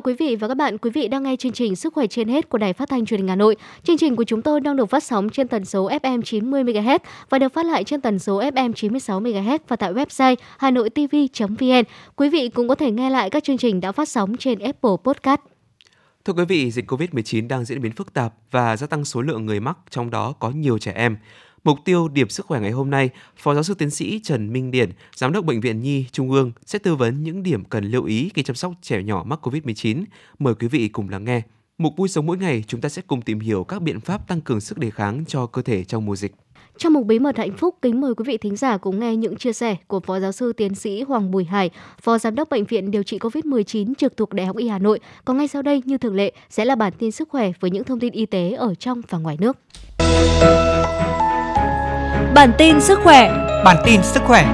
chào 0.00 0.02
quý 0.02 0.14
vị 0.18 0.36
và 0.36 0.48
các 0.48 0.54
bạn. 0.54 0.78
Quý 0.78 0.90
vị 0.90 1.08
đang 1.08 1.22
nghe 1.22 1.36
chương 1.36 1.52
trình 1.52 1.76
Sức 1.76 1.94
khỏe 1.94 2.06
trên 2.06 2.28
hết 2.28 2.48
của 2.48 2.58
Đài 2.58 2.72
Phát 2.72 2.88
thanh 2.88 3.06
Truyền 3.06 3.20
hình 3.20 3.28
Hà 3.28 3.36
Nội. 3.36 3.56
Chương 3.82 3.98
trình 3.98 4.16
của 4.16 4.24
chúng 4.24 4.42
tôi 4.42 4.60
đang 4.60 4.76
được 4.76 4.86
phát 4.86 5.04
sóng 5.04 5.28
trên 5.30 5.48
tần 5.48 5.64
số 5.64 5.88
FM 5.88 6.22
90 6.22 6.64
MHz 6.64 6.98
và 7.30 7.38
được 7.38 7.52
phát 7.52 7.66
lại 7.66 7.84
trên 7.84 8.00
tần 8.00 8.18
số 8.18 8.40
FM 8.40 8.72
96 8.72 9.20
MHz 9.20 9.58
và 9.68 9.76
tại 9.76 9.92
website 9.92 10.36
hanoitv.vn. 10.58 11.82
Quý 12.16 12.28
vị 12.28 12.48
cũng 12.48 12.68
có 12.68 12.74
thể 12.74 12.90
nghe 12.90 13.10
lại 13.10 13.30
các 13.30 13.44
chương 13.44 13.58
trình 13.58 13.80
đã 13.80 13.92
phát 13.92 14.08
sóng 14.08 14.36
trên 14.36 14.58
Apple 14.58 14.96
Podcast. 15.04 15.40
Thưa 16.24 16.32
quý 16.32 16.44
vị, 16.44 16.70
dịch 16.70 16.90
COVID-19 16.90 17.48
đang 17.48 17.64
diễn 17.64 17.82
biến 17.82 17.92
phức 17.92 18.12
tạp 18.12 18.34
và 18.50 18.76
gia 18.76 18.86
tăng 18.86 19.04
số 19.04 19.22
lượng 19.22 19.46
người 19.46 19.60
mắc, 19.60 19.78
trong 19.90 20.10
đó 20.10 20.32
có 20.38 20.50
nhiều 20.50 20.78
trẻ 20.78 20.92
em. 20.92 21.16
Mục 21.64 21.78
tiêu 21.84 22.08
điểm 22.08 22.28
sức 22.28 22.46
khỏe 22.46 22.60
ngày 22.60 22.70
hôm 22.70 22.90
nay, 22.90 23.10
Phó 23.36 23.54
giáo 23.54 23.62
sư 23.62 23.74
tiến 23.74 23.90
sĩ 23.90 24.20
Trần 24.24 24.52
Minh 24.52 24.70
Điển, 24.70 24.90
Giám 25.16 25.32
đốc 25.32 25.44
Bệnh 25.44 25.60
viện 25.60 25.80
Nhi 25.80 26.04
Trung 26.12 26.30
ương 26.30 26.52
sẽ 26.66 26.78
tư 26.78 26.94
vấn 26.94 27.22
những 27.22 27.42
điểm 27.42 27.64
cần 27.64 27.84
lưu 27.84 28.04
ý 28.04 28.30
khi 28.34 28.42
chăm 28.42 28.56
sóc 28.56 28.72
trẻ 28.82 29.02
nhỏ 29.02 29.24
mắc 29.26 29.46
COVID-19. 29.46 30.04
Mời 30.38 30.54
quý 30.54 30.68
vị 30.68 30.88
cùng 30.88 31.08
lắng 31.08 31.24
nghe. 31.24 31.42
Mục 31.78 31.96
vui 31.96 32.08
sống 32.08 32.26
mỗi 32.26 32.36
ngày, 32.38 32.64
chúng 32.66 32.80
ta 32.80 32.88
sẽ 32.88 33.02
cùng 33.06 33.22
tìm 33.22 33.40
hiểu 33.40 33.64
các 33.64 33.82
biện 33.82 34.00
pháp 34.00 34.28
tăng 34.28 34.40
cường 34.40 34.60
sức 34.60 34.78
đề 34.78 34.90
kháng 34.90 35.24
cho 35.28 35.46
cơ 35.46 35.62
thể 35.62 35.84
trong 35.84 36.06
mùa 36.06 36.16
dịch. 36.16 36.34
Trong 36.78 36.92
mục 36.92 37.06
bí 37.06 37.18
mật 37.18 37.36
hạnh 37.36 37.56
phúc, 37.56 37.74
kính 37.82 38.00
mời 38.00 38.14
quý 38.14 38.24
vị 38.26 38.38
thính 38.38 38.56
giả 38.56 38.76
cùng 38.76 39.00
nghe 39.00 39.16
những 39.16 39.36
chia 39.36 39.52
sẻ 39.52 39.76
của 39.86 40.00
Phó 40.00 40.20
Giáo 40.20 40.32
sư 40.32 40.52
Tiến 40.52 40.74
sĩ 40.74 41.02
Hoàng 41.02 41.30
Bùi 41.30 41.44
Hải, 41.44 41.70
Phó 42.02 42.18
Giám 42.18 42.34
đốc 42.34 42.48
Bệnh 42.48 42.64
viện 42.64 42.90
Điều 42.90 43.02
trị 43.02 43.18
COVID-19 43.18 43.94
trực 43.94 44.16
thuộc 44.16 44.32
Đại 44.32 44.46
học 44.46 44.56
Y 44.56 44.68
Hà 44.68 44.78
Nội. 44.78 45.00
Còn 45.24 45.38
ngay 45.38 45.48
sau 45.48 45.62
đây, 45.62 45.82
như 45.84 45.98
thường 45.98 46.14
lệ, 46.14 46.32
sẽ 46.50 46.64
là 46.64 46.74
bản 46.74 46.92
tin 46.98 47.10
sức 47.10 47.28
khỏe 47.28 47.52
với 47.60 47.70
những 47.70 47.84
thông 47.84 48.00
tin 48.00 48.12
y 48.12 48.26
tế 48.26 48.52
ở 48.52 48.74
trong 48.74 49.02
và 49.08 49.18
ngoài 49.18 49.36
nước. 49.40 49.56
Bản 52.34 52.52
tin 52.58 52.80
sức 52.80 52.98
khỏe. 53.02 53.46
Bản 53.64 53.76
tin 53.84 54.02
sức 54.02 54.22
khỏe. 54.26 54.44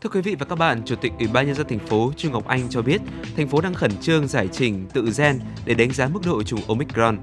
Thưa 0.00 0.10
quý 0.12 0.20
vị 0.20 0.34
và 0.38 0.46
các 0.48 0.58
bạn, 0.58 0.82
Chủ 0.84 0.96
tịch 0.96 1.12
Ủy 1.18 1.28
ban 1.28 1.46
nhân 1.46 1.54
dân 1.54 1.66
thành 1.68 1.78
phố 1.78 2.12
Trương 2.16 2.32
Ngọc 2.32 2.46
Anh 2.46 2.68
cho 2.70 2.82
biết, 2.82 3.00
thành 3.36 3.48
phố 3.48 3.60
đang 3.60 3.74
khẩn 3.74 3.90
trương 4.00 4.28
giải 4.28 4.48
trình 4.52 4.86
tự 4.92 5.10
gen 5.18 5.40
để 5.64 5.74
đánh 5.74 5.92
giá 5.92 6.08
mức 6.08 6.20
độ 6.26 6.42
chủng 6.42 6.60
Omicron. 6.68 7.18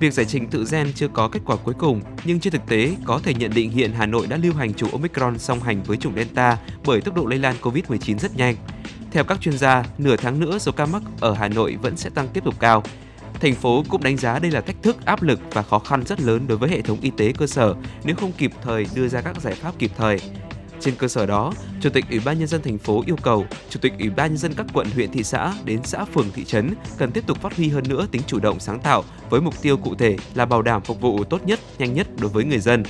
Việc 0.00 0.12
giải 0.12 0.26
trình 0.26 0.50
tự 0.50 0.64
gen 0.70 0.92
chưa 0.94 1.08
có 1.08 1.28
kết 1.28 1.40
quả 1.46 1.56
cuối 1.56 1.74
cùng, 1.78 2.00
nhưng 2.24 2.40
trên 2.40 2.52
thực 2.52 2.66
tế 2.68 2.96
có 3.04 3.20
thể 3.24 3.34
nhận 3.34 3.50
định 3.54 3.70
hiện 3.70 3.92
Hà 3.92 4.06
Nội 4.06 4.26
đã 4.26 4.36
lưu 4.36 4.54
hành 4.54 4.74
chủng 4.74 4.90
Omicron 4.90 5.38
song 5.38 5.60
hành 5.60 5.82
với 5.82 5.96
chủng 5.96 6.14
Delta 6.14 6.58
bởi 6.86 7.00
tốc 7.00 7.14
độ 7.14 7.26
lây 7.26 7.38
lan 7.38 7.54
COVID-19 7.62 8.18
rất 8.18 8.36
nhanh. 8.36 8.56
Theo 9.10 9.24
các 9.24 9.40
chuyên 9.40 9.58
gia, 9.58 9.84
nửa 9.98 10.16
tháng 10.16 10.40
nữa 10.40 10.58
số 10.58 10.72
ca 10.72 10.86
mắc 10.86 11.02
ở 11.20 11.34
Hà 11.34 11.48
Nội 11.48 11.76
vẫn 11.82 11.96
sẽ 11.96 12.10
tăng 12.10 12.28
tiếp 12.28 12.44
tục 12.44 12.54
cao. 12.60 12.82
Thành 13.44 13.54
phố 13.54 13.84
cũng 13.88 14.02
đánh 14.02 14.16
giá 14.16 14.38
đây 14.38 14.50
là 14.50 14.60
thách 14.60 14.82
thức, 14.82 14.96
áp 15.04 15.22
lực 15.22 15.40
và 15.52 15.62
khó 15.62 15.78
khăn 15.78 16.02
rất 16.06 16.20
lớn 16.20 16.44
đối 16.48 16.58
với 16.58 16.70
hệ 16.70 16.80
thống 16.82 16.98
y 17.00 17.10
tế 17.16 17.32
cơ 17.38 17.46
sở 17.46 17.74
nếu 18.04 18.16
không 18.16 18.32
kịp 18.32 18.52
thời 18.62 18.86
đưa 18.94 19.08
ra 19.08 19.20
các 19.20 19.40
giải 19.40 19.54
pháp 19.54 19.78
kịp 19.78 19.90
thời. 19.96 20.20
Trên 20.80 20.94
cơ 20.94 21.08
sở 21.08 21.26
đó, 21.26 21.52
Chủ 21.80 21.90
tịch 21.90 22.04
Ủy 22.10 22.20
ban 22.24 22.38
nhân 22.38 22.48
dân 22.48 22.62
thành 22.62 22.78
phố 22.78 23.02
yêu 23.06 23.16
cầu 23.22 23.46
Chủ 23.70 23.80
tịch 23.82 23.92
Ủy 23.98 24.10
ban 24.10 24.30
nhân 24.30 24.38
dân 24.38 24.54
các 24.54 24.66
quận, 24.72 24.86
huyện, 24.94 25.12
thị 25.12 25.22
xã 25.22 25.54
đến 25.64 25.80
xã, 25.84 26.04
phường, 26.04 26.30
thị 26.34 26.44
trấn 26.44 26.74
cần 26.98 27.12
tiếp 27.12 27.26
tục 27.26 27.42
phát 27.42 27.56
huy 27.56 27.68
hơn 27.68 27.84
nữa 27.88 28.06
tính 28.10 28.22
chủ 28.26 28.38
động 28.38 28.60
sáng 28.60 28.80
tạo 28.80 29.04
với 29.30 29.40
mục 29.40 29.62
tiêu 29.62 29.76
cụ 29.76 29.94
thể 29.94 30.16
là 30.34 30.46
bảo 30.46 30.62
đảm 30.62 30.82
phục 30.82 31.00
vụ 31.00 31.24
tốt 31.24 31.46
nhất, 31.46 31.60
nhanh 31.78 31.94
nhất 31.94 32.06
đối 32.20 32.30
với 32.30 32.44
người 32.44 32.58
dân. 32.60 32.82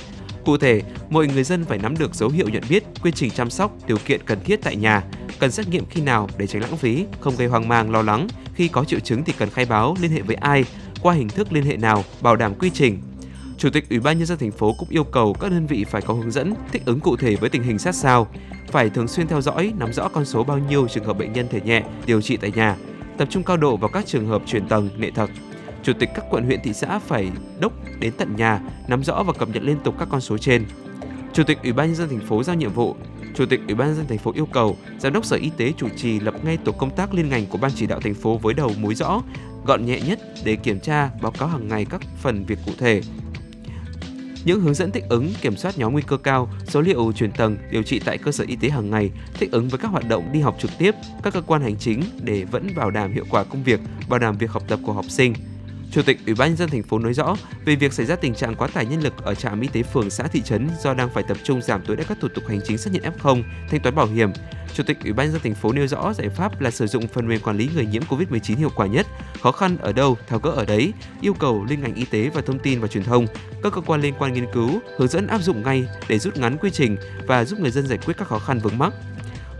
Cụ 0.45 0.57
thể, 0.57 0.81
mọi 1.09 1.27
người 1.27 1.43
dân 1.43 1.65
phải 1.65 1.77
nắm 1.77 1.97
được 1.97 2.15
dấu 2.15 2.29
hiệu 2.29 2.49
nhận 2.49 2.63
biết, 2.69 2.83
quy 3.03 3.11
trình 3.11 3.31
chăm 3.31 3.49
sóc, 3.49 3.71
điều 3.87 3.97
kiện 4.05 4.21
cần 4.25 4.39
thiết 4.43 4.59
tại 4.63 4.75
nhà, 4.75 5.03
cần 5.39 5.51
xét 5.51 5.67
nghiệm 5.67 5.85
khi 5.89 6.01
nào 6.01 6.29
để 6.37 6.47
tránh 6.47 6.61
lãng 6.61 6.77
phí, 6.77 7.05
không 7.19 7.35
gây 7.37 7.47
hoang 7.47 7.67
mang 7.67 7.91
lo 7.91 8.01
lắng. 8.01 8.27
Khi 8.55 8.67
có 8.67 8.83
triệu 8.83 8.99
chứng 8.99 9.23
thì 9.23 9.33
cần 9.37 9.49
khai 9.49 9.65
báo, 9.65 9.95
liên 10.01 10.11
hệ 10.11 10.21
với 10.21 10.35
ai, 10.35 10.65
qua 11.01 11.13
hình 11.13 11.29
thức 11.29 11.53
liên 11.53 11.63
hệ 11.63 11.77
nào, 11.77 12.03
bảo 12.21 12.35
đảm 12.35 12.53
quy 12.59 12.69
trình. 12.69 13.01
Chủ 13.57 13.69
tịch 13.69 13.89
Ủy 13.89 13.99
ban 13.99 14.17
nhân 14.17 14.27
dân 14.27 14.37
thành 14.37 14.51
phố 14.51 14.75
cũng 14.79 14.89
yêu 14.89 15.03
cầu 15.03 15.33
các 15.33 15.51
đơn 15.51 15.67
vị 15.67 15.85
phải 15.89 16.01
có 16.01 16.13
hướng 16.13 16.31
dẫn 16.31 16.53
thích 16.71 16.81
ứng 16.85 16.99
cụ 16.99 17.17
thể 17.17 17.35
với 17.35 17.49
tình 17.49 17.63
hình 17.63 17.79
sát 17.79 17.95
sao, 17.95 18.27
phải 18.71 18.89
thường 18.89 19.07
xuyên 19.07 19.27
theo 19.27 19.41
dõi, 19.41 19.73
nắm 19.77 19.93
rõ 19.93 20.07
con 20.07 20.25
số 20.25 20.43
bao 20.43 20.57
nhiêu 20.57 20.87
trường 20.87 21.03
hợp 21.03 21.17
bệnh 21.17 21.33
nhân 21.33 21.47
thể 21.51 21.61
nhẹ 21.61 21.83
điều 22.05 22.21
trị 22.21 22.37
tại 22.37 22.51
nhà, 22.55 22.75
tập 23.17 23.27
trung 23.31 23.43
cao 23.43 23.57
độ 23.57 23.77
vào 23.77 23.89
các 23.89 24.05
trường 24.05 24.27
hợp 24.27 24.41
chuyển 24.45 24.67
tầng, 24.67 24.89
nệ 24.97 25.11
thật. 25.11 25.29
Chủ 25.85 25.93
tịch 25.93 26.09
các 26.15 26.25
quận 26.29 26.45
huyện 26.45 26.59
thị 26.63 26.73
xã 26.73 26.99
phải 26.99 27.31
đốc 27.59 27.73
đến 27.99 28.13
tận 28.17 28.35
nhà, 28.35 28.61
nắm 28.87 29.03
rõ 29.03 29.23
và 29.23 29.33
cập 29.33 29.49
nhật 29.49 29.63
liên 29.63 29.77
tục 29.83 29.95
các 29.99 30.07
con 30.11 30.21
số 30.21 30.37
trên. 30.37 30.65
Chủ 31.33 31.43
tịch 31.43 31.57
Ủy 31.63 31.73
ban 31.73 31.87
nhân 31.87 31.95
dân 31.95 32.09
thành 32.09 32.27
phố 32.27 32.43
giao 32.43 32.55
nhiệm 32.55 32.71
vụ 32.71 32.95
Chủ 33.35 33.45
tịch 33.45 33.61
Ủy 33.67 33.75
ban 33.75 33.87
nhân 33.87 33.97
dân 33.97 34.07
thành 34.07 34.17
phố 34.17 34.31
yêu 34.35 34.45
cầu 34.45 34.77
Giám 34.99 35.13
đốc 35.13 35.25
Sở 35.25 35.37
Y 35.37 35.51
tế 35.57 35.73
chủ 35.77 35.87
trì 35.97 36.19
lập 36.19 36.33
ngay 36.45 36.57
tổ 36.57 36.71
công 36.71 36.95
tác 36.95 37.13
liên 37.13 37.29
ngành 37.29 37.45
của 37.45 37.57
Ban 37.57 37.71
chỉ 37.75 37.87
đạo 37.87 37.99
thành 38.01 38.13
phố 38.13 38.37
với 38.37 38.53
đầu 38.53 38.71
mối 38.79 38.95
rõ, 38.95 39.21
gọn 39.65 39.85
nhẹ 39.85 40.01
nhất 40.07 40.19
để 40.43 40.55
kiểm 40.55 40.79
tra, 40.79 41.09
báo 41.21 41.31
cáo 41.31 41.47
hàng 41.47 41.67
ngày 41.67 41.85
các 41.85 42.01
phần 42.21 42.45
việc 42.45 42.59
cụ 42.65 42.71
thể. 42.77 43.01
Những 44.45 44.61
hướng 44.61 44.73
dẫn 44.73 44.91
thích 44.91 45.03
ứng, 45.09 45.33
kiểm 45.41 45.55
soát 45.55 45.77
nhóm 45.77 45.93
nguy 45.93 46.01
cơ 46.07 46.17
cao, 46.17 46.49
số 46.67 46.81
liệu 46.81 47.11
truyền 47.11 47.31
tầng, 47.31 47.57
điều 47.71 47.83
trị 47.83 48.01
tại 48.05 48.17
cơ 48.17 48.31
sở 48.31 48.43
y 48.47 48.55
tế 48.55 48.69
hàng 48.69 48.89
ngày, 48.89 49.11
thích 49.33 49.51
ứng 49.51 49.69
với 49.69 49.79
các 49.79 49.87
hoạt 49.87 50.09
động 50.09 50.29
đi 50.31 50.39
học 50.39 50.55
trực 50.59 50.71
tiếp, 50.77 50.95
các 51.23 51.33
cơ 51.33 51.41
quan 51.41 51.61
hành 51.61 51.75
chính 51.79 52.03
để 52.21 52.45
vẫn 52.51 52.67
bảo 52.75 52.91
đảm 52.91 53.13
hiệu 53.13 53.25
quả 53.29 53.43
công 53.43 53.63
việc, 53.63 53.79
bảo 54.09 54.19
đảm 54.19 54.37
việc 54.37 54.51
học 54.51 54.63
tập 54.67 54.79
của 54.85 54.93
học 54.93 55.05
sinh. 55.09 55.33
Chủ 55.95 56.01
tịch 56.01 56.17
Ủy 56.25 56.35
ban 56.35 56.49
nhân 56.49 56.57
dân 56.57 56.69
thành 56.69 56.83
phố 56.83 56.99
nói 56.99 57.13
rõ 57.13 57.35
về 57.65 57.75
việc 57.75 57.93
xảy 57.93 58.05
ra 58.05 58.15
tình 58.15 58.35
trạng 58.35 58.55
quá 58.55 58.67
tải 58.67 58.85
nhân 58.85 59.01
lực 59.01 59.13
ở 59.23 59.35
trạm 59.35 59.61
y 59.61 59.67
tế 59.67 59.83
phường 59.83 60.09
xã 60.09 60.27
thị 60.27 60.41
trấn 60.41 60.69
do 60.83 60.93
đang 60.93 61.09
phải 61.09 61.23
tập 61.23 61.37
trung 61.43 61.61
giảm 61.61 61.81
tối 61.85 61.95
đa 61.95 62.03
các 62.03 62.17
thủ 62.21 62.27
tục 62.27 62.43
hành 62.47 62.59
chính 62.63 62.77
xác 62.77 62.93
nhận 62.93 63.03
F0, 63.03 63.43
thanh 63.69 63.81
toán 63.81 63.95
bảo 63.95 64.05
hiểm. 64.05 64.29
Chủ 64.73 64.83
tịch 64.83 64.97
Ủy 65.03 65.13
ban 65.13 65.25
nhân 65.25 65.33
dân 65.33 65.41
thành 65.41 65.55
phố 65.61 65.71
nêu 65.71 65.87
rõ 65.87 66.13
giải 66.13 66.29
pháp 66.29 66.61
là 66.61 66.71
sử 66.71 66.87
dụng 66.87 67.07
phần 67.07 67.27
mềm 67.27 67.41
quản 67.41 67.57
lý 67.57 67.69
người 67.75 67.85
nhiễm 67.85 68.01
COVID-19 68.03 68.57
hiệu 68.57 68.71
quả 68.75 68.87
nhất, 68.87 69.07
khó 69.41 69.51
khăn 69.51 69.77
ở 69.81 69.93
đâu 69.93 70.17
tháo 70.27 70.39
gỡ 70.39 70.49
ở 70.51 70.65
đấy, 70.65 70.93
yêu 71.21 71.33
cầu 71.33 71.65
liên 71.69 71.81
ngành 71.81 71.95
y 71.95 72.05
tế 72.05 72.29
và 72.33 72.41
thông 72.41 72.59
tin 72.59 72.79
và 72.79 72.87
truyền 72.87 73.03
thông, 73.03 73.27
các 73.63 73.73
cơ 73.73 73.81
quan 73.81 74.01
liên 74.01 74.13
quan 74.19 74.33
nghiên 74.33 74.45
cứu, 74.53 74.79
hướng 74.97 75.07
dẫn 75.07 75.27
áp 75.27 75.41
dụng 75.41 75.63
ngay 75.63 75.87
để 76.07 76.19
rút 76.19 76.37
ngắn 76.37 76.57
quy 76.57 76.69
trình 76.71 76.97
và 77.27 77.45
giúp 77.45 77.59
người 77.59 77.71
dân 77.71 77.87
giải 77.87 77.99
quyết 78.05 78.17
các 78.17 78.27
khó 78.27 78.39
khăn 78.39 78.59
vướng 78.59 78.77
mắc. 78.77 78.93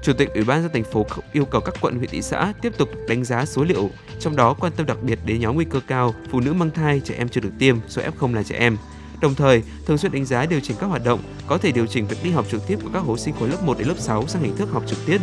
Chủ 0.06 0.14
tịch 0.14 0.34
Ủy 0.34 0.44
ban 0.44 0.62
dân 0.62 0.72
thành 0.74 0.84
phố 0.84 1.06
yêu 1.34 1.46
cầu 1.46 1.62
các 1.62 1.76
quận 1.82 1.98
huyện 1.98 2.10
thị 2.10 2.22
xã 2.22 2.54
tiếp 2.62 2.74
tục 2.78 2.90
đánh 3.08 3.24
giá 3.24 3.46
số 3.46 3.64
liệu, 3.64 3.90
trong 4.20 4.36
đó 4.36 4.54
quan 4.54 4.72
tâm 4.76 4.86
đặc 4.86 4.98
biệt 5.04 5.20
đến 5.26 5.40
nhóm 5.40 5.56
nguy 5.56 5.66
cơ 5.66 5.80
cao, 5.88 6.14
phụ 6.32 6.40
nữ 6.40 6.54
mang 6.54 6.72
thai, 6.72 7.02
trẻ 7.06 7.16
em 7.18 7.30
chưa 7.30 7.42
được 7.42 7.52
tiêm, 7.60 7.78
số 7.88 8.02
F0 8.02 8.34
là 8.34 8.44
trẻ 8.44 8.56
em. 8.56 8.78
Đồng 9.22 9.36
thời, 9.36 9.64
thường 9.86 9.98
xuyên 9.98 10.12
đánh 10.12 10.26
giá 10.26 10.46
điều 10.46 10.60
chỉnh 10.60 10.78
các 10.80 10.88
hoạt 10.88 11.06
động, 11.06 11.20
có 11.48 11.58
thể 11.58 11.72
điều 11.72 11.86
chỉnh 11.86 12.08
việc 12.08 12.18
đi 12.24 12.32
học 12.32 12.46
trực 12.52 12.68
tiếp 12.68 12.80
của 12.84 12.90
các 12.94 13.00
học 13.00 13.20
sinh 13.20 13.34
khối 13.40 13.50
lớp 13.50 13.64
1 13.64 13.78
đến 13.78 13.88
lớp 13.88 13.98
6 13.98 14.28
sang 14.28 14.42
hình 14.42 14.58
thức 14.58 14.70
học 14.72 14.84
trực 14.88 15.00
tiếp, 15.06 15.22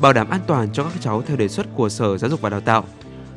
bảo 0.00 0.12
đảm 0.12 0.30
an 0.30 0.40
toàn 0.46 0.68
cho 0.72 0.84
các 0.84 0.92
cháu 1.00 1.22
theo 1.22 1.36
đề 1.36 1.48
xuất 1.48 1.66
của 1.74 1.88
Sở 1.88 2.18
Giáo 2.18 2.30
dục 2.30 2.40
và 2.40 2.50
Đào 2.50 2.60
tạo. 2.60 2.84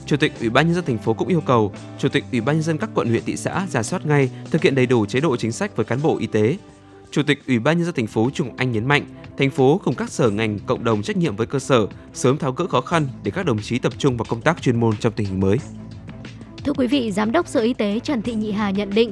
Chủ 0.06 0.18
tịch 0.18 0.34
Ủy 0.40 0.50
ban 0.50 0.66
nhân 0.66 0.76
dân 0.76 0.86
thành 0.86 0.98
phố 0.98 1.14
cũng 1.14 1.28
yêu 1.28 1.42
cầu 1.42 1.74
Chủ 1.98 2.10
tịch 2.10 2.24
Ủy 2.32 2.42
ban 2.42 2.56
nhân 2.56 2.64
dân 2.64 2.78
các 2.78 2.90
quận 2.94 3.10
huyện 3.10 3.24
thị 3.26 3.36
xã 3.36 3.68
giả 3.70 3.84
soát 3.84 4.06
ngay, 4.06 4.30
thực 4.52 4.64
hiện 4.64 4.76
đầy 4.76 4.86
đủ 4.86 5.06
chế 5.06 5.20
độ 5.20 5.38
chính 5.38 5.52
sách 5.52 5.76
với 5.76 5.86
cán 5.86 6.02
bộ 6.02 6.18
y 6.18 6.28
tế, 6.28 6.58
Chủ 7.12 7.24
tịch 7.24 7.48
Ủy 7.48 7.60
ban 7.60 7.78
nhân 7.78 7.86
dân 7.86 7.96
thành 7.96 8.08
phố 8.08 8.30
Trùng 8.34 8.56
Anh 8.58 8.72
nhấn 8.72 8.86
mạnh, 8.86 9.06
thành 9.38 9.50
phố 9.50 9.82
cùng 9.84 9.96
các 9.96 10.10
sở 10.10 10.30
ngành 10.30 10.60
cộng 10.60 10.84
đồng 10.84 11.02
trách 11.02 11.18
nhiệm 11.18 11.36
với 11.36 11.48
cơ 11.48 11.60
sở 11.60 11.88
sớm 12.14 12.38
tháo 12.38 12.52
gỡ 12.52 12.68
khó 12.68 12.82
khăn 12.82 13.08
để 13.24 13.32
các 13.32 13.46
đồng 13.46 13.60
chí 13.60 13.80
tập 13.80 13.94
trung 13.98 14.18
vào 14.18 14.26
công 14.30 14.42
tác 14.42 14.62
chuyên 14.62 14.80
môn 14.80 14.98
trong 14.98 15.14
tình 15.14 15.28
hình 15.28 15.40
mới. 15.40 15.58
Thưa 16.64 16.74
quý 16.74 16.88
vị, 16.88 17.12
Giám 17.12 17.32
đốc 17.32 17.48
Sở 17.48 17.60
Y 17.60 17.74
tế 17.74 18.00
Trần 18.00 18.22
Thị 18.22 18.34
Nhị 18.34 18.52
Hà 18.52 18.70
nhận 18.70 18.90
định 18.90 19.12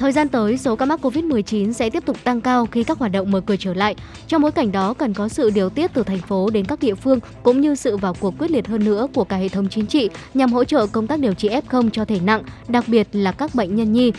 Thời 0.00 0.12
gian 0.12 0.28
tới, 0.28 0.58
số 0.58 0.76
ca 0.76 0.86
mắc 0.86 1.00
COVID-19 1.04 1.72
sẽ 1.72 1.90
tiếp 1.90 2.04
tục 2.06 2.16
tăng 2.24 2.40
cao 2.40 2.66
khi 2.66 2.84
các 2.84 2.98
hoạt 2.98 3.12
động 3.12 3.30
mở 3.30 3.40
cửa 3.40 3.56
trở 3.58 3.74
lại. 3.74 3.94
Trong 4.28 4.42
bối 4.42 4.52
cảnh 4.52 4.72
đó, 4.72 4.94
cần 4.94 5.14
có 5.14 5.28
sự 5.28 5.50
điều 5.50 5.70
tiết 5.70 5.90
từ 5.94 6.02
thành 6.02 6.18
phố 6.18 6.50
đến 6.50 6.64
các 6.64 6.80
địa 6.80 6.94
phương 6.94 7.18
cũng 7.42 7.60
như 7.60 7.74
sự 7.74 7.96
vào 7.96 8.14
cuộc 8.20 8.34
quyết 8.38 8.50
liệt 8.50 8.68
hơn 8.68 8.84
nữa 8.84 9.06
của 9.14 9.24
cả 9.24 9.36
hệ 9.36 9.48
thống 9.48 9.68
chính 9.68 9.86
trị 9.86 10.10
nhằm 10.34 10.52
hỗ 10.52 10.64
trợ 10.64 10.86
công 10.86 11.06
tác 11.06 11.20
điều 11.20 11.34
trị 11.34 11.48
F0 11.48 11.90
cho 11.90 12.04
thể 12.04 12.20
nặng, 12.20 12.42
đặc 12.68 12.84
biệt 12.88 13.08
là 13.12 13.32
các 13.32 13.54
bệnh 13.54 13.76
nhân 13.76 13.92
nhi. 13.92 14.12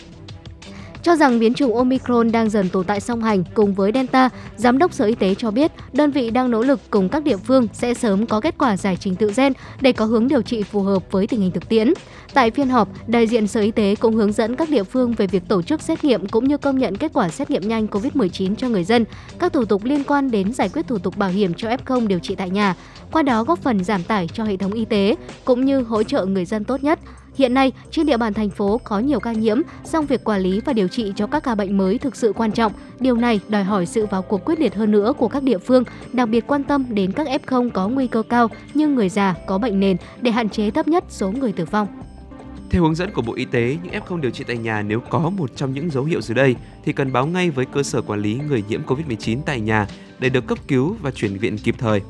Cho 1.04 1.16
rằng 1.16 1.40
biến 1.40 1.54
chủng 1.54 1.76
Omicron 1.76 2.32
đang 2.32 2.50
dần 2.50 2.70
tồn 2.70 2.86
tại 2.86 3.00
song 3.00 3.24
hành 3.24 3.44
cùng 3.54 3.74
với 3.74 3.92
Delta, 3.94 4.30
Giám 4.56 4.78
đốc 4.78 4.94
Sở 4.94 5.06
Y 5.06 5.16
tế 5.16 5.36
cho 5.36 5.52
biết 5.52 5.72
đơn 5.94 6.12
vị 6.12 6.30
đang 6.30 6.52
nỗ 6.52 6.62
lực 6.62 6.80
cùng 6.90 7.10
các 7.10 7.24
địa 7.24 7.38
phương 7.38 7.68
sẽ 7.74 7.94
sớm 7.94 8.28
có 8.28 8.42
kết 8.42 8.56
quả 8.58 8.78
giải 8.78 8.98
trình 9.00 9.16
tự 9.16 9.32
gen 9.36 9.54
để 9.82 9.92
có 9.92 10.06
hướng 10.06 10.28
điều 10.28 10.42
trị 10.42 10.64
phù 10.64 10.82
hợp 10.82 11.12
với 11.12 11.28
tình 11.28 11.42
hình 11.42 11.52
thực 11.52 11.70
tiễn. 11.70 11.94
Tại 12.34 12.52
phiên 12.52 12.70
họp, 12.70 12.90
đại 13.08 13.28
diện 13.28 13.48
Sở 13.48 13.62
Y 13.62 13.72
tế 13.72 13.96
cũng 13.96 14.16
hướng 14.16 14.32
dẫn 14.32 14.56
các 14.56 14.70
địa 14.70 14.84
phương 14.84 15.14
về 15.14 15.28
việc 15.28 15.44
tổ 15.48 15.62
chức 15.62 15.82
xét 15.82 16.04
nghiệm 16.04 16.28
cũng 16.28 16.48
như 16.48 16.58
công 16.58 16.78
nhận 16.78 16.98
kết 16.98 17.12
quả 17.14 17.30
xét 17.30 17.50
nghiệm 17.50 17.68
nhanh 17.68 17.88
COVID-19 17.88 18.56
cho 18.56 18.70
người 18.70 18.84
dân, 18.84 19.06
các 19.40 19.54
thủ 19.54 19.66
tục 19.66 19.84
liên 19.86 20.04
quan 20.04 20.32
đến 20.32 20.54
giải 20.54 20.70
quyết 20.70 20.88
thủ 20.88 20.98
tục 20.98 21.18
bảo 21.18 21.30
hiểm 21.30 21.54
cho 21.54 21.70
F0 21.70 22.08
điều 22.08 22.20
trị 22.20 22.36
tại 22.36 22.50
nhà, 22.50 22.76
qua 23.12 23.24
đó 23.24 23.44
góp 23.44 23.60
phần 23.60 23.84
giảm 23.84 24.04
tải 24.04 24.28
cho 24.34 24.44
hệ 24.44 24.58
thống 24.58 24.74
y 24.74 24.86
tế 24.86 25.16
cũng 25.46 25.66
như 25.66 25.82
hỗ 25.82 26.04
trợ 26.04 26.26
người 26.26 26.46
dân 26.46 26.64
tốt 26.64 26.84
nhất. 26.84 27.00
Hiện 27.36 27.54
nay, 27.54 27.72
trên 27.92 28.06
địa 28.06 28.18
bàn 28.18 28.34
thành 28.34 28.50
phố 28.50 28.82
có 28.84 29.00
nhiều 29.00 29.20
ca 29.20 29.32
nhiễm, 29.32 29.62
song 29.84 30.06
việc 30.06 30.24
quản 30.24 30.42
lý 30.42 30.62
và 30.66 30.74
điều 30.74 30.88
trị 30.88 31.14
cho 31.16 31.28
các 31.28 31.44
ca 31.44 31.56
bệnh 31.56 31.78
mới 31.78 31.98
thực 31.98 32.16
sự 32.16 32.34
quan 32.34 32.52
trọng. 32.52 32.72
Điều 33.00 33.16
này 33.16 33.40
đòi 33.48 33.64
hỏi 33.64 33.86
sự 33.86 34.06
vào 34.06 34.22
cuộc 34.22 34.46
quyết 34.46 34.60
liệt 34.60 34.76
hơn 34.76 34.92
nữa 34.92 35.14
của 35.18 35.28
các 35.28 35.44
địa 35.44 35.58
phương, 35.58 35.84
đặc 36.14 36.30
biệt 36.30 36.48
quan 36.48 36.64
tâm 36.64 36.86
đến 36.90 37.12
các 37.12 37.28
F0 37.28 37.70
có 37.70 37.88
nguy 37.88 38.08
cơ 38.08 38.24
cao 38.30 38.48
như 38.74 38.88
người 38.88 39.10
già, 39.10 39.36
có 39.48 39.58
bệnh 39.58 39.80
nền 39.80 39.98
để 40.22 40.32
hạn 40.32 40.50
chế 40.50 40.72
thấp 40.72 40.88
nhất 40.88 41.04
số 41.10 41.32
người 41.32 41.52
tử 41.52 41.66
vong. 41.66 41.88
Theo 42.70 42.84
hướng 42.84 42.96
dẫn 42.96 43.12
của 43.12 43.22
Bộ 43.22 43.34
Y 43.34 43.46
tế, 43.46 43.78
những 43.84 43.94
F0 43.94 44.22
điều 44.22 44.32
trị 44.32 44.44
tại 44.48 44.58
nhà 44.58 44.82
nếu 44.82 45.00
có 45.00 45.20
một 45.20 45.56
trong 45.56 45.74
những 45.74 45.90
dấu 45.92 46.04
hiệu 46.04 46.22
dưới 46.22 46.36
đây 46.36 46.56
thì 46.86 46.94
cần 46.94 47.14
báo 47.14 47.26
ngay 47.26 47.50
với 47.50 47.66
cơ 47.66 47.84
sở 47.84 48.02
quản 48.02 48.22
lý 48.22 48.40
người 48.48 48.64
nhiễm 48.70 48.82
COVID-19 48.84 49.38
tại 49.46 49.62
nhà 49.62 49.88
để 50.20 50.30
được 50.30 50.48
cấp 50.48 50.58
cứu 50.68 50.96
và 51.02 51.12
chuyển 51.12 51.38
viện 51.38 51.58
kịp 51.58 51.76
thời. 51.78 52.02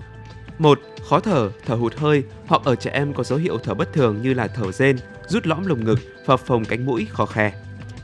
1. 0.61 0.79
Khó 1.09 1.19
thở, 1.19 1.51
thở 1.65 1.75
hụt 1.75 1.95
hơi 1.95 2.23
hoặc 2.47 2.61
ở 2.65 2.75
trẻ 2.75 2.91
em 2.91 3.13
có 3.13 3.23
dấu 3.23 3.39
hiệu 3.39 3.57
thở 3.63 3.73
bất 3.73 3.93
thường 3.93 4.21
như 4.21 4.33
là 4.33 4.47
thở 4.47 4.71
rên, 4.71 4.97
rút 5.27 5.45
lõm 5.45 5.65
lồng 5.65 5.83
ngực, 5.83 5.99
phập 6.25 6.39
phồng 6.39 6.65
cánh 6.65 6.85
mũi, 6.85 7.07
khó 7.09 7.25
khè. 7.25 7.53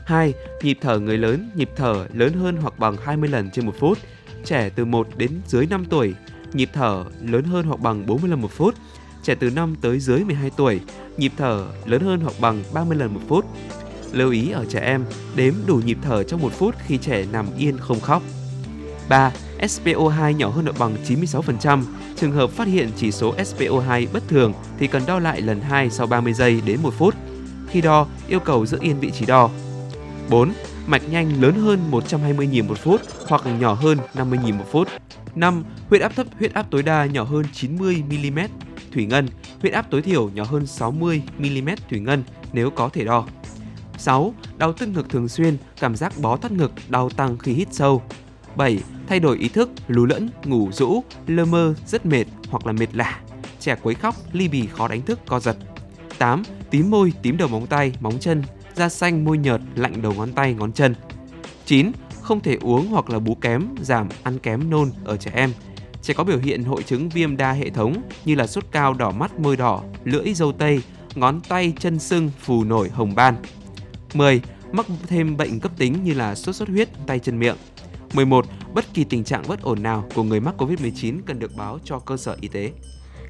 2. 0.04 0.34
Nhịp 0.62 0.78
thở 0.80 0.98
người 0.98 1.18
lớn, 1.18 1.50
nhịp 1.54 1.70
thở 1.76 2.06
lớn 2.12 2.32
hơn 2.32 2.56
hoặc 2.56 2.78
bằng 2.78 2.96
20 2.96 3.28
lần 3.28 3.50
trên 3.50 3.66
1 3.66 3.74
phút. 3.78 3.98
trẻ 4.44 4.70
từ 4.76 4.84
1 4.84 5.08
đến 5.16 5.30
dưới 5.46 5.66
5 5.66 5.84
tuổi, 5.84 6.14
nhịp 6.52 6.70
thở 6.72 7.04
lớn 7.20 7.44
hơn 7.44 7.66
hoặc 7.66 7.80
bằng 7.80 8.06
40 8.06 8.30
lần 8.30 8.40
1 8.40 8.50
phút. 8.52 8.74
Trẻ 9.22 9.34
từ 9.34 9.50
5 9.50 9.76
tới 9.80 10.00
dưới 10.00 10.24
12 10.24 10.50
tuổi, 10.56 10.80
nhịp 11.16 11.32
thở 11.36 11.66
lớn 11.84 12.02
hơn 12.02 12.20
hoặc 12.20 12.34
bằng 12.40 12.62
30 12.74 12.96
lần 12.98 13.14
1 13.14 13.20
phút. 13.28 13.44
Lưu 14.12 14.30
ý 14.30 14.50
ở 14.50 14.64
trẻ 14.68 14.80
em, 14.80 15.04
đếm 15.36 15.54
đủ 15.66 15.76
nhịp 15.76 15.98
thở 16.02 16.22
trong 16.22 16.40
1 16.40 16.52
phút 16.52 16.74
khi 16.86 16.98
trẻ 16.98 17.24
nằm 17.32 17.46
yên 17.58 17.78
không 17.78 18.00
khóc. 18.00 18.22
3. 19.08 19.32
SPO2 19.58 20.30
nhỏ 20.30 20.48
hơn 20.48 20.64
hoặc 20.64 20.78
bằng 20.78 20.96
96%. 21.04 21.84
Trường 22.20 22.32
hợp 22.32 22.50
phát 22.50 22.68
hiện 22.68 22.90
chỉ 22.96 23.12
số 23.12 23.34
SPO2 23.34 24.06
bất 24.12 24.28
thường 24.28 24.52
thì 24.78 24.86
cần 24.86 25.02
đo 25.06 25.18
lại 25.18 25.40
lần 25.40 25.60
2 25.60 25.90
sau 25.90 26.06
30 26.06 26.32
giây 26.32 26.62
đến 26.66 26.82
1 26.82 26.94
phút. 26.98 27.14
Khi 27.68 27.80
đo, 27.80 28.06
yêu 28.28 28.40
cầu 28.40 28.66
giữ 28.66 28.78
yên 28.80 29.00
vị 29.00 29.10
trí 29.10 29.26
đo. 29.26 29.50
4. 30.30 30.52
Mạch 30.86 31.02
nhanh 31.10 31.42
lớn 31.42 31.54
hơn 31.54 31.90
120 31.90 32.46
nhịp 32.46 32.62
một 32.62 32.78
phút 32.78 33.00
hoặc 33.28 33.42
nhỏ 33.58 33.72
hơn 33.72 33.98
50 34.14 34.38
nhịp 34.44 34.52
một 34.52 34.64
phút. 34.70 34.88
5. 35.34 35.64
Huyết 35.88 36.00
áp 36.00 36.16
thấp, 36.16 36.26
huyết 36.38 36.54
áp 36.54 36.66
tối 36.70 36.82
đa 36.82 37.06
nhỏ 37.06 37.24
hơn 37.24 37.44
90 37.52 38.02
mm 38.08 38.38
thủy 38.92 39.06
ngân, 39.06 39.28
huyết 39.60 39.72
áp 39.72 39.90
tối 39.90 40.02
thiểu 40.02 40.30
nhỏ 40.34 40.44
hơn 40.44 40.66
60 40.66 41.22
mm 41.38 41.68
thủy 41.90 42.00
ngân 42.00 42.22
nếu 42.52 42.70
có 42.70 42.88
thể 42.88 43.04
đo. 43.04 43.26
6. 43.98 44.34
Đau 44.56 44.72
tức 44.72 44.86
ngực 44.86 45.08
thường 45.08 45.28
xuyên, 45.28 45.56
cảm 45.80 45.96
giác 45.96 46.12
bó 46.18 46.36
thắt 46.36 46.52
ngực, 46.52 46.72
đau 46.88 47.10
tăng 47.10 47.38
khi 47.38 47.52
hít 47.52 47.68
sâu. 47.70 48.02
7. 48.56 48.78
Thay 49.08 49.20
đổi 49.20 49.38
ý 49.38 49.48
thức, 49.48 49.70
lú 49.88 50.06
lẫn, 50.06 50.28
ngủ 50.44 50.68
rũ, 50.72 51.04
lơ 51.26 51.44
mơ, 51.44 51.74
rất 51.86 52.06
mệt 52.06 52.24
hoặc 52.48 52.66
là 52.66 52.72
mệt 52.72 52.86
lả. 52.92 53.20
Trẻ 53.60 53.76
quấy 53.82 53.94
khóc, 53.94 54.14
ly 54.32 54.48
bì 54.48 54.66
khó 54.66 54.88
đánh 54.88 55.02
thức, 55.02 55.20
co 55.26 55.40
giật. 55.40 55.56
8. 56.18 56.42
Tím 56.70 56.90
môi, 56.90 57.12
tím 57.22 57.36
đầu 57.36 57.48
móng 57.48 57.66
tay, 57.66 57.92
móng 58.00 58.18
chân, 58.20 58.42
da 58.74 58.88
xanh, 58.88 59.24
môi 59.24 59.38
nhợt, 59.38 59.60
lạnh 59.74 60.02
đầu 60.02 60.14
ngón 60.14 60.32
tay, 60.32 60.54
ngón 60.54 60.72
chân. 60.72 60.94
9. 61.64 61.92
Không 62.22 62.40
thể 62.40 62.58
uống 62.60 62.86
hoặc 62.86 63.10
là 63.10 63.18
bú 63.18 63.34
kém, 63.34 63.66
giảm, 63.80 64.08
ăn 64.22 64.38
kém, 64.38 64.70
nôn 64.70 64.90
ở 65.04 65.16
trẻ 65.16 65.30
em. 65.34 65.52
Trẻ 66.02 66.14
có 66.14 66.24
biểu 66.24 66.38
hiện 66.38 66.64
hội 66.64 66.82
chứng 66.82 67.08
viêm 67.08 67.36
đa 67.36 67.52
hệ 67.52 67.70
thống 67.70 68.02
như 68.24 68.34
là 68.34 68.46
sốt 68.46 68.64
cao, 68.72 68.94
đỏ 68.94 69.10
mắt, 69.10 69.40
môi 69.40 69.56
đỏ, 69.56 69.82
lưỡi, 70.04 70.34
dâu 70.34 70.52
tây, 70.52 70.82
ngón 71.14 71.40
tay, 71.40 71.72
chân 71.78 71.98
sưng, 71.98 72.30
phù 72.40 72.64
nổi, 72.64 72.88
hồng 72.88 73.14
ban. 73.14 73.36
10. 74.14 74.40
Mắc 74.72 74.86
thêm 75.06 75.36
bệnh 75.36 75.60
cấp 75.60 75.72
tính 75.76 76.04
như 76.04 76.14
là 76.14 76.34
sốt 76.34 76.54
xuất 76.54 76.68
huyết, 76.68 76.88
tay 77.06 77.18
chân 77.18 77.38
miệng. 77.38 77.56
11. 78.14 78.46
Bất 78.74 78.84
kỳ 78.94 79.04
tình 79.04 79.24
trạng 79.24 79.42
bất 79.48 79.62
ổn 79.62 79.82
nào 79.82 80.04
của 80.14 80.22
người 80.22 80.40
mắc 80.40 80.54
COVID-19 80.58 81.20
cần 81.26 81.38
được 81.38 81.56
báo 81.56 81.78
cho 81.84 81.98
cơ 81.98 82.16
sở 82.16 82.36
y 82.40 82.48
tế. 82.48 82.72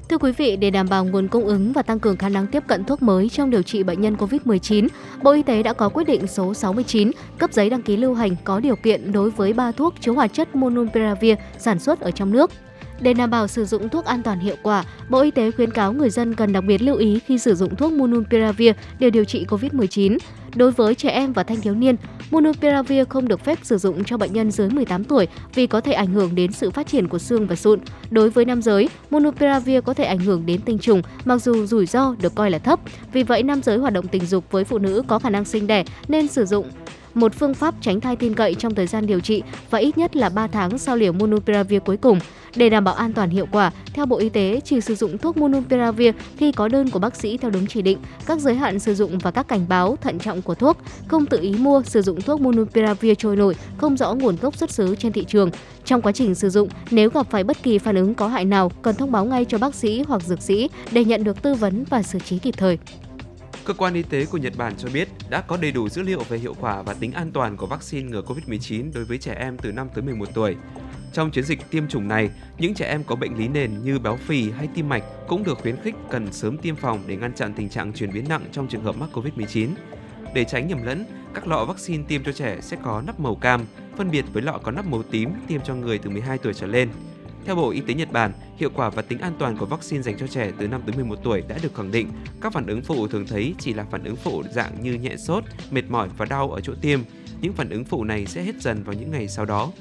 Thưa 0.09 0.17
quý 0.17 0.31
vị, 0.31 0.55
để 0.55 0.69
đảm 0.69 0.89
bảo 0.89 1.05
nguồn 1.05 1.27
cung 1.27 1.45
ứng 1.45 1.73
và 1.73 1.81
tăng 1.81 1.99
cường 1.99 2.17
khả 2.17 2.29
năng 2.29 2.47
tiếp 2.47 2.63
cận 2.67 2.83
thuốc 2.83 3.01
mới 3.01 3.29
trong 3.29 3.49
điều 3.49 3.61
trị 3.61 3.83
bệnh 3.83 4.01
nhân 4.01 4.15
COVID-19, 4.15 4.87
Bộ 5.23 5.31
Y 5.31 5.43
tế 5.43 5.63
đã 5.63 5.73
có 5.73 5.89
quyết 5.89 6.03
định 6.03 6.27
số 6.27 6.53
69 6.53 7.11
cấp 7.37 7.53
giấy 7.53 7.69
đăng 7.69 7.81
ký 7.81 7.97
lưu 7.97 8.13
hành 8.13 8.35
có 8.43 8.59
điều 8.59 8.75
kiện 8.75 9.11
đối 9.11 9.29
với 9.29 9.53
ba 9.53 9.71
thuốc 9.71 9.93
chứa 9.99 10.11
hoạt 10.11 10.33
chất 10.33 10.55
Monopiravir 10.55 11.35
sản 11.57 11.79
xuất 11.79 11.99
ở 11.99 12.11
trong 12.11 12.31
nước. 12.31 12.51
Để 12.99 13.13
đảm 13.13 13.29
bảo 13.29 13.47
sử 13.47 13.65
dụng 13.65 13.89
thuốc 13.89 14.05
an 14.05 14.23
toàn 14.23 14.39
hiệu 14.39 14.55
quả, 14.63 14.85
Bộ 15.09 15.21
Y 15.21 15.31
tế 15.31 15.51
khuyến 15.51 15.71
cáo 15.71 15.93
người 15.93 16.09
dân 16.09 16.35
cần 16.35 16.53
đặc 16.53 16.63
biệt 16.67 16.81
lưu 16.81 16.95
ý 16.95 17.19
khi 17.19 17.37
sử 17.37 17.55
dụng 17.55 17.75
thuốc 17.75 17.93
Monopiravir 17.93 18.71
để 18.99 19.09
điều 19.09 19.23
trị 19.23 19.45
COVID-19. 19.49 20.17
Đối 20.55 20.71
với 20.71 20.95
trẻ 20.95 21.09
em 21.09 21.33
và 21.33 21.43
thanh 21.43 21.61
thiếu 21.61 21.75
niên, 21.75 21.95
Monopiravir 22.31 23.07
không 23.09 23.27
được 23.27 23.45
phép 23.45 23.59
sử 23.63 23.77
dụng 23.77 24.03
cho 24.03 24.17
bệnh 24.17 24.33
nhân 24.33 24.51
dưới 24.51 24.69
18 24.69 25.03
tuổi 25.03 25.27
vì 25.53 25.67
có 25.67 25.81
thể 25.81 25.93
ảnh 25.93 26.07
hưởng 26.07 26.35
đến 26.35 26.51
sự 26.51 26.71
phát 26.71 26.87
triển 26.87 27.07
của 27.07 27.19
xương 27.19 27.47
và 27.47 27.55
sụn. 27.55 27.79
Đối 28.11 28.29
với 28.29 28.45
nam 28.45 28.61
giới, 28.61 28.89
Monopiravir 29.09 29.83
có 29.85 29.93
thể 29.93 30.03
ảnh 30.03 30.19
hưởng 30.19 30.45
đến 30.45 30.61
tinh 30.61 30.79
trùng 30.79 31.01
mặc 31.25 31.37
dù 31.37 31.65
rủi 31.65 31.85
ro 31.85 32.15
được 32.21 32.35
coi 32.35 32.51
là 32.51 32.59
thấp. 32.59 32.79
Vì 33.13 33.23
vậy, 33.23 33.43
nam 33.43 33.61
giới 33.63 33.77
hoạt 33.77 33.93
động 33.93 34.07
tình 34.07 34.25
dục 34.25 34.43
với 34.51 34.63
phụ 34.63 34.77
nữ 34.77 35.03
có 35.07 35.19
khả 35.19 35.29
năng 35.29 35.45
sinh 35.45 35.67
đẻ 35.67 35.83
nên 36.07 36.27
sử 36.27 36.45
dụng 36.45 36.69
một 37.13 37.33
phương 37.33 37.53
pháp 37.53 37.75
tránh 37.81 38.01
thai 38.01 38.15
tin 38.15 38.33
cậy 38.33 38.55
trong 38.55 38.75
thời 38.75 38.87
gian 38.87 39.05
điều 39.07 39.19
trị 39.19 39.43
và 39.69 39.79
ít 39.79 39.97
nhất 39.97 40.15
là 40.15 40.29
3 40.29 40.47
tháng 40.47 40.77
sau 40.77 40.95
liều 40.95 41.13
Monopiravir 41.13 41.81
cuối 41.85 41.97
cùng. 41.97 42.19
Để 42.55 42.69
đảm 42.69 42.83
bảo 42.83 42.95
an 42.95 43.13
toàn 43.13 43.29
hiệu 43.29 43.47
quả, 43.51 43.71
theo 43.93 44.05
Bộ 44.05 44.17
Y 44.17 44.29
tế, 44.29 44.61
chỉ 44.65 44.81
sử 44.81 44.95
dụng 44.95 45.17
thuốc 45.17 45.37
Monopiravir 45.37 46.15
khi 46.37 46.51
có 46.51 46.67
đơn 46.67 46.89
của 46.89 46.99
bác 46.99 47.15
sĩ 47.15 47.37
theo 47.37 47.51
đúng 47.51 47.67
chỉ 47.67 47.81
định, 47.81 47.97
các 48.25 48.39
giới 48.39 48.55
hạn 48.55 48.79
sử 48.79 48.95
dụng 48.95 49.17
và 49.17 49.31
các 49.31 49.47
cảnh 49.47 49.65
báo 49.69 49.95
thận 50.01 50.19
trọng 50.19 50.41
của 50.41 50.55
thuốc, 50.55 50.77
không 51.07 51.25
tự 51.25 51.39
ý 51.41 51.55
mua 51.59 51.83
sử 51.83 52.01
dụng 52.01 52.21
thuốc 52.21 52.41
Monopiravir 52.41 53.13
trôi 53.17 53.35
nổi, 53.35 53.55
không 53.77 53.97
rõ 53.97 54.13
nguồn 54.13 54.35
gốc 54.41 54.55
xuất 54.55 54.71
xứ 54.71 54.95
trên 54.95 55.11
thị 55.11 55.25
trường. 55.27 55.51
Trong 55.85 56.01
quá 56.01 56.11
trình 56.11 56.35
sử 56.35 56.49
dụng, 56.49 56.69
nếu 56.91 57.09
gặp 57.09 57.27
phải 57.31 57.43
bất 57.43 57.63
kỳ 57.63 57.77
phản 57.77 57.95
ứng 57.95 58.15
có 58.15 58.27
hại 58.27 58.45
nào, 58.45 58.71
cần 58.81 58.95
thông 58.95 59.11
báo 59.11 59.25
ngay 59.25 59.45
cho 59.45 59.57
bác 59.57 59.75
sĩ 59.75 60.03
hoặc 60.07 60.21
dược 60.21 60.41
sĩ 60.41 60.69
để 60.91 61.05
nhận 61.05 61.23
được 61.23 61.41
tư 61.41 61.53
vấn 61.53 61.83
và 61.89 62.03
xử 62.03 62.19
trí 62.19 62.39
kịp 62.39 62.53
thời. 62.57 62.77
Cơ 63.65 63.73
quan 63.73 63.93
y 63.93 64.03
tế 64.03 64.25
của 64.25 64.37
Nhật 64.37 64.53
Bản 64.57 64.73
cho 64.77 64.89
biết 64.93 65.07
đã 65.29 65.41
có 65.41 65.57
đầy 65.57 65.71
đủ 65.71 65.89
dữ 65.89 66.01
liệu 66.01 66.23
về 66.29 66.37
hiệu 66.37 66.55
quả 66.59 66.81
và 66.81 66.93
tính 66.93 67.11
an 67.11 67.31
toàn 67.31 67.57
của 67.57 67.65
vaccine 67.65 68.09
ngừa 68.09 68.21
COVID-19 68.21 68.91
đối 68.93 69.05
với 69.05 69.17
trẻ 69.17 69.35
em 69.39 69.57
từ 69.57 69.71
5 69.71 69.87
tới 69.95 70.03
11 70.03 70.25
tuổi. 70.33 70.55
Trong 71.13 71.31
chiến 71.31 71.43
dịch 71.43 71.59
tiêm 71.71 71.87
chủng 71.87 72.07
này, 72.07 72.29
những 72.57 72.73
trẻ 72.73 72.85
em 72.85 73.03
có 73.03 73.15
bệnh 73.15 73.37
lý 73.37 73.47
nền 73.47 73.83
như 73.83 73.99
béo 73.99 74.15
phì 74.15 74.51
hay 74.51 74.67
tim 74.75 74.89
mạch 74.89 75.03
cũng 75.27 75.43
được 75.43 75.57
khuyến 75.61 75.75
khích 75.83 75.95
cần 76.09 76.33
sớm 76.33 76.57
tiêm 76.57 76.75
phòng 76.75 77.03
để 77.07 77.15
ngăn 77.15 77.33
chặn 77.33 77.53
tình 77.53 77.69
trạng 77.69 77.93
chuyển 77.93 78.13
biến 78.13 78.25
nặng 78.29 78.45
trong 78.51 78.67
trường 78.67 78.83
hợp 78.83 78.97
mắc 78.97 79.09
COVID-19. 79.13 79.69
Để 80.33 80.45
tránh 80.45 80.67
nhầm 80.67 80.83
lẫn, 80.83 81.05
các 81.33 81.47
lọ 81.47 81.65
vaccine 81.65 82.03
tiêm 82.07 82.23
cho 82.23 82.31
trẻ 82.31 82.57
sẽ 82.61 82.77
có 82.83 83.03
nắp 83.07 83.19
màu 83.19 83.35
cam, 83.35 83.65
phân 83.97 84.11
biệt 84.11 84.25
với 84.33 84.43
lọ 84.43 84.59
có 84.63 84.71
nắp 84.71 84.85
màu 84.85 85.03
tím 85.03 85.29
tiêm 85.47 85.61
cho 85.61 85.75
người 85.75 85.97
từ 85.97 86.09
12 86.09 86.37
tuổi 86.37 86.53
trở 86.53 86.67
lên. 86.67 86.89
Theo 87.45 87.55
Bộ 87.55 87.69
Y 87.69 87.81
tế 87.81 87.93
Nhật 87.93 88.11
Bản, 88.11 88.31
hiệu 88.57 88.69
quả 88.75 88.89
và 88.89 89.01
tính 89.01 89.19
an 89.19 89.33
toàn 89.39 89.57
của 89.57 89.65
vaccine 89.65 90.01
dành 90.01 90.17
cho 90.17 90.27
trẻ 90.27 90.51
từ 90.59 90.67
5 90.67 90.81
tới 90.85 90.95
11 90.95 91.15
tuổi 91.23 91.43
đã 91.47 91.57
được 91.63 91.75
khẳng 91.75 91.91
định. 91.91 92.09
Các 92.41 92.53
phản 92.53 92.67
ứng 92.67 92.81
phụ 92.81 93.07
thường 93.07 93.27
thấy 93.27 93.55
chỉ 93.59 93.73
là 93.73 93.85
phản 93.91 94.03
ứng 94.03 94.15
phụ 94.15 94.43
dạng 94.51 94.83
như 94.83 94.93
nhẹ 94.93 95.17
sốt, 95.17 95.43
mệt 95.71 95.83
mỏi 95.89 96.09
và 96.17 96.25
đau 96.25 96.51
ở 96.51 96.61
chỗ 96.61 96.73
tiêm. 96.81 96.99
Những 97.41 97.53
phản 97.53 97.69
ứng 97.69 97.85
phụ 97.85 98.03
này 98.03 98.25
sẽ 98.25 98.43
hết 98.43 98.61
dần 98.61 98.83
vào 98.83 98.93
những 98.93 99.11
ngày 99.11 99.27
sau 99.27 99.45
đó. 99.45 99.71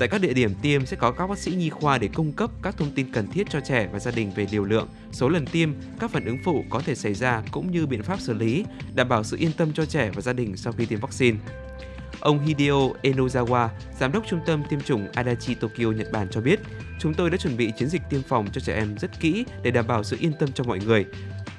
Tại 0.00 0.08
các 0.08 0.20
địa 0.20 0.32
điểm 0.32 0.54
tiêm 0.62 0.86
sẽ 0.86 0.96
có 0.96 1.12
các 1.12 1.26
bác 1.26 1.38
sĩ 1.38 1.50
nhi 1.50 1.70
khoa 1.70 1.98
để 1.98 2.08
cung 2.14 2.32
cấp 2.32 2.50
các 2.62 2.76
thông 2.76 2.90
tin 2.90 3.12
cần 3.12 3.26
thiết 3.26 3.50
cho 3.50 3.60
trẻ 3.60 3.88
và 3.92 3.98
gia 3.98 4.10
đình 4.10 4.30
về 4.30 4.46
liều 4.50 4.64
lượng, 4.64 4.88
số 5.12 5.28
lần 5.28 5.46
tiêm, 5.46 5.70
các 6.00 6.10
phản 6.10 6.24
ứng 6.24 6.38
phụ 6.44 6.64
có 6.70 6.80
thể 6.80 6.94
xảy 6.94 7.14
ra 7.14 7.42
cũng 7.50 7.70
như 7.70 7.86
biện 7.86 8.02
pháp 8.02 8.20
xử 8.20 8.34
lý, 8.34 8.64
đảm 8.94 9.08
bảo 9.08 9.24
sự 9.24 9.36
yên 9.36 9.52
tâm 9.56 9.72
cho 9.72 9.84
trẻ 9.84 10.10
và 10.14 10.22
gia 10.22 10.32
đình 10.32 10.56
sau 10.56 10.72
khi 10.72 10.86
tiêm 10.86 11.00
vaccine. 11.00 11.38
Ông 12.20 12.46
Hideo 12.46 12.94
Enozawa, 13.02 13.68
giám 13.98 14.12
đốc 14.12 14.24
trung 14.28 14.40
tâm 14.46 14.62
tiêm 14.70 14.80
chủng 14.80 15.08
Adachi 15.12 15.54
Tokyo, 15.54 15.90
Nhật 15.90 16.12
Bản 16.12 16.28
cho 16.30 16.40
biết, 16.40 16.60
chúng 17.00 17.14
tôi 17.14 17.30
đã 17.30 17.36
chuẩn 17.36 17.56
bị 17.56 17.72
chiến 17.78 17.88
dịch 17.88 18.02
tiêm 18.10 18.22
phòng 18.22 18.46
cho 18.52 18.60
trẻ 18.60 18.74
em 18.74 18.98
rất 18.98 19.20
kỹ 19.20 19.44
để 19.62 19.70
đảm 19.70 19.86
bảo 19.86 20.04
sự 20.04 20.16
yên 20.20 20.32
tâm 20.40 20.52
cho 20.52 20.64
mọi 20.64 20.78
người. 20.78 21.04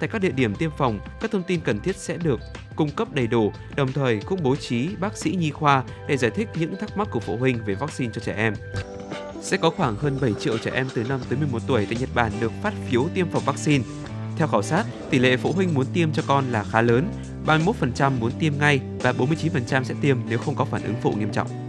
Tại 0.01 0.09
các 0.13 0.21
địa 0.21 0.31
điểm 0.31 0.55
tiêm 0.55 0.71
phòng, 0.77 0.99
các 1.21 1.31
thông 1.31 1.43
tin 1.43 1.61
cần 1.61 1.79
thiết 1.79 1.95
sẽ 1.95 2.17
được 2.17 2.39
cung 2.75 2.89
cấp 2.89 3.07
đầy 3.13 3.27
đủ, 3.27 3.53
đồng 3.75 3.91
thời 3.91 4.19
cũng 4.25 4.43
bố 4.43 4.55
trí 4.55 4.89
bác 4.99 5.17
sĩ 5.17 5.35
nhi 5.35 5.51
khoa 5.51 5.83
để 6.07 6.17
giải 6.17 6.31
thích 6.31 6.47
những 6.55 6.75
thắc 6.75 6.97
mắc 6.97 7.07
của 7.11 7.19
phụ 7.19 7.37
huynh 7.37 7.65
về 7.65 7.75
vaccine 7.75 8.11
cho 8.13 8.21
trẻ 8.21 8.33
em. 8.33 8.53
Sẽ 9.41 9.57
có 9.57 9.69
khoảng 9.69 9.95
hơn 9.95 10.17
7 10.21 10.33
triệu 10.39 10.57
trẻ 10.57 10.71
em 10.73 10.87
từ 10.95 11.03
5 11.03 11.19
tới 11.29 11.39
11 11.39 11.59
tuổi 11.67 11.85
tại 11.85 11.97
Nhật 11.99 12.09
Bản 12.15 12.31
được 12.39 12.51
phát 12.61 12.73
phiếu 12.89 13.07
tiêm 13.13 13.29
phòng 13.29 13.43
vaccine. 13.45 13.83
Theo 14.37 14.47
khảo 14.47 14.61
sát, 14.61 14.85
tỷ 15.09 15.19
lệ 15.19 15.37
phụ 15.37 15.51
huynh 15.51 15.73
muốn 15.73 15.85
tiêm 15.93 16.11
cho 16.13 16.23
con 16.27 16.51
là 16.51 16.63
khá 16.63 16.81
lớn, 16.81 17.11
31% 17.45 18.11
muốn 18.19 18.31
tiêm 18.39 18.53
ngay 18.59 18.79
và 18.99 19.11
49% 19.11 19.83
sẽ 19.83 19.95
tiêm 20.01 20.17
nếu 20.29 20.39
không 20.39 20.55
có 20.55 20.65
phản 20.65 20.83
ứng 20.83 20.95
phụ 21.01 21.11
nghiêm 21.11 21.31
trọng. 21.31 21.60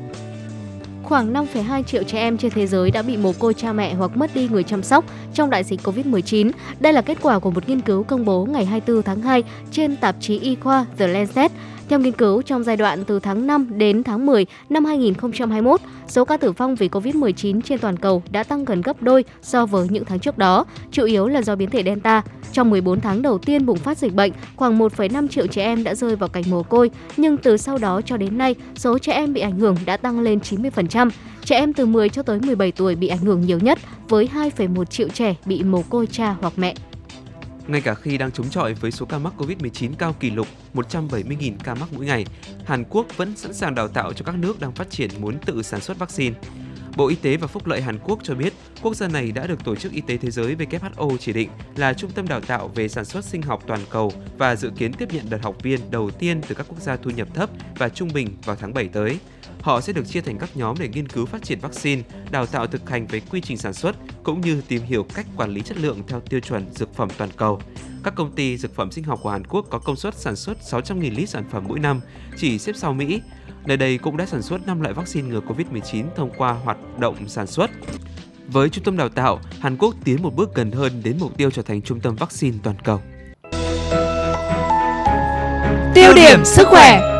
Khoảng 1.13 1.33
5,2 1.33 1.83
triệu 1.83 2.03
trẻ 2.03 2.19
em 2.19 2.39
trên 2.39 2.53
thế 2.53 2.67
giới 2.67 2.91
đã 2.91 3.03
bị 3.03 3.17
mồ 3.17 3.33
côi 3.39 3.55
cha 3.55 3.73
mẹ 3.73 3.95
hoặc 3.95 4.17
mất 4.17 4.35
đi 4.35 4.49
người 4.49 4.63
chăm 4.63 4.83
sóc 4.83 5.05
trong 5.35 5.51
đại 5.51 5.65
dịch 5.65 5.81
COVID-19. 5.83 6.51
Đây 6.81 6.93
là 6.93 7.03
kết 7.03 7.19
quả 7.23 7.39
của 7.39 7.51
một 7.51 7.69
nghiên 7.69 7.81
cứu 7.81 8.03
công 8.03 8.25
bố 8.25 8.45
ngày 8.45 8.65
24 8.65 9.03
tháng 9.03 9.21
2 9.21 9.45
trên 9.71 9.97
tạp 9.97 10.17
chí 10.21 10.39
y 10.39 10.55
khoa 10.55 10.87
The 10.99 11.07
Lancet. 11.07 11.53
Theo 11.89 11.99
nghiên 11.99 12.13
cứu, 12.13 12.43
trong 12.43 12.65
giai 12.65 12.77
đoạn 12.77 13.05
từ 13.05 13.21
tháng 13.21 13.47
5 13.47 13.79
đến 13.79 14.03
tháng 14.03 14.27
10 14.27 14.47
năm 14.69 14.85
2021, 14.85 15.81
số 16.09 16.25
ca 16.25 16.37
tử 16.37 16.53
vong 16.53 16.75
vì 16.75 16.89
COVID-19 16.89 17.61
trên 17.61 17.79
toàn 17.79 17.97
cầu 17.97 18.23
đã 18.31 18.43
tăng 18.45 18.65
gần 18.65 18.83
gấp 18.83 19.03
đôi 19.03 19.25
so 19.43 19.67
với 19.67 19.89
những 19.91 20.05
tháng 20.05 20.19
trước 20.19 20.39
đó, 20.39 20.65
chủ 20.91 21.05
yếu 21.05 21.29
là 21.29 21.43
do 21.43 21.57
biến 21.57 21.71
thể 21.71 21.83
Delta. 21.83 22.23
Trong 22.53 22.71
14 22.71 23.01
tháng 23.01 23.23
đầu 23.23 23.39
tiên 23.39 23.67
bùng 23.67 23.79
phát 23.79 23.99
dịch 23.99 24.15
bệnh, 24.15 24.33
khoảng 24.57 24.79
1,5 24.79 25.29
triệu 25.29 25.47
trẻ 25.47 25.65
em 25.65 25.85
đã 25.85 25.95
rơi 25.95 26.17
vào 26.17 26.29
cảnh 26.29 26.45
mồ 26.47 26.63
côi, 26.63 26.91
nhưng 27.17 27.37
từ 27.37 27.57
sau 27.57 27.79
đó 27.79 28.01
cho 28.01 28.17
đến 28.17 28.39
nay, 28.39 28.55
số 28.77 28.99
trẻ 28.99 29.13
em 29.13 29.33
bị 29.33 29.41
ảnh 29.41 29.59
hưởng 29.59 29.77
đã 29.87 29.97
tăng 29.97 30.21
lên 30.21 30.39
90%. 30.39 31.11
Trẻ 31.45 31.59
em 31.59 31.73
từ 31.73 31.87
10 31.87 32.09
cho 32.09 32.23
tới 32.23 32.41
17 32.41 32.73
tuổi 32.73 32.95
bị 32.95 33.09
ảnh 33.09 33.19
hưởng 33.19 33.41
nhiều 33.41 33.59
nhất, 33.59 33.79
với 34.09 34.29
2,1 34.35 34.85
triệu 34.85 35.09
trẻ 35.09 35.35
bị 35.47 35.63
mồ 35.63 35.83
côi 35.83 36.07
cha 36.07 36.37
hoặc 36.41 36.53
mẹ. 36.57 36.75
Ngay 37.67 37.81
cả 37.81 37.95
khi 37.95 38.19
đang 38.19 38.31
chống 38.31 38.51
chọi 38.51 38.75
với 38.75 38.91
số 38.91 39.07
ca 39.07 39.19
mắc 39.19 39.33
COVID-19 39.39 39.91
cao 39.99 40.15
kỷ 40.21 40.31
lục 40.31 40.47
170.000 40.75 41.53
ca 41.65 41.75
mắc 41.75 41.89
mỗi 41.93 42.07
ngày, 42.07 42.27
Hàn 42.65 42.85
Quốc 42.91 43.07
vẫn 43.17 43.37
sẵn 43.37 43.53
sàng 43.53 43.75
đào 43.75 43.89
tạo 43.89 44.13
cho 44.13 44.25
các 44.25 44.35
nước 44.39 44.61
đang 44.61 44.73
phát 44.73 44.91
triển 44.91 45.11
muốn 45.21 45.39
tự 45.47 45.63
sản 45.63 45.81
xuất 45.81 45.99
vaccine. 45.99 46.35
Bộ 46.97 47.09
Y 47.09 47.15
tế 47.15 47.37
và 47.37 47.47
Phúc 47.47 47.67
lợi 47.67 47.81
Hàn 47.81 47.99
Quốc 47.99 48.19
cho 48.23 48.35
biết, 48.35 48.53
quốc 48.83 48.97
gia 48.97 49.09
này 49.09 49.33
đã 49.33 49.47
được 49.47 49.65
Tổ 49.65 49.77
chức 49.77 49.93
Y 49.93 50.01
tế 50.01 50.17
Thế 50.17 50.31
giới 50.31 50.57
WHO 50.57 51.17
chỉ 51.17 51.33
định 51.33 51.51
là 51.77 51.95
trung 51.95 52.11
tâm 52.11 52.29
đào 52.29 52.41
tạo 52.41 52.69
về 52.75 52.89
sản 52.89 53.05
xuất 53.05 53.25
sinh 53.25 53.43
học 53.43 53.63
toàn 53.67 53.81
cầu 53.91 54.13
và 54.39 54.57
dự 54.57 54.71
kiến 54.77 54.93
tiếp 54.93 55.09
nhận 55.13 55.31
đợt 55.31 55.43
học 55.43 55.63
viên 55.63 55.91
đầu 55.91 56.11
tiên 56.11 56.41
từ 56.49 56.55
các 56.55 56.67
quốc 56.69 56.81
gia 56.81 56.97
thu 56.97 57.11
nhập 57.11 57.29
thấp 57.35 57.51
và 57.77 57.89
trung 57.89 58.09
bình 58.15 58.29
vào 58.45 58.57
tháng 58.57 58.75
7 58.75 58.89
tới. 58.89 59.19
Họ 59.61 59.81
sẽ 59.81 59.93
được 59.93 60.09
chia 60.09 60.21
thành 60.21 60.39
các 60.39 60.57
nhóm 60.57 60.77
để 60.81 60.89
nghiên 60.89 61.09
cứu 61.09 61.27
phát 61.27 61.43
triển 61.43 61.61
vaccine, 61.61 62.03
đào 62.31 62.47
tạo 62.47 62.67
thực 62.67 62.91
hành 62.91 63.07
về 63.07 63.21
quy 63.21 63.41
trình 63.41 63.57
sản 63.57 63.73
xuất 63.73 63.97
cũng 64.23 64.41
như 64.41 64.63
tìm 64.69 64.83
hiểu 64.83 65.07
cách 65.15 65.27
quản 65.37 65.51
lý 65.51 65.63
chất 65.63 65.79
lượng 65.79 66.03
theo 66.09 66.21
tiêu 66.21 66.41
chuẩn 66.41 66.73
dược 66.75 66.95
phẩm 66.95 67.09
toàn 67.19 67.31
cầu. 67.37 67.61
Các 68.05 68.15
công 68.15 68.33
ty 68.33 68.57
dược 68.59 68.75
phẩm 68.75 68.91
sinh 68.91 69.05
học 69.05 69.21
của 69.23 69.31
Hàn 69.31 69.47
Quốc 69.47 69.67
có 69.71 69.79
công 69.79 69.97
suất 69.97 70.15
sản 70.15 70.37
xuất 70.37 70.59
600.000 70.71 71.15
lít 71.17 71.29
sản 71.29 71.45
phẩm 71.51 71.65
mỗi 71.69 71.81
năm, 71.81 72.01
chỉ 72.37 72.59
xếp 72.59 72.73
sau 72.77 72.93
Mỹ. 72.93 73.21
Nơi 73.67 73.77
đây 73.77 73.99
cũng 73.99 74.17
đã 74.17 74.27
sản 74.27 74.43
xuất 74.43 74.67
5 74.67 74.81
loại 74.81 74.95
vaccine 74.95 75.29
ngừa 75.29 75.41
COVID-19 75.41 76.05
thông 76.17 76.31
qua 76.37 76.53
hoạt 76.53 76.99
động 76.99 77.29
sản 77.29 77.47
xuất. 77.47 77.71
Với 78.53 78.69
trung 78.69 78.85
tâm 78.85 78.97
đào 78.97 79.09
tạo, 79.09 79.41
Hàn 79.61 79.77
Quốc 79.77 79.95
tiến 80.05 80.23
một 80.23 80.35
bước 80.37 80.55
gần 80.55 80.73
hơn 80.73 80.93
đến 81.05 81.17
mục 81.21 81.37
tiêu 81.37 81.51
trở 81.51 81.63
thành 81.63 81.83
trung 81.83 82.01
tâm 82.01 82.17
vaccine 82.17 82.57
toàn 82.63 82.77
cầu. 82.85 83.01
Tiêu 85.95 86.13
điểm 86.17 86.45
sức 86.45 86.67
khỏe 86.69 87.13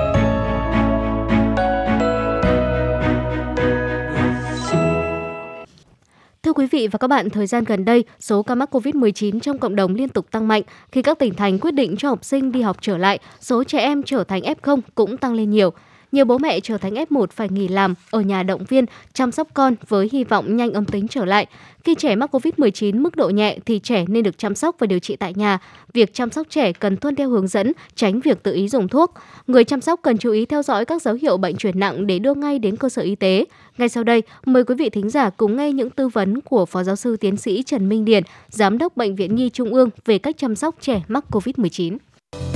Thưa 6.43 6.53
quý 6.53 6.67
vị 6.71 6.89
và 6.89 6.99
các 6.99 7.09
bạn, 7.09 7.31
thời 7.31 7.47
gian 7.47 7.65
gần 7.65 7.85
đây, 7.85 8.05
số 8.21 8.43
ca 8.43 8.55
mắc 8.55 8.75
COVID-19 8.75 9.41
trong 9.41 9.59
cộng 9.59 9.77
đồng 9.77 9.95
liên 9.95 10.09
tục 10.09 10.27
tăng 10.31 10.49
mạnh. 10.49 10.63
Khi 10.93 11.03
các 11.03 11.19
tỉnh 11.19 11.35
thành 11.35 11.59
quyết 11.59 11.75
định 11.75 11.97
cho 11.97 12.09
học 12.09 12.25
sinh 12.25 12.53
đi 12.53 12.63
học 12.63 12.77
trở 12.81 12.99
lại, 12.99 13.19
số 13.41 13.65
trẻ 13.65 13.79
em 13.79 14.03
trở 14.03 14.25
thành 14.25 14.43
F0 14.43 14.81
cũng 14.95 15.17
tăng 15.17 15.35
lên 15.35 15.51
nhiều. 15.51 15.73
Nhiều 16.13 16.25
bố 16.25 16.39
mẹ 16.39 16.61
trở 16.61 16.79
thành 16.79 16.95
F1 16.95 17.27
phải 17.31 17.49
nghỉ 17.49 17.69
làm, 17.69 17.95
ở 18.11 18.21
nhà 18.21 18.43
động 18.43 18.65
viên, 18.65 18.85
chăm 19.13 19.33
sóc 19.33 19.49
con 19.55 19.75
với 19.89 20.09
hy 20.13 20.25
vọng 20.25 20.57
nhanh 20.57 20.73
âm 20.73 20.85
tính 20.85 21.09
trở 21.09 21.25
lại. 21.25 21.47
Khi 21.85 21.95
trẻ 21.95 22.17
mắc 22.17 22.35
COVID-19 22.35 23.01
mức 23.01 23.17
độ 23.17 23.29
nhẹ 23.29 23.59
thì 23.67 23.79
trẻ 23.79 24.05
nên 24.09 24.23
được 24.23 24.39
chăm 24.39 24.55
sóc 24.55 24.77
và 24.79 24.87
điều 24.87 24.99
trị 24.99 25.17
tại 25.17 25.35
nhà. 25.35 25.59
Việc 25.93 26.15
chăm 26.15 26.31
sóc 26.31 26.47
trẻ 26.51 26.73
cần 26.73 26.97
tuân 26.97 27.17
theo 27.17 27.29
hướng 27.29 27.49
dẫn, 27.49 27.73
tránh 27.95 28.21
việc 28.21 28.43
tự 28.43 28.55
ý 28.55 28.69
dùng 28.69 28.89
thuốc. 28.89 29.15
Người 29.47 29.65
chăm 29.65 29.81
sóc 29.81 30.01
cần 30.03 30.19
chú 30.19 30.31
ý 30.31 30.47
theo 30.47 30.63
dõi 30.63 30.85
các 30.85 31.03
dấu 31.03 31.15
hiệu 31.15 31.37
bệnh 31.37 31.57
chuyển 31.57 31.79
nặng 31.79 32.07
để 32.07 32.19
đưa 32.19 32.35
ngay 32.35 32.59
đến 32.59 32.77
cơ 32.77 32.89
sở 32.89 33.03
y 33.03 33.15
tế. 33.15 33.45
Ngay 33.79 33.89
sau 33.89 34.05
đây, 34.05 34.23
mời 34.45 34.65
quý 34.65 34.75
vị 34.75 34.91
thính 34.91 35.11
giả 35.11 35.31
cùng 35.31 35.57
nghe 35.57 35.73
những 35.73 35.91
tư 35.91 36.09
vấn 36.09 36.41
của 36.41 36.67
Phó 36.67 36.83
Giáo 36.83 36.97
sư 36.97 37.17
Tiến 37.17 37.37
sĩ 37.37 37.63
Trần 37.63 37.89
Minh 37.89 38.05
Điền, 38.05 38.23
Giám 38.49 38.79
đốc 38.79 38.97
Bệnh 38.97 39.17
viện 39.17 39.35
Nhi 39.35 39.51
Trung 39.51 39.75
ương 39.75 39.91
về 40.05 40.19
cách 40.19 40.37
chăm 40.39 40.57
sóc 40.57 40.75
trẻ 40.81 41.03
mắc 41.09 41.25
COVID-19 41.31 41.97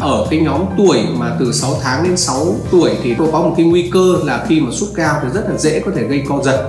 ở 0.00 0.26
cái 0.30 0.40
nhóm 0.40 0.64
tuổi 0.78 0.98
mà 1.18 1.36
từ 1.40 1.52
6 1.52 1.76
tháng 1.82 2.04
đến 2.04 2.16
6 2.16 2.54
tuổi 2.70 2.90
thì 3.02 3.14
tôi 3.18 3.28
có 3.32 3.42
một 3.42 3.54
cái 3.56 3.66
nguy 3.66 3.90
cơ 3.92 4.14
là 4.24 4.44
khi 4.48 4.60
mà 4.60 4.70
sốt 4.72 4.88
cao 4.94 5.20
thì 5.22 5.28
rất 5.34 5.50
là 5.50 5.58
dễ 5.58 5.80
có 5.80 5.90
thể 5.96 6.02
gây 6.02 6.22
co 6.28 6.42
giật. 6.44 6.68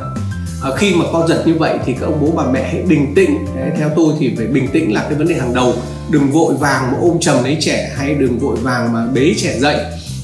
À, 0.64 0.70
khi 0.78 0.94
mà 0.96 1.06
co 1.14 1.28
giật 1.28 1.44
như 1.46 1.54
vậy 1.54 1.78
thì 1.86 1.94
các 1.94 2.06
ông 2.06 2.18
bố 2.22 2.32
bà 2.36 2.52
mẹ 2.52 2.64
hãy 2.64 2.82
bình 2.82 3.14
tĩnh. 3.16 3.46
Đấy, 3.56 3.72
theo 3.78 3.90
tôi 3.96 4.14
thì 4.20 4.34
phải 4.38 4.48
bình 4.48 4.68
tĩnh 4.74 4.94
là 4.94 5.02
cái 5.10 5.14
vấn 5.14 5.28
đề 5.28 5.36
hàng 5.36 5.54
đầu. 5.54 5.74
Đừng 6.10 6.32
vội 6.32 6.54
vàng 6.54 6.92
mà 6.92 6.98
ôm 7.02 7.20
chầm 7.20 7.44
lấy 7.44 7.58
trẻ 7.62 7.94
hay 7.98 8.14
đừng 8.14 8.40
vội 8.40 8.56
vàng 8.56 8.94
mà 8.94 9.08
bế 9.14 9.34
trẻ 9.38 9.60
dậy. 9.60 9.78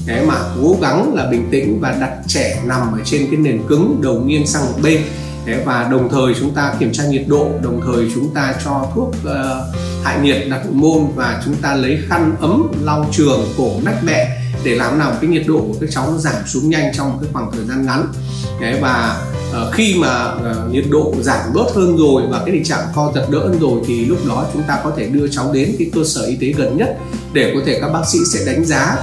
Đấy 0.06 0.26
mà 0.26 0.34
cố 0.62 0.76
gắng 0.80 1.14
là 1.14 1.26
bình 1.30 1.48
tĩnh 1.50 1.80
và 1.80 1.96
đặt 2.00 2.12
trẻ 2.26 2.62
nằm 2.66 2.92
ở 2.92 2.98
trên 3.04 3.26
cái 3.30 3.36
nền 3.36 3.62
cứng 3.68 4.00
đầu 4.02 4.14
nghiêng 4.14 4.46
sang 4.46 4.64
một 4.64 4.78
bên. 4.82 5.00
Thế 5.46 5.62
và 5.66 5.88
đồng 5.90 6.08
thời 6.10 6.34
chúng 6.40 6.54
ta 6.54 6.74
kiểm 6.78 6.92
tra 6.92 7.04
nhiệt 7.04 7.24
độ 7.26 7.48
đồng 7.62 7.80
thời 7.86 8.10
chúng 8.14 8.34
ta 8.34 8.54
cho 8.64 8.86
thuốc 8.94 9.08
uh, 9.08 9.76
hạ 10.04 10.18
nhiệt 10.22 10.46
đặt 10.50 10.66
môn 10.70 11.06
và 11.14 11.42
chúng 11.44 11.54
ta 11.54 11.74
lấy 11.74 11.98
khăn 12.08 12.36
ấm 12.40 12.72
lau 12.82 13.06
trường 13.12 13.40
cổ 13.58 13.70
nách 13.84 14.04
mẹ 14.04 14.40
để 14.64 14.74
làm 14.74 14.98
nào 14.98 15.12
cái 15.20 15.30
nhiệt 15.30 15.44
độ 15.46 15.58
của 15.58 15.74
các 15.80 15.90
cháu 15.92 16.10
nó 16.10 16.18
giảm 16.18 16.46
xuống 16.46 16.70
nhanh 16.70 16.92
trong 16.94 17.12
một 17.12 17.18
cái 17.22 17.30
khoảng 17.32 17.50
thời 17.52 17.64
gian 17.64 17.86
ngắn. 17.86 18.06
Thế 18.60 18.78
và 18.82 19.22
uh, 19.50 19.74
khi 19.74 19.94
mà 19.98 20.32
uh, 20.32 20.72
nhiệt 20.72 20.84
độ 20.90 21.14
giảm 21.20 21.52
bớt 21.54 21.66
hơn 21.74 21.96
rồi 21.96 22.22
và 22.30 22.38
cái 22.38 22.54
tình 22.54 22.64
trạng 22.64 22.86
co 22.94 23.12
giật 23.14 23.26
đỡ 23.30 23.38
hơn 23.38 23.58
rồi 23.60 23.80
thì 23.86 24.04
lúc 24.04 24.18
đó 24.28 24.46
chúng 24.52 24.62
ta 24.62 24.80
có 24.84 24.92
thể 24.96 25.06
đưa 25.06 25.28
cháu 25.28 25.52
đến 25.52 25.74
cái 25.78 25.90
cơ 25.94 26.00
sở 26.04 26.22
y 26.22 26.36
tế 26.36 26.46
gần 26.46 26.76
nhất 26.76 26.98
để 27.32 27.52
có 27.54 27.60
thể 27.66 27.78
các 27.80 27.88
bác 27.92 28.02
sĩ 28.12 28.18
sẽ 28.32 28.52
đánh 28.52 28.64
giá 28.64 28.96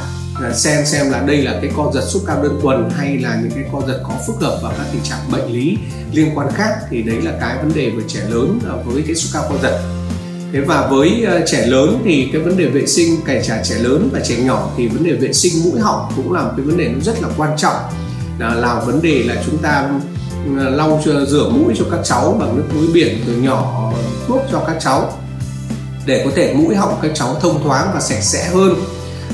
xem 0.53 0.85
xem 0.85 1.09
là 1.09 1.21
đây 1.21 1.37
là 1.37 1.59
cái 1.61 1.71
co 1.77 1.91
giật 1.93 2.01
sốt 2.01 2.21
cao 2.27 2.43
đơn 2.43 2.59
thuần 2.61 2.89
hay 2.97 3.17
là 3.17 3.39
những 3.41 3.51
cái 3.51 3.63
co 3.71 3.81
giật 3.87 4.01
có 4.03 4.13
phức 4.27 4.35
hợp 4.35 4.59
và 4.63 4.69
các 4.77 4.85
tình 4.91 5.01
trạng 5.03 5.31
bệnh 5.31 5.53
lý 5.53 5.77
liên 6.11 6.31
quan 6.35 6.47
khác 6.53 6.75
thì 6.89 7.01
đấy 7.01 7.21
là 7.21 7.31
cái 7.39 7.57
vấn 7.57 7.71
đề 7.75 7.89
về 7.89 8.03
trẻ 8.07 8.19
lớn 8.29 8.59
à, 8.69 8.73
với 8.85 9.03
cái 9.07 9.15
sốt 9.15 9.33
cao 9.33 9.49
co 9.49 9.57
giật. 9.63 9.81
Thế 10.53 10.59
và 10.59 10.87
với 10.87 11.25
à, 11.27 11.39
trẻ 11.45 11.65
lớn 11.65 12.01
thì 12.05 12.29
cái 12.33 12.41
vấn 12.41 12.57
đề 12.57 12.65
vệ 12.65 12.85
sinh 12.85 13.17
kể 13.25 13.43
cả 13.47 13.61
trẻ 13.63 13.75
lớn 13.75 14.09
và 14.13 14.19
trẻ 14.19 14.37
nhỏ 14.37 14.69
thì 14.77 14.87
vấn 14.87 15.03
đề 15.03 15.13
vệ 15.13 15.33
sinh 15.33 15.53
mũi 15.63 15.79
họng 15.79 16.11
cũng 16.15 16.33
là 16.33 16.41
một 16.41 16.51
cái 16.57 16.65
vấn 16.65 16.77
đề 16.77 16.87
nó 16.87 16.99
rất 17.03 17.21
là 17.21 17.29
quan 17.37 17.57
trọng. 17.57 17.75
Là, 18.39 18.53
là 18.53 18.79
vấn 18.79 19.01
đề 19.01 19.23
là 19.23 19.43
chúng 19.45 19.57
ta 19.57 19.89
à, 20.59 20.69
lau 20.69 21.01
rửa 21.05 21.49
mũi 21.49 21.73
cho 21.77 21.85
các 21.91 21.99
cháu 22.03 22.37
bằng 22.39 22.57
nước 22.57 22.63
muối 22.75 22.87
biển 22.93 23.23
từ 23.27 23.33
nhỏ 23.33 23.91
thuốc 24.27 24.41
cho 24.51 24.63
các 24.67 24.77
cháu 24.79 25.17
để 26.05 26.21
có 26.25 26.31
thể 26.35 26.53
mũi 26.53 26.75
họng 26.75 26.99
các 27.01 27.11
cháu 27.15 27.35
thông 27.41 27.63
thoáng 27.63 27.91
và 27.93 27.99
sạch 27.99 28.21
sẽ 28.21 28.49
hơn. 28.53 28.75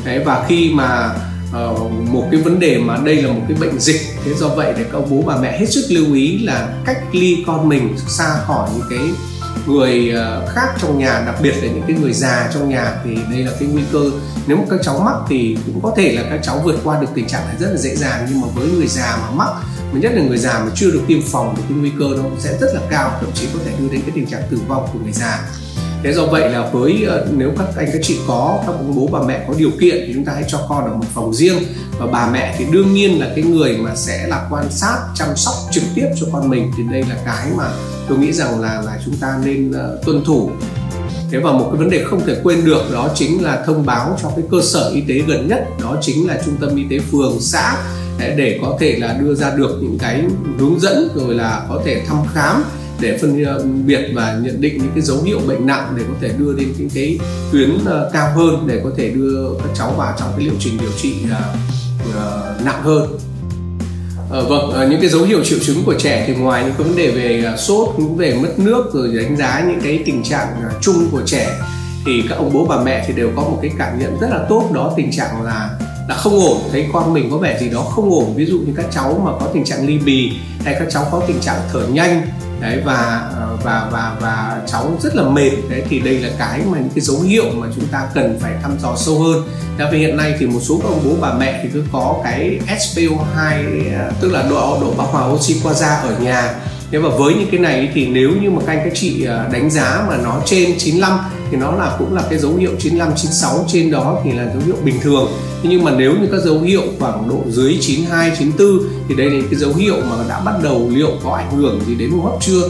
Đấy, 0.08 0.20
và 0.26 0.46
khi 0.48 0.72
mà 0.74 1.16
uh, 1.50 1.92
một 1.92 2.28
cái 2.32 2.42
vấn 2.42 2.60
đề 2.60 2.78
mà 2.78 2.98
đây 3.04 3.22
là 3.22 3.34
một 3.34 3.42
cái 3.48 3.58
bệnh 3.58 3.80
dịch 3.80 4.02
thế 4.26 4.34
do 4.34 4.48
vậy 4.48 4.74
để 4.78 4.86
các 4.94 5.02
bố 5.10 5.22
bà 5.26 5.38
mẹ 5.38 5.60
hết 5.60 5.66
sức 5.70 5.86
lưu 5.90 6.14
ý 6.14 6.38
là 6.38 6.70
cách 6.86 6.98
ly 7.12 7.44
con 7.48 7.70
mình 7.70 7.96
xa 8.08 8.40
khỏi 8.46 8.70
những 8.76 8.88
cái 8.90 9.10
người 9.68 10.10
ờ, 10.10 10.48
khác 10.56 10.68
trong 10.82 11.00
nhà 11.00 11.24
đặc 11.26 11.36
biệt 11.42 11.52
là 11.52 11.68
những 11.68 11.84
cái 11.88 11.98
người 12.02 12.14
già 12.14 12.50
trong 12.54 12.70
nhà 12.70 12.96
thì 13.04 13.16
đây 13.32 13.44
là 13.44 13.52
cái 13.60 13.70
nguy 13.70 13.82
cơ. 13.92 14.12
Nếu 14.48 14.58
mà 14.58 14.64
các 14.70 14.80
cháu 14.84 15.00
mắc 15.00 15.16
thì 15.30 15.58
cũng 15.66 15.82
có 15.82 15.94
thể 15.98 16.12
là 16.12 16.24
các 16.30 16.40
cháu 16.44 16.62
vượt 16.64 16.80
qua 16.84 17.02
được 17.02 17.08
tình 17.16 17.28
trạng 17.28 17.46
này 17.46 17.56
rất 17.60 17.68
là 17.72 17.78
dễ 17.78 17.96
dàng 17.96 18.28
nhưng 18.30 18.42
mà 18.42 18.48
với 18.56 18.68
người 18.68 18.88
già 18.88 19.18
mà 19.22 19.32
mắc 19.32 19.50
mà 19.94 20.00
nhất 20.00 20.12
là 20.16 20.24
người 20.24 20.38
già 20.38 20.60
mà 20.60 20.72
chưa 20.76 20.92
được 20.92 21.02
tiêm 21.08 21.22
phòng 21.22 21.54
thì 21.58 21.64
cái 21.70 21.78
nguy 21.78 21.92
cơ 22.00 22.06
nó 22.18 22.24
sẽ 22.40 22.58
rất 22.62 22.68
là 22.74 22.82
cao 22.90 23.18
thậm 23.20 23.30
chí 23.34 23.48
có 23.54 23.60
thể 23.66 23.72
đưa 23.80 23.88
đến 23.88 24.02
cái 24.02 24.12
tình 24.16 24.26
trạng 24.26 24.42
tử 24.52 24.58
vong 24.68 24.88
của 24.94 25.00
người 25.04 25.14
già 25.14 25.40
thế 26.04 26.14
do 26.14 26.26
vậy 26.26 26.50
là 26.50 26.70
với 26.72 27.04
ờ, 27.04 27.28
nếu 27.32 27.52
các 27.58 27.68
anh 27.78 27.90
các 27.94 28.02
chị 28.04 28.18
có 28.28 28.64
các 28.68 28.74
ông 28.74 28.96
bố 28.96 29.08
bà 29.12 29.28
mẹ 29.28 29.46
có 29.48 29.54
điều 29.58 29.70
kiện 29.82 30.04
thì 30.08 30.14
chúng 30.14 30.26
ta 30.26 30.32
hãy 30.34 30.44
cho 30.48 30.66
con 30.70 30.86
ở 30.86 30.94
một 30.94 31.06
phòng 31.14 31.34
riêng. 31.34 31.58
Và 32.00 32.08
bà 32.08 32.30
mẹ 32.32 32.56
thì 32.58 32.66
đương 32.72 32.94
nhiên 32.94 33.20
là 33.20 33.32
cái 33.36 33.44
người 33.44 33.78
mà 33.78 33.96
sẽ 33.96 34.28
là 34.28 34.48
quan 34.52 34.72
sát 34.72 34.98
chăm 35.16 35.28
sóc 35.36 35.54
trực 35.72 35.84
tiếp 35.96 36.08
cho 36.20 36.28
con 36.34 36.50
mình 36.50 36.72
thì 36.78 36.84
đây 36.92 37.04
là 37.10 37.16
cái 37.26 37.52
mà 37.58 37.72
tôi 38.10 38.18
nghĩ 38.18 38.32
rằng 38.32 38.62
là 38.62 38.82
là 38.82 39.00
chúng 39.06 39.16
ta 39.16 39.40
nên 39.46 39.70
uh, 39.70 40.06
tuân 40.06 40.24
thủ. 40.26 40.52
Thế 41.32 41.40
và 41.40 41.52
một 41.52 41.70
cái 41.72 41.80
vấn 41.80 41.90
đề 41.90 42.04
không 42.04 42.26
thể 42.26 42.36
quên 42.44 42.66
được 42.66 42.82
đó 42.94 43.10
chính 43.16 43.44
là 43.44 43.64
thông 43.66 43.86
báo 43.86 44.18
cho 44.22 44.30
cái 44.36 44.46
cơ 44.52 44.58
sở 44.64 44.92
y 44.94 45.02
tế 45.02 45.22
gần 45.28 45.48
nhất 45.48 45.68
đó 45.82 45.98
chính 46.02 46.28
là 46.28 46.42
trung 46.46 46.56
tâm 46.62 46.76
y 46.76 46.84
tế 46.90 47.00
phường 47.12 47.38
xã 47.40 47.78
để 48.20 48.60
có 48.62 48.78
thể 48.80 48.96
là 49.00 49.14
đưa 49.14 49.36
ra 49.36 49.52
được 49.56 49.80
những 49.82 49.98
cái 50.00 50.24
hướng 50.60 50.80
dẫn 50.80 51.10
rồi 51.16 51.36
là 51.36 51.66
có 51.70 51.82
thể 51.86 52.02
thăm 52.08 52.18
khám 52.34 52.64
để 53.00 53.18
phân 53.18 53.44
ờ, 53.44 53.66
biệt 53.86 54.12
và 54.14 54.40
nhận 54.44 54.62
định 54.62 54.78
những 54.78 54.92
cái 54.96 55.02
dấu 55.02 55.22
hiệu 55.24 55.40
bệnh 55.48 55.66
nặng 55.66 55.94
để 55.98 56.04
có 56.08 56.14
thể 56.22 56.30
đưa 56.38 56.54
đến 56.54 56.74
những 56.78 56.90
cái 56.90 57.20
tuyến 57.52 57.78
ờ, 57.86 58.10
cao 58.14 58.32
hơn 58.36 58.68
để 58.68 58.82
có 58.84 58.90
thể 58.98 59.10
đưa 59.10 59.50
các 59.60 59.70
cháu 59.76 59.94
vào 59.98 60.16
trong 60.20 60.30
cái 60.38 60.46
liệu 60.46 60.54
trình 60.60 60.78
điều 60.80 60.92
trị 61.02 61.16
ờ, 62.16 62.56
nặng 62.66 62.82
hơn. 62.84 63.18
À, 64.32 64.40
vâng, 64.50 64.90
những 64.90 65.02
cái 65.02 65.10
dấu 65.10 65.24
hiệu 65.24 65.44
triệu 65.44 65.60
chứng 65.60 65.84
của 65.86 65.96
trẻ 66.00 66.24
thì 66.28 66.36
ngoài 66.36 66.64
những 66.64 66.74
cái 66.78 66.88
vấn 66.88 66.96
đề 66.96 67.12
về 67.12 67.54
sốt, 67.58 67.94
cũng 67.98 68.18
về 68.18 68.40
mất 68.42 68.60
nước 68.60 68.94
rồi 68.94 69.08
đánh 69.08 69.38
giá 69.38 69.64
những 69.68 69.80
cái 69.84 70.04
tình 70.06 70.24
trạng 70.24 70.48
chung 70.82 71.08
của 71.12 71.22
trẻ 71.26 71.60
thì 72.06 72.24
các 72.30 72.36
ông 72.36 72.54
bố 72.54 72.66
bà 72.66 72.84
mẹ 72.84 73.06
thì 73.08 73.14
đều 73.14 73.32
có 73.36 73.42
một 73.42 73.60
cái 73.62 73.72
cảm 73.78 74.00
nhận 74.00 74.20
rất 74.20 74.28
là 74.30 74.46
tốt 74.50 74.70
đó 74.74 74.94
tình 74.98 75.12
trạng 75.12 75.44
là 75.44 75.70
là 76.10 76.16
không 76.16 76.40
ổn 76.40 76.58
thấy 76.72 76.88
con 76.94 77.14
mình 77.14 77.32
có 77.32 77.38
vẻ 77.38 77.58
gì 77.62 77.70
đó 77.70 77.82
không 77.82 78.10
ổn. 78.10 78.34
Ví 78.36 78.46
dụ 78.46 78.60
như 78.60 78.74
các 78.76 78.86
cháu 78.92 79.22
mà 79.26 79.32
có 79.40 79.52
tình 79.54 79.66
trạng 79.66 79.88
ly 79.88 79.98
bì 79.98 80.32
hay 80.66 80.76
các 80.80 80.88
cháu 80.92 81.08
có 81.12 81.24
tình 81.28 81.40
trạng 81.40 81.60
thở 81.74 81.82
nhanh 81.88 82.28
đấy, 82.62 82.82
và 82.86 83.30
ờ, 83.34 83.58
và 83.64 83.88
và 83.92 84.16
và 84.22 84.62
cháu 84.68 84.98
rất 85.02 85.16
là 85.16 85.24
mệt. 85.24 85.52
Đấy, 85.70 85.84
thì 85.90 86.00
đây 86.00 86.20
là 86.20 86.30
cái 86.40 86.62
mà 86.72 86.78
những 86.78 86.90
cái 86.96 87.02
dấu 87.02 87.22
hiệu 87.22 87.46
mà 87.56 87.68
chúng 87.76 87.88
ta 87.88 88.08
cần 88.14 88.38
phải 88.42 88.54
thăm 88.62 88.80
dò 88.80 88.96
sâu 88.98 89.20
hơn. 89.20 89.44
Đã 89.78 89.90
vì 89.92 90.00
hiện 90.00 90.18
nay 90.18 90.36
thì 90.40 90.48
một 90.48 90.60
số 90.62 90.80
các 90.84 90.90
ông 90.90 91.02
bố 91.06 91.12
bà 91.22 91.34
mẹ 91.34 91.60
thì 91.64 91.70
cứ 91.74 91.84
có 91.92 92.22
cái 92.24 92.60
SPO2 92.68 93.64
ờ, 94.00 94.12
tức 94.22 94.32
là 94.32 94.44
độ 94.50 94.78
độ 94.82 94.94
bão 94.98 95.08
hòa 95.08 95.26
oxy 95.26 95.56
qua 95.64 95.74
da 95.74 95.96
ở 95.96 96.20
nhà. 96.20 96.54
Thế 96.92 97.00
và 97.00 97.10
với 97.10 97.34
những 97.34 97.48
cái 97.52 97.60
này 97.60 97.90
thì 97.94 98.08
nếu 98.08 98.30
như 98.42 98.50
mà 98.52 98.62
các 98.68 98.74
anh 98.74 98.82
các 98.84 98.94
chị 98.96 99.24
ờ, 99.24 99.50
đánh 99.52 99.70
giá 99.70 100.06
mà 100.08 100.18
nó 100.18 100.42
trên 100.46 100.78
95 100.78 101.20
thì 101.52 101.58
nó 101.58 101.72
là 101.72 101.96
cũng 102.00 102.16
là 102.16 102.24
cái 102.30 102.40
dấu 102.40 102.56
hiệu 102.56 102.72
95 102.80 103.16
96 103.16 103.66
trên 103.68 103.92
đó 103.92 104.22
thì 104.24 104.32
là 104.32 104.52
dấu 104.54 104.62
hiệu 104.66 104.76
bình 104.84 105.00
thường. 105.02 105.32
Nhưng 105.64 105.84
mà 105.84 105.92
nếu 105.92 106.16
như 106.22 106.28
các 106.32 106.42
dấu 106.46 106.60
hiệu 106.60 106.82
khoảng 107.00 107.30
độ 107.30 107.44
dưới 107.50 107.78
92 107.82 108.32
94 108.40 108.90
thì 109.10 109.16
đây 109.16 109.30
là 109.30 109.48
cái 109.52 109.60
dấu 109.60 109.74
hiệu 109.74 109.96
mà 110.10 110.16
đã 110.30 110.40
bắt 110.40 110.56
đầu 110.64 110.90
liệu 110.94 111.12
có 111.24 111.32
ảnh 111.32 111.58
hưởng 111.58 111.82
gì 111.88 111.96
đến 111.96 112.12
hô 112.12 112.30
hấp 112.30 112.42
chưa. 112.42 112.62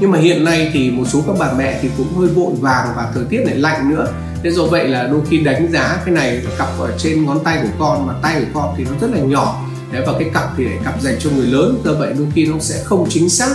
Nhưng 0.00 0.10
mà 0.10 0.18
hiện 0.18 0.44
nay 0.44 0.70
thì 0.72 0.90
một 0.90 1.04
số 1.12 1.22
các 1.26 1.36
bà 1.38 1.52
mẹ 1.52 1.78
thì 1.82 1.88
cũng 1.96 2.14
hơi 2.18 2.28
vội 2.28 2.52
vàng 2.60 2.88
và 2.96 3.10
thời 3.14 3.24
tiết 3.24 3.40
lại 3.46 3.56
lạnh 3.56 3.90
nữa. 3.90 4.06
Thế 4.42 4.50
do 4.50 4.64
vậy 4.64 4.88
là 4.88 5.06
đôi 5.06 5.20
khi 5.30 5.38
đánh 5.38 5.72
giá 5.72 6.02
cái 6.04 6.14
này 6.14 6.42
cặp 6.58 6.68
ở 6.78 6.98
trên 6.98 7.24
ngón 7.24 7.44
tay 7.44 7.58
của 7.62 7.68
con 7.78 8.06
mà 8.06 8.14
tay 8.22 8.40
của 8.40 8.60
con 8.60 8.74
thì 8.76 8.84
nó 8.84 8.90
rất 9.00 9.10
là 9.14 9.18
nhỏ. 9.18 9.64
Đấy, 9.92 10.02
và 10.06 10.12
cái 10.18 10.30
cặp 10.34 10.44
thì 10.56 10.64
để 10.64 10.78
cặp 10.84 11.02
dành 11.02 11.16
cho 11.20 11.30
người 11.30 11.46
lớn 11.46 11.82
do 11.84 11.92
vậy 11.92 12.12
đôi 12.18 12.26
khi 12.34 12.46
nó 12.46 12.58
sẽ 12.60 12.80
không 12.84 13.06
chính 13.08 13.28
xác. 13.28 13.54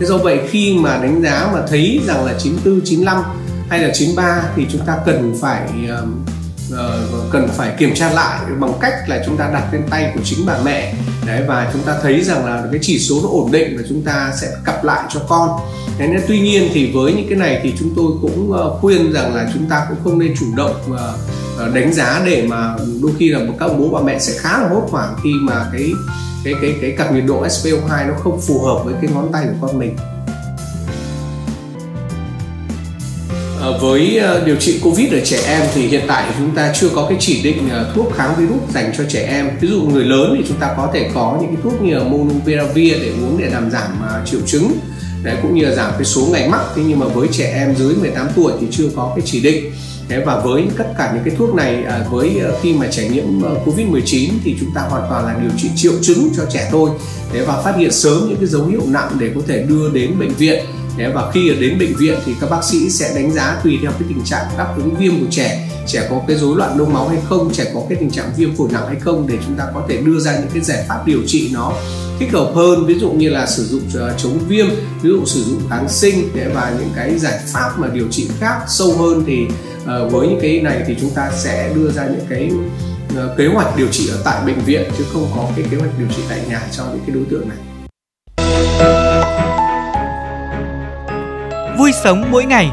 Thế 0.00 0.06
do 0.06 0.18
vậy 0.18 0.40
khi 0.50 0.74
mà 0.78 0.98
đánh 0.98 1.22
giá 1.22 1.50
mà 1.52 1.62
thấy 1.68 2.00
rằng 2.06 2.24
là 2.24 2.34
94 2.38 2.80
95 2.84 3.22
hay 3.68 3.80
là 3.80 3.90
93 3.94 4.42
thì 4.56 4.66
chúng 4.70 4.86
ta 4.86 4.98
cần 5.06 5.34
phải 5.40 5.68
uh, 6.72 7.30
cần 7.30 7.48
phải 7.48 7.74
kiểm 7.78 7.94
tra 7.94 8.10
lại 8.12 8.40
bằng 8.60 8.72
cách 8.80 8.94
là 9.06 9.22
chúng 9.26 9.36
ta 9.36 9.50
đặt 9.52 9.72
lên 9.72 9.82
tay 9.90 10.12
của 10.14 10.20
chính 10.24 10.46
bà 10.46 10.58
mẹ. 10.64 10.94
Đấy 11.26 11.42
và 11.48 11.70
chúng 11.72 11.82
ta 11.82 11.98
thấy 12.02 12.24
rằng 12.24 12.46
là 12.46 12.64
cái 12.72 12.80
chỉ 12.82 12.98
số 12.98 13.20
nó 13.22 13.28
ổn 13.28 13.52
định 13.52 13.76
và 13.76 13.82
chúng 13.88 14.02
ta 14.02 14.32
sẽ 14.40 14.50
cặp 14.64 14.84
lại 14.84 15.04
cho 15.14 15.20
con. 15.28 15.50
Thế 15.98 16.06
nên 16.06 16.20
tuy 16.28 16.40
nhiên 16.40 16.70
thì 16.72 16.92
với 16.92 17.12
những 17.12 17.26
cái 17.28 17.38
này 17.38 17.60
thì 17.62 17.74
chúng 17.78 17.92
tôi 17.96 18.06
cũng 18.22 18.50
uh, 18.50 18.80
khuyên 18.80 19.12
rằng 19.12 19.34
là 19.34 19.50
chúng 19.54 19.66
ta 19.66 19.86
cũng 19.88 19.98
không 20.04 20.18
nên 20.18 20.34
chủ 20.40 20.46
động 20.56 20.76
uh, 20.90 21.74
đánh 21.74 21.92
giá 21.92 22.22
để 22.26 22.46
mà 22.48 22.76
đôi 23.02 23.12
khi 23.18 23.28
là 23.28 23.40
các 23.60 23.70
bố 23.78 23.88
bà 23.88 24.00
mẹ 24.00 24.18
sẽ 24.18 24.32
khá 24.38 24.62
là 24.62 24.68
hốt 24.68 24.88
hoảng 24.90 25.14
khi 25.24 25.30
mà 25.42 25.66
cái 25.72 25.92
cái 26.44 26.54
cái 26.60 26.74
cái 26.80 26.94
cặp 26.98 27.12
nhiệt 27.12 27.24
độ 27.26 27.44
SPO2 27.44 28.08
nó 28.08 28.14
không 28.14 28.40
phù 28.40 28.60
hợp 28.62 28.84
với 28.84 28.94
cái 29.02 29.10
ngón 29.14 29.32
tay 29.32 29.46
của 29.46 29.66
con 29.66 29.78
mình. 29.78 29.96
Ờ, 33.64 33.78
với 33.78 34.18
ờ, 34.18 34.42
điều 34.46 34.56
trị 34.56 34.80
covid 34.82 35.12
ở 35.12 35.20
trẻ 35.24 35.38
em 35.46 35.62
thì 35.74 35.86
hiện 35.86 36.02
tại 36.06 36.30
chúng 36.38 36.54
ta 36.54 36.72
chưa 36.74 36.88
có 36.94 37.06
cái 37.08 37.18
chỉ 37.20 37.42
định 37.42 37.68
ờ, 37.70 37.92
thuốc 37.94 38.12
kháng 38.16 38.34
virus 38.38 38.74
dành 38.74 38.92
cho 38.98 39.04
trẻ 39.08 39.26
em. 39.28 39.50
Ví 39.60 39.68
dụ 39.68 39.82
người 39.82 40.04
lớn 40.04 40.34
thì 40.38 40.44
chúng 40.48 40.56
ta 40.56 40.74
có 40.76 40.90
thể 40.94 41.10
có 41.14 41.38
những 41.40 41.54
cái 41.54 41.62
thuốc 41.62 41.82
như 41.82 41.94
là 41.94 42.04
monopiravir 42.04 42.92
để 43.02 43.08
uống 43.08 43.38
để 43.38 43.50
làm 43.50 43.70
giảm 43.70 43.90
triệu 44.26 44.40
chứng. 44.46 44.72
Đấy, 45.22 45.36
cũng 45.42 45.54
như 45.54 45.64
là 45.64 45.74
giảm 45.74 45.92
cái 45.92 46.04
số 46.04 46.26
ngày 46.32 46.48
mắc. 46.48 46.60
Thế 46.76 46.82
nhưng 46.86 46.98
mà 46.98 47.06
với 47.06 47.28
trẻ 47.32 47.52
em 47.54 47.74
dưới 47.76 47.94
18 47.94 48.28
tuổi 48.36 48.52
thì 48.60 48.66
chưa 48.70 48.88
có 48.96 49.12
cái 49.16 49.22
chỉ 49.26 49.40
định. 49.40 49.72
Thế 50.08 50.22
và 50.26 50.40
với 50.40 50.64
tất 50.78 50.86
cả 50.98 51.10
những 51.14 51.24
cái 51.24 51.34
thuốc 51.38 51.54
này 51.54 51.84
với 52.10 52.40
khi 52.62 52.74
mà 52.74 52.86
trẻ 52.90 53.08
nhiễm 53.08 53.24
Covid-19 53.64 54.30
thì 54.44 54.56
chúng 54.60 54.70
ta 54.74 54.80
hoàn 54.80 55.02
toàn 55.10 55.24
là 55.24 55.36
điều 55.42 55.50
trị 55.58 55.68
triệu 55.76 55.92
chứng 56.02 56.28
cho 56.36 56.42
trẻ 56.52 56.68
thôi. 56.70 56.90
Thế 57.32 57.44
và 57.44 57.62
phát 57.62 57.76
hiện 57.76 57.92
sớm 57.92 58.26
những 58.28 58.36
cái 58.36 58.46
dấu 58.46 58.66
hiệu 58.66 58.82
nặng 58.86 59.10
để 59.18 59.30
có 59.34 59.40
thể 59.46 59.62
đưa 59.68 59.90
đến 59.90 60.18
bệnh 60.18 60.34
viện 60.34 60.64
và 60.98 61.30
khi 61.30 61.56
đến 61.60 61.78
bệnh 61.78 61.96
viện 61.96 62.18
thì 62.24 62.34
các 62.40 62.50
bác 62.50 62.64
sĩ 62.64 62.90
sẽ 62.90 63.12
đánh 63.14 63.32
giá 63.32 63.60
tùy 63.64 63.78
theo 63.82 63.90
cái 63.90 64.02
tình 64.08 64.24
trạng 64.24 64.46
đáp 64.58 64.74
ứng 64.76 64.94
viêm 64.98 65.20
của 65.20 65.26
trẻ. 65.30 65.68
Trẻ 65.86 66.06
có 66.10 66.20
cái 66.28 66.36
rối 66.36 66.56
loạn 66.56 66.78
đông 66.78 66.92
máu 66.92 67.08
hay 67.08 67.18
không, 67.24 67.52
trẻ 67.52 67.70
có 67.74 67.82
cái 67.88 67.98
tình 67.98 68.10
trạng 68.10 68.30
viêm 68.36 68.56
phổi 68.56 68.68
nặng 68.72 68.86
hay 68.86 68.96
không 69.00 69.26
để 69.28 69.38
chúng 69.46 69.56
ta 69.56 69.64
có 69.74 69.86
thể 69.88 69.96
đưa 69.96 70.18
ra 70.18 70.38
những 70.38 70.50
cái 70.54 70.62
giải 70.62 70.84
pháp 70.88 71.06
điều 71.06 71.20
trị 71.26 71.50
nó 71.52 71.72
thích 72.18 72.32
hợp 72.32 72.52
hơn. 72.54 72.86
Ví 72.86 72.98
dụ 72.98 73.10
như 73.10 73.28
là 73.28 73.46
sử 73.46 73.64
dụng 73.64 73.82
ờ, 73.94 74.14
chống 74.18 74.38
viêm, 74.48 74.66
ví 75.02 75.10
dụ 75.10 75.24
sử 75.24 75.44
dụng 75.44 75.60
kháng 75.70 75.88
sinh 75.88 76.28
và 76.54 76.74
những 76.78 76.90
cái 76.96 77.18
giải 77.18 77.38
pháp 77.46 77.70
mà 77.78 77.88
điều 77.88 78.08
trị 78.10 78.28
khác 78.40 78.60
sâu 78.68 78.92
hơn 78.92 79.24
thì 79.26 79.46
ờ, 79.86 80.08
với 80.08 80.28
những 80.28 80.38
cái 80.42 80.60
này 80.60 80.84
thì 80.86 80.96
chúng 81.00 81.10
ta 81.10 81.30
sẽ 81.44 81.72
đưa 81.74 81.90
ra 81.90 82.06
những 82.06 82.26
cái 82.28 82.50
ờ, 83.16 83.34
kế 83.38 83.46
hoạch 83.46 83.76
điều 83.76 83.88
trị 83.88 84.08
ở 84.12 84.22
tại 84.24 84.46
bệnh 84.46 84.60
viện 84.60 84.82
chứ 84.98 85.04
không 85.12 85.26
có 85.36 85.48
cái 85.56 85.64
kế 85.70 85.76
hoạch 85.76 85.98
điều 85.98 86.08
trị 86.16 86.22
tại 86.28 86.40
nhà 86.48 86.62
cho 86.72 86.84
những 86.84 87.02
cái 87.06 87.16
đối 87.16 87.24
tượng 87.24 87.48
này. 87.48 87.73
Vui 91.84 91.92
sống 91.92 92.30
mỗi 92.30 92.44
ngày. 92.44 92.70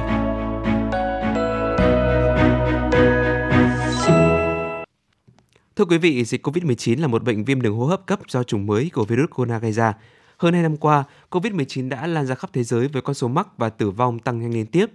Thưa 5.76 5.86
quý 5.86 5.98
vị, 5.98 6.24
dịch 6.24 6.48
COVID-19 6.48 7.02
là 7.02 7.08
một 7.08 7.24
bệnh 7.24 7.46
viêm 7.46 7.62
đường 7.62 7.76
hô 7.76 7.86
hấp 7.86 8.06
cấp 8.06 8.20
do 8.28 8.44
chủng 8.44 8.66
mới 8.66 8.90
của 8.94 9.06
virus 9.06 9.30
corona 9.30 9.60
gây 9.60 9.72
ra. 9.72 9.94
Hơn 10.38 10.54
2 10.54 10.64
năm 10.64 10.78
qua, 10.78 11.04
COVID-19 11.30 11.90
đã 11.90 12.08
lan 12.08 12.26
ra 12.26 12.36
khắp 12.36 12.50
thế 12.54 12.64
giới 12.64 12.88
với 12.88 13.02
con 13.02 13.14
số 13.14 13.28
mắc 13.28 13.48
và 13.58 13.70
tử 13.70 13.90
vong 13.90 14.20
tăng 14.20 14.40
nhanh 14.40 14.54
liên 14.54 14.66
tiếp. 14.66 14.86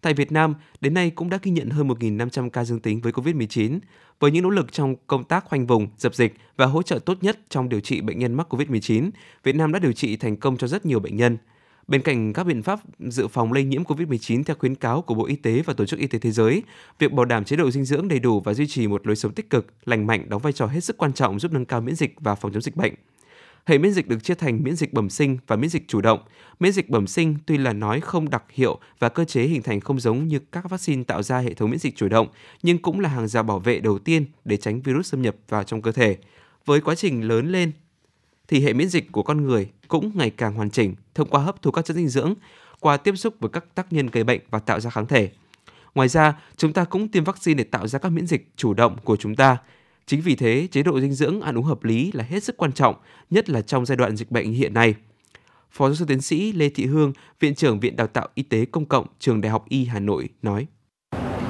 Tại 0.00 0.14
Việt 0.14 0.32
Nam, 0.32 0.54
đến 0.80 0.94
nay 0.94 1.10
cũng 1.10 1.30
đã 1.30 1.38
ghi 1.42 1.50
nhận 1.50 1.70
hơn 1.70 1.88
1.500 1.88 2.50
ca 2.50 2.64
dương 2.64 2.80
tính 2.80 3.00
với 3.00 3.12
COVID-19. 3.12 3.78
Với 4.20 4.30
những 4.30 4.42
nỗ 4.42 4.50
lực 4.50 4.72
trong 4.72 4.96
công 5.06 5.24
tác 5.24 5.44
khoanh 5.44 5.66
vùng, 5.66 5.88
dập 5.98 6.14
dịch 6.14 6.34
và 6.56 6.66
hỗ 6.66 6.82
trợ 6.82 6.98
tốt 6.98 7.18
nhất 7.20 7.38
trong 7.48 7.68
điều 7.68 7.80
trị 7.80 8.00
bệnh 8.00 8.18
nhân 8.18 8.34
mắc 8.34 8.54
COVID-19, 8.54 9.10
Việt 9.44 9.54
Nam 9.56 9.72
đã 9.72 9.78
điều 9.78 9.92
trị 9.92 10.16
thành 10.16 10.36
công 10.36 10.56
cho 10.56 10.66
rất 10.66 10.86
nhiều 10.86 11.00
bệnh 11.00 11.16
nhân. 11.16 11.38
Bên 11.86 12.02
cạnh 12.02 12.32
các 12.32 12.44
biện 12.44 12.62
pháp 12.62 12.80
dự 12.98 13.28
phòng 13.28 13.52
lây 13.52 13.64
nhiễm 13.64 13.84
COVID-19 13.84 14.44
theo 14.44 14.56
khuyến 14.58 14.74
cáo 14.74 15.02
của 15.02 15.14
Bộ 15.14 15.26
Y 15.26 15.36
tế 15.36 15.62
và 15.62 15.74
Tổ 15.74 15.86
chức 15.86 16.00
Y 16.00 16.06
tế 16.06 16.18
Thế 16.18 16.30
giới, 16.30 16.62
việc 16.98 17.12
bảo 17.12 17.24
đảm 17.24 17.44
chế 17.44 17.56
độ 17.56 17.70
dinh 17.70 17.84
dưỡng 17.84 18.08
đầy 18.08 18.18
đủ 18.18 18.40
và 18.40 18.54
duy 18.54 18.66
trì 18.66 18.88
một 18.88 19.06
lối 19.06 19.16
sống 19.16 19.32
tích 19.32 19.50
cực, 19.50 19.66
lành 19.84 20.06
mạnh 20.06 20.28
đóng 20.28 20.42
vai 20.42 20.52
trò 20.52 20.66
hết 20.66 20.80
sức 20.80 20.98
quan 20.98 21.12
trọng 21.12 21.40
giúp 21.40 21.52
nâng 21.52 21.64
cao 21.64 21.80
miễn 21.80 21.94
dịch 21.94 22.14
và 22.20 22.34
phòng 22.34 22.52
chống 22.52 22.62
dịch 22.62 22.76
bệnh. 22.76 22.94
Hệ 23.66 23.78
miễn 23.78 23.92
dịch 23.92 24.08
được 24.08 24.24
chia 24.24 24.34
thành 24.34 24.62
miễn 24.62 24.76
dịch 24.76 24.92
bẩm 24.92 25.10
sinh 25.10 25.38
và 25.46 25.56
miễn 25.56 25.70
dịch 25.70 25.88
chủ 25.88 26.00
động. 26.00 26.20
Miễn 26.60 26.72
dịch 26.72 26.90
bẩm 26.90 27.06
sinh 27.06 27.36
tuy 27.46 27.58
là 27.58 27.72
nói 27.72 28.00
không 28.00 28.30
đặc 28.30 28.44
hiệu 28.50 28.78
và 28.98 29.08
cơ 29.08 29.24
chế 29.24 29.42
hình 29.42 29.62
thành 29.62 29.80
không 29.80 30.00
giống 30.00 30.28
như 30.28 30.38
các 30.38 30.70
vaccine 30.70 31.04
tạo 31.04 31.22
ra 31.22 31.38
hệ 31.38 31.54
thống 31.54 31.70
miễn 31.70 31.78
dịch 31.78 31.96
chủ 31.96 32.08
động, 32.08 32.28
nhưng 32.62 32.78
cũng 32.78 33.00
là 33.00 33.08
hàng 33.08 33.28
rào 33.28 33.42
bảo 33.42 33.58
vệ 33.58 33.80
đầu 33.80 33.98
tiên 33.98 34.26
để 34.44 34.56
tránh 34.56 34.80
virus 34.80 35.10
xâm 35.12 35.22
nhập 35.22 35.36
vào 35.48 35.64
trong 35.64 35.82
cơ 35.82 35.92
thể. 35.92 36.16
Với 36.64 36.80
quá 36.80 36.94
trình 36.94 37.28
lớn 37.28 37.52
lên 37.52 37.72
thì 38.48 38.60
hệ 38.60 38.72
miễn 38.72 38.88
dịch 38.88 39.12
của 39.12 39.22
con 39.22 39.46
người 39.46 39.68
cũng 39.88 40.10
ngày 40.14 40.30
càng 40.30 40.54
hoàn 40.54 40.70
chỉnh 40.70 40.94
thông 41.14 41.28
qua 41.28 41.42
hấp 41.42 41.62
thu 41.62 41.70
các 41.70 41.84
chất 41.84 41.94
dinh 41.94 42.08
dưỡng, 42.08 42.34
qua 42.80 42.96
tiếp 42.96 43.16
xúc 43.16 43.34
với 43.40 43.50
các 43.50 43.74
tác 43.74 43.92
nhân 43.92 44.06
gây 44.06 44.24
bệnh 44.24 44.40
và 44.50 44.58
tạo 44.58 44.80
ra 44.80 44.90
kháng 44.90 45.06
thể. 45.06 45.30
Ngoài 45.94 46.08
ra, 46.08 46.40
chúng 46.56 46.72
ta 46.72 46.84
cũng 46.84 47.08
tiêm 47.08 47.24
vaccine 47.24 47.58
để 47.58 47.64
tạo 47.64 47.86
ra 47.86 47.98
các 47.98 48.08
miễn 48.08 48.26
dịch 48.26 48.48
chủ 48.56 48.74
động 48.74 48.96
của 49.04 49.16
chúng 49.16 49.36
ta. 49.36 49.56
Chính 50.06 50.20
vì 50.20 50.36
thế, 50.36 50.68
chế 50.70 50.82
độ 50.82 51.00
dinh 51.00 51.12
dưỡng 51.12 51.40
ăn 51.40 51.58
uống 51.58 51.64
hợp 51.64 51.84
lý 51.84 52.12
là 52.12 52.24
hết 52.24 52.44
sức 52.44 52.56
quan 52.56 52.72
trọng, 52.72 52.94
nhất 53.30 53.50
là 53.50 53.62
trong 53.62 53.86
giai 53.86 53.96
đoạn 53.96 54.16
dịch 54.16 54.30
bệnh 54.30 54.52
hiện 54.52 54.74
nay. 54.74 54.94
Phó 55.70 55.88
giáo 55.88 55.94
sư 55.94 56.04
tiến 56.08 56.20
sĩ 56.20 56.52
Lê 56.52 56.68
Thị 56.68 56.86
Hương, 56.86 57.12
Viện 57.40 57.54
trưởng 57.54 57.80
Viện 57.80 57.96
Đào 57.96 58.06
tạo 58.06 58.28
Y 58.34 58.42
tế 58.42 58.64
Công 58.64 58.86
cộng 58.86 59.06
Trường 59.18 59.40
Đại 59.40 59.50
học 59.50 59.64
Y 59.68 59.84
Hà 59.84 60.00
Nội 60.00 60.28
nói 60.42 60.66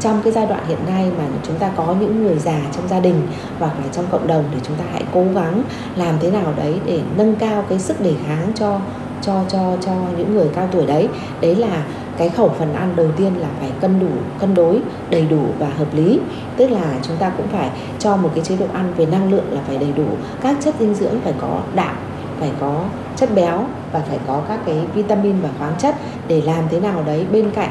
trong 0.04 0.22
cái 0.22 0.32
giai 0.32 0.46
đoạn 0.46 0.64
hiện 0.68 0.78
nay 0.86 1.10
mà 1.18 1.24
chúng 1.42 1.56
ta 1.56 1.70
có 1.76 1.94
những 2.00 2.24
người 2.24 2.38
già 2.38 2.60
trong 2.72 2.88
gia 2.88 3.00
đình 3.00 3.22
hoặc 3.58 3.72
là 3.78 3.84
trong 3.92 4.04
cộng 4.10 4.26
đồng 4.26 4.44
thì 4.54 4.60
chúng 4.62 4.76
ta 4.76 4.84
hãy 4.92 5.02
cố 5.14 5.24
gắng 5.34 5.62
làm 5.96 6.14
thế 6.20 6.30
nào 6.30 6.52
đấy 6.56 6.80
để 6.86 7.00
nâng 7.16 7.36
cao 7.36 7.64
cái 7.68 7.78
sức 7.78 8.00
đề 8.00 8.14
kháng 8.26 8.52
cho 8.54 8.80
cho 9.22 9.44
cho 9.48 9.76
cho 9.80 9.92
những 10.18 10.34
người 10.34 10.48
cao 10.54 10.68
tuổi 10.72 10.86
đấy. 10.86 11.08
Đấy 11.40 11.54
là 11.56 11.84
cái 12.16 12.28
khẩu 12.28 12.48
phần 12.58 12.74
ăn 12.74 12.92
đầu 12.96 13.06
tiên 13.16 13.34
là 13.38 13.48
phải 13.60 13.70
cân 13.80 14.00
đủ 14.00 14.10
cân 14.38 14.54
đối 14.54 14.80
đầy 15.10 15.26
đủ 15.26 15.42
và 15.58 15.68
hợp 15.78 15.94
lý. 15.94 16.20
Tức 16.56 16.70
là 16.70 16.94
chúng 17.02 17.16
ta 17.16 17.32
cũng 17.36 17.48
phải 17.48 17.70
cho 17.98 18.16
một 18.16 18.30
cái 18.34 18.44
chế 18.44 18.56
độ 18.56 18.66
ăn 18.72 18.92
về 18.96 19.06
năng 19.06 19.30
lượng 19.30 19.46
là 19.50 19.60
phải 19.66 19.78
đầy 19.78 19.92
đủ 19.96 20.06
các 20.40 20.56
chất 20.60 20.74
dinh 20.78 20.94
dưỡng 20.94 21.20
phải 21.24 21.34
có 21.40 21.60
đạm 21.74 21.96
phải 22.40 22.50
có 22.60 22.84
chất 23.16 23.34
béo 23.34 23.64
và 23.92 24.02
phải 24.08 24.18
có 24.26 24.42
các 24.48 24.60
cái 24.66 24.78
vitamin 24.94 25.40
và 25.42 25.48
khoáng 25.58 25.74
chất 25.78 25.94
để 26.28 26.42
làm 26.42 26.64
thế 26.70 26.80
nào 26.80 27.02
đấy 27.06 27.26
bên 27.32 27.50
cạnh 27.50 27.70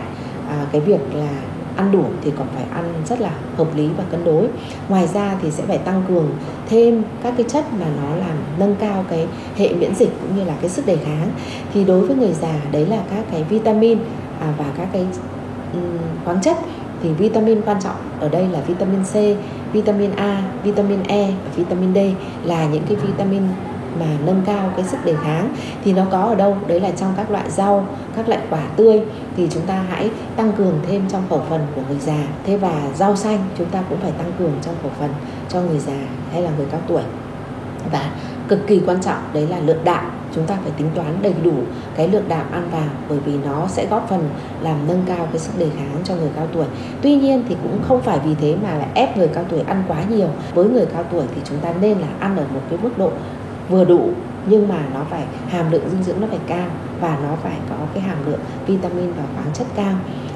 à, 0.49 0.65
cái 0.71 0.81
việc 0.81 1.15
là 1.15 1.29
ăn 1.75 1.91
đủ 1.91 2.03
thì 2.21 2.31
còn 2.37 2.47
phải 2.55 2.63
ăn 2.73 2.93
rất 3.05 3.21
là 3.21 3.31
hợp 3.57 3.75
lý 3.75 3.87
và 3.97 4.03
cân 4.11 4.23
đối. 4.23 4.47
Ngoài 4.89 5.07
ra 5.07 5.35
thì 5.41 5.51
sẽ 5.51 5.63
phải 5.67 5.77
tăng 5.77 6.03
cường 6.07 6.29
thêm 6.69 7.03
các 7.23 7.33
cái 7.37 7.45
chất 7.49 7.65
mà 7.79 7.85
nó 8.01 8.15
làm 8.15 8.37
nâng 8.59 8.75
cao 8.75 9.05
cái 9.09 9.27
hệ 9.57 9.73
miễn 9.73 9.95
dịch 9.95 10.09
cũng 10.21 10.37
như 10.37 10.43
là 10.43 10.53
cái 10.61 10.69
sức 10.69 10.85
đề 10.85 10.97
kháng. 11.05 11.27
Thì 11.73 11.83
đối 11.83 12.07
với 12.07 12.15
người 12.15 12.33
già 12.33 12.53
đấy 12.71 12.85
là 12.85 13.01
các 13.09 13.23
cái 13.31 13.43
vitamin 13.43 13.97
à, 14.41 14.53
và 14.57 14.65
các 14.77 14.87
cái 14.93 15.05
um, 15.73 15.97
khoáng 16.25 16.41
chất. 16.41 16.57
Thì 17.03 17.09
vitamin 17.09 17.61
quan 17.61 17.81
trọng 17.81 17.95
ở 18.19 18.29
đây 18.29 18.47
là 18.47 18.61
vitamin 18.61 19.03
C, 19.03 19.15
vitamin 19.73 20.11
A, 20.11 20.43
vitamin 20.63 21.03
E 21.03 21.27
và 21.27 21.51
vitamin 21.55 21.93
D 21.93 21.97
là 22.43 22.65
những 22.65 22.83
cái 22.87 22.95
vitamin 22.95 23.41
mà 23.99 24.05
nâng 24.25 24.41
cao 24.45 24.71
cái 24.75 24.85
sức 24.85 24.97
đề 25.05 25.15
kháng 25.23 25.55
thì 25.83 25.93
nó 25.93 26.05
có 26.11 26.21
ở 26.21 26.35
đâu? 26.35 26.57
Đấy 26.67 26.79
là 26.79 26.91
trong 26.91 27.13
các 27.17 27.31
loại 27.31 27.51
rau, 27.51 27.87
các 28.15 28.29
loại 28.29 28.41
quả 28.49 28.61
tươi 28.75 29.01
thì 29.37 29.47
chúng 29.51 29.63
ta 29.63 29.83
hãy 29.89 30.09
tăng 30.35 30.51
cường 30.51 30.79
thêm 30.87 31.01
trong 31.09 31.23
khẩu 31.29 31.41
phần 31.49 31.61
của 31.75 31.81
người 31.89 31.99
già. 31.99 32.23
Thế 32.45 32.57
và 32.57 32.73
rau 32.95 33.15
xanh 33.15 33.39
chúng 33.57 33.67
ta 33.67 33.83
cũng 33.89 33.97
phải 33.99 34.11
tăng 34.11 34.31
cường 34.39 34.53
trong 34.61 34.75
khẩu 34.81 34.91
phần 34.99 35.09
cho 35.49 35.61
người 35.61 35.79
già 35.79 35.99
hay 36.31 36.41
là 36.41 36.49
người 36.57 36.67
cao 36.71 36.81
tuổi. 36.87 37.01
Và 37.91 38.11
cực 38.47 38.67
kỳ 38.67 38.81
quan 38.85 39.01
trọng, 39.01 39.17
đấy 39.33 39.47
là 39.47 39.59
lượng 39.59 39.83
đạm. 39.83 40.05
Chúng 40.35 40.45
ta 40.45 40.57
phải 40.63 40.71
tính 40.77 40.89
toán 40.95 41.17
đầy 41.21 41.33
đủ 41.43 41.53
cái 41.95 42.07
lượng 42.07 42.23
đạm 42.27 42.51
ăn 42.51 42.69
vào 42.71 42.89
bởi 43.09 43.19
vì 43.19 43.37
nó 43.45 43.67
sẽ 43.67 43.87
góp 43.89 44.09
phần 44.09 44.29
làm 44.61 44.75
nâng 44.87 45.03
cao 45.07 45.27
cái 45.31 45.39
sức 45.39 45.59
đề 45.59 45.69
kháng 45.77 46.01
cho 46.03 46.15
người 46.15 46.29
cao 46.35 46.47
tuổi. 46.53 46.65
Tuy 47.01 47.15
nhiên 47.15 47.43
thì 47.49 47.55
cũng 47.63 47.79
không 47.87 48.01
phải 48.01 48.19
vì 48.25 48.35
thế 48.35 48.55
mà 48.63 48.77
lại 48.77 48.87
ép 48.93 49.17
người 49.17 49.27
cao 49.27 49.43
tuổi 49.49 49.59
ăn 49.59 49.83
quá 49.87 49.97
nhiều. 50.09 50.27
Với 50.53 50.65
người 50.65 50.85
cao 50.85 51.03
tuổi 51.11 51.23
thì 51.35 51.41
chúng 51.43 51.57
ta 51.57 51.73
nên 51.81 51.99
là 51.99 52.07
ăn 52.19 52.37
ở 52.37 52.43
một 52.53 52.61
cái 52.69 52.79
mức 52.83 52.97
độ 52.97 53.11
vừa 53.69 53.85
đủ 53.85 54.09
nhưng 54.45 54.67
mà 54.67 54.79
nó 54.93 54.99
phải 55.09 55.23
hàm 55.49 55.71
lượng 55.71 55.89
dinh 55.91 56.03
dưỡng 56.03 56.21
nó 56.21 56.27
phải 56.27 56.39
cao 56.47 56.67
và 57.01 57.17
nó 57.23 57.35
phải 57.43 57.57
có 57.69 57.75
cái 57.93 58.03
hàm 58.03 58.17
lượng 58.25 58.39
vitamin 58.67 59.11
và 59.17 59.23
khoáng 59.35 59.53
chất 59.53 59.67
cao. 59.75 59.93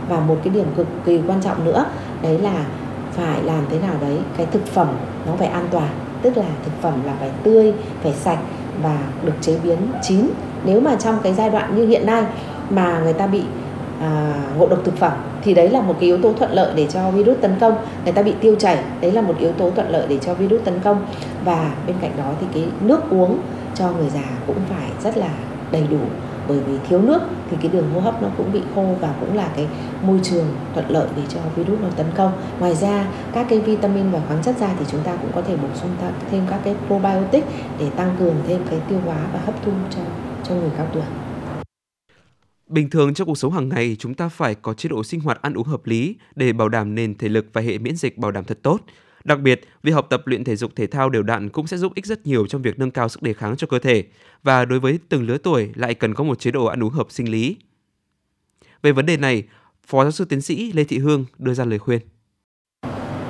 Và 0.10 0.20
một 0.20 0.38
cái 0.44 0.54
điểm 0.54 0.66
cực 0.76 0.88
kỳ 1.06 1.22
quan 1.28 1.42
trọng 1.42 1.66
nữa 1.66 1.86
đấy 2.22 2.40
là 2.40 2.66
phải 3.12 3.44
làm 3.44 3.66
thế 3.70 3.80
nào 3.80 3.94
đấy 4.02 4.18
cái 4.38 4.46
thực 4.52 4.66
phẩm 4.66 4.88
nó 5.26 5.34
phải 5.38 5.48
an 5.48 5.68
toàn 5.72 5.90
tức 6.22 6.38
là 6.38 6.46
thực 6.66 6.72
phẩm 6.82 6.94
là 7.06 7.13
phải 7.20 7.32
tươi 7.44 7.74
phải 8.04 8.13
sạch 8.13 8.40
và 8.82 8.98
được 9.24 9.34
chế 9.42 9.58
biến 9.63 9.78
chín. 10.02 10.28
Nếu 10.66 10.82
mà 10.82 10.96
trong 10.96 11.20
cái 11.24 11.34
giai 11.34 11.50
đoạn 11.50 11.76
như 11.76 11.88
hiện 11.88 12.06
nay 12.06 12.26
mà 12.70 13.00
người 13.00 13.13
ta 13.13 13.28
bị 13.28 13.44
à, 14.02 14.34
ngộ 14.58 14.68
độc 14.68 14.80
thực 14.84 14.98
phẩm 14.98 15.13
thì 15.43 15.54
đấy 15.54 15.69
là 15.69 15.82
một 15.82 15.93
cái 16.00 16.10
yếu 16.10 16.17
tố 16.17 16.34
thuận 16.34 16.52
lợi 16.52 16.71
để 16.76 16.88
cho 16.89 17.12
virus 17.12 17.38
tấn 17.41 17.56
công. 17.60 17.76
Người 18.04 18.13
ta 18.13 18.21
bị 18.21 18.34
tiêu 18.41 18.56
chảy, 18.60 18.78
đấy 19.02 19.12
là 19.12 19.21
một 19.21 19.36
yếu 19.39 19.52
tố 19.52 19.71
thuận 19.71 19.89
lợi 19.89 20.06
để 20.10 20.17
cho 20.21 20.34
virus 20.34 20.62
tấn 20.63 20.80
công. 20.80 21.06
Và 21.45 21.71
bên 21.88 21.95
cạnh 22.02 22.12
đó 22.17 22.32
thì 22.41 22.47
cái 22.54 22.69
nước 22.82 23.10
uống 23.10 23.39
cho 23.76 23.91
người 23.91 24.10
già 24.10 24.23
cũng 24.47 24.58
phải 24.69 24.89
rất 25.04 25.17
là 25.17 25.30
đầy 25.71 25.84
đủ. 25.91 26.00
Bởi 26.47 26.60
vì 26.60 26.73
thiếu 26.89 27.02
nước 27.02 27.21
thì 27.50 27.58
cái 27.62 27.71
đường 27.71 27.91
hô 27.93 28.00
hấp 28.00 28.21
nó 28.21 28.30
cũng 28.38 28.52
bị 28.54 28.62
khô 28.76 28.86
và 29.02 29.10
cũng 29.19 29.38
là 29.38 29.47
cái 29.56 29.67
môi 30.02 30.19
trường 30.23 30.45
thuận 30.73 30.86
lợi 30.89 31.08
để 31.15 31.21
cho 31.30 31.39
virus 31.56 31.80
nó 31.82 31.88
tấn 31.95 32.06
công. 32.15 32.32
Ngoài 32.60 32.76
ra, 32.76 33.06
các 33.34 33.45
cái 33.50 33.60
vitamin 33.60 34.12
và 34.12 34.19
khoáng 34.28 34.43
chất 34.43 34.58
ra 34.60 34.67
thì 34.80 34.86
chúng 34.91 35.02
ta 35.02 35.12
cũng 35.21 35.32
có 35.36 35.41
thể 35.41 35.56
bổ 35.56 35.67
sung 35.73 35.89
thêm 36.32 36.43
các 36.50 36.60
cái 36.63 36.76
probiotic 36.88 37.45
để 37.80 37.86
tăng 37.95 38.15
cường 38.19 38.36
thêm 38.47 38.62
cái 38.69 38.80
tiêu 38.89 39.00
hóa 39.06 39.17
và 39.34 39.39
hấp 39.45 39.56
thu 39.65 39.71
cho 39.89 40.02
cho 40.43 40.56
người 40.56 40.69
cao 40.78 40.86
tuổi. 40.93 41.04
Bình 42.67 42.89
thường 42.89 43.13
trong 43.13 43.27
cuộc 43.27 43.38
sống 43.38 43.53
hàng 43.53 43.69
ngày, 43.69 43.95
chúng 43.99 44.13
ta 44.13 44.30
phải 44.30 44.56
có 44.56 44.73
chế 44.73 44.89
độ 44.89 45.03
sinh 45.03 45.19
hoạt 45.19 45.41
ăn 45.41 45.53
uống 45.53 45.67
hợp 45.67 45.86
lý 45.86 46.15
để 46.36 46.53
bảo 46.53 46.69
đảm 46.69 46.95
nền 46.95 47.17
thể 47.17 47.30
lực 47.30 47.45
và 47.53 47.62
hệ 47.62 47.77
miễn 47.77 47.95
dịch 47.95 48.17
bảo 48.17 48.32
đảm 48.32 48.43
thật 48.43 48.60
tốt. 48.63 48.80
Đặc 49.23 49.39
biệt, 49.39 49.62
việc 49.84 49.91
học 49.91 50.08
tập 50.10 50.21
luyện 50.25 50.43
thể 50.43 50.56
dục 50.56 50.71
thể 50.75 50.88
thao 50.88 51.10
đều 51.10 51.23
đặn 51.23 51.49
cũng 51.49 51.67
sẽ 51.67 51.77
giúp 51.77 51.95
ích 51.95 52.06
rất 52.06 52.27
nhiều 52.27 52.47
trong 52.47 52.62
việc 52.62 52.80
nâng 52.80 52.91
cao 52.91 53.10
sức 53.10 53.21
đề 53.21 53.34
kháng 53.34 53.58
cho 53.58 53.67
cơ 53.67 53.80
thể 53.80 54.06
và 54.43 54.65
đối 54.65 54.80
với 54.80 54.99
từng 55.10 55.23
lứa 55.27 55.38
tuổi 55.38 55.71
lại 55.75 55.93
cần 55.93 56.13
có 56.13 56.23
một 56.23 56.39
chế 56.39 56.51
độ 56.51 56.65
ăn 56.65 56.84
uống 56.84 56.93
hợp 56.93 57.08
sinh 57.10 57.32
lý. 57.32 57.58
Về 58.82 58.91
vấn 58.91 59.06
đề 59.06 59.17
này, 59.17 59.43
Phó 59.88 60.03
giáo 60.03 60.12
sư 60.12 60.25
tiến 60.25 60.41
sĩ 60.41 60.71
Lê 60.71 60.84
Thị 60.84 60.97
Hương 60.97 61.25
đưa 61.38 61.53
ra 61.53 61.65
lời 61.65 61.80
khuyên 61.80 61.99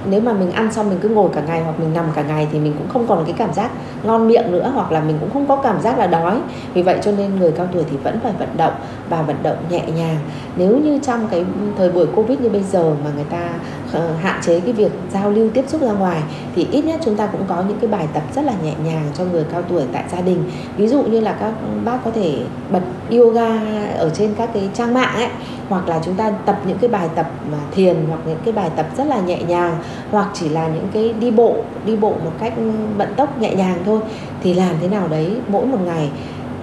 nếu 0.05 0.21
mà 0.21 0.33
mình 0.33 0.51
ăn 0.51 0.71
xong 0.73 0.89
mình 0.89 0.99
cứ 1.01 1.09
ngồi 1.09 1.29
cả 1.33 1.41
ngày 1.47 1.61
hoặc 1.63 1.79
mình 1.79 1.93
nằm 1.93 2.05
cả 2.15 2.23
ngày 2.23 2.47
thì 2.51 2.59
mình 2.59 2.73
cũng 2.77 2.89
không 2.89 3.07
còn 3.07 3.25
cái 3.25 3.35
cảm 3.37 3.53
giác 3.53 3.71
ngon 4.03 4.27
miệng 4.27 4.51
nữa 4.51 4.71
hoặc 4.73 4.91
là 4.91 4.99
mình 4.99 5.17
cũng 5.19 5.29
không 5.33 5.47
có 5.47 5.55
cảm 5.55 5.81
giác 5.81 5.99
là 5.99 6.07
đói. 6.07 6.37
Vì 6.73 6.81
vậy 6.81 6.97
cho 7.01 7.11
nên 7.11 7.35
người 7.39 7.51
cao 7.51 7.67
tuổi 7.73 7.83
thì 7.91 7.97
vẫn 7.97 8.19
phải 8.23 8.33
vận 8.39 8.49
động 8.57 8.73
và 9.09 9.21
vận 9.21 9.35
động 9.43 9.57
nhẹ 9.69 9.83
nhàng. 9.95 10.17
Nếu 10.55 10.77
như 10.77 10.99
trong 11.03 11.27
cái 11.31 11.45
thời 11.77 11.91
buổi 11.91 12.05
covid 12.15 12.39
như 12.39 12.49
bây 12.49 12.63
giờ 12.63 12.93
mà 13.03 13.11
người 13.15 13.25
ta 13.29 13.49
Ờ, 13.93 14.13
hạn 14.21 14.41
chế 14.41 14.59
cái 14.59 14.73
việc 14.73 14.91
giao 15.13 15.31
lưu 15.31 15.49
tiếp 15.53 15.63
xúc 15.67 15.81
ra 15.81 15.91
ngoài 15.91 16.21
thì 16.55 16.67
ít 16.71 16.85
nhất 16.85 16.99
chúng 17.05 17.15
ta 17.15 17.25
cũng 17.25 17.41
có 17.47 17.63
những 17.67 17.77
cái 17.79 17.89
bài 17.89 18.07
tập 18.13 18.23
rất 18.35 18.45
là 18.45 18.53
nhẹ 18.63 18.73
nhàng 18.83 19.03
cho 19.17 19.23
người 19.25 19.45
cao 19.51 19.61
tuổi 19.61 19.83
tại 19.93 20.03
gia 20.11 20.21
đình. 20.21 20.43
Ví 20.77 20.87
dụ 20.87 21.03
như 21.03 21.19
là 21.19 21.33
các 21.39 21.53
bác 21.85 21.97
có 22.05 22.11
thể 22.11 22.35
bật 22.71 22.81
yoga 23.11 23.59
ở 23.97 24.09
trên 24.09 24.35
các 24.37 24.49
cái 24.53 24.69
trang 24.73 24.93
mạng 24.93 25.15
ấy 25.15 25.27
hoặc 25.69 25.87
là 25.87 25.99
chúng 26.05 26.15
ta 26.15 26.31
tập 26.45 26.59
những 26.67 26.77
cái 26.77 26.89
bài 26.89 27.09
tập 27.15 27.31
mà 27.51 27.57
thiền 27.71 27.95
hoặc 28.09 28.19
những 28.25 28.39
cái 28.45 28.53
bài 28.53 28.69
tập 28.75 28.85
rất 28.97 29.07
là 29.07 29.19
nhẹ 29.19 29.43
nhàng 29.43 29.77
hoặc 30.11 30.27
chỉ 30.33 30.49
là 30.49 30.67
những 30.67 30.87
cái 30.93 31.13
đi 31.19 31.31
bộ 31.31 31.55
đi 31.85 31.95
bộ 31.95 32.09
một 32.09 32.31
cách 32.39 32.53
vận 32.97 33.13
tốc 33.15 33.39
nhẹ 33.39 33.55
nhàng 33.55 33.77
thôi 33.85 33.99
thì 34.43 34.53
làm 34.53 34.75
thế 34.81 34.87
nào 34.87 35.07
đấy 35.07 35.37
mỗi 35.47 35.65
một 35.65 35.79
ngày 35.85 36.09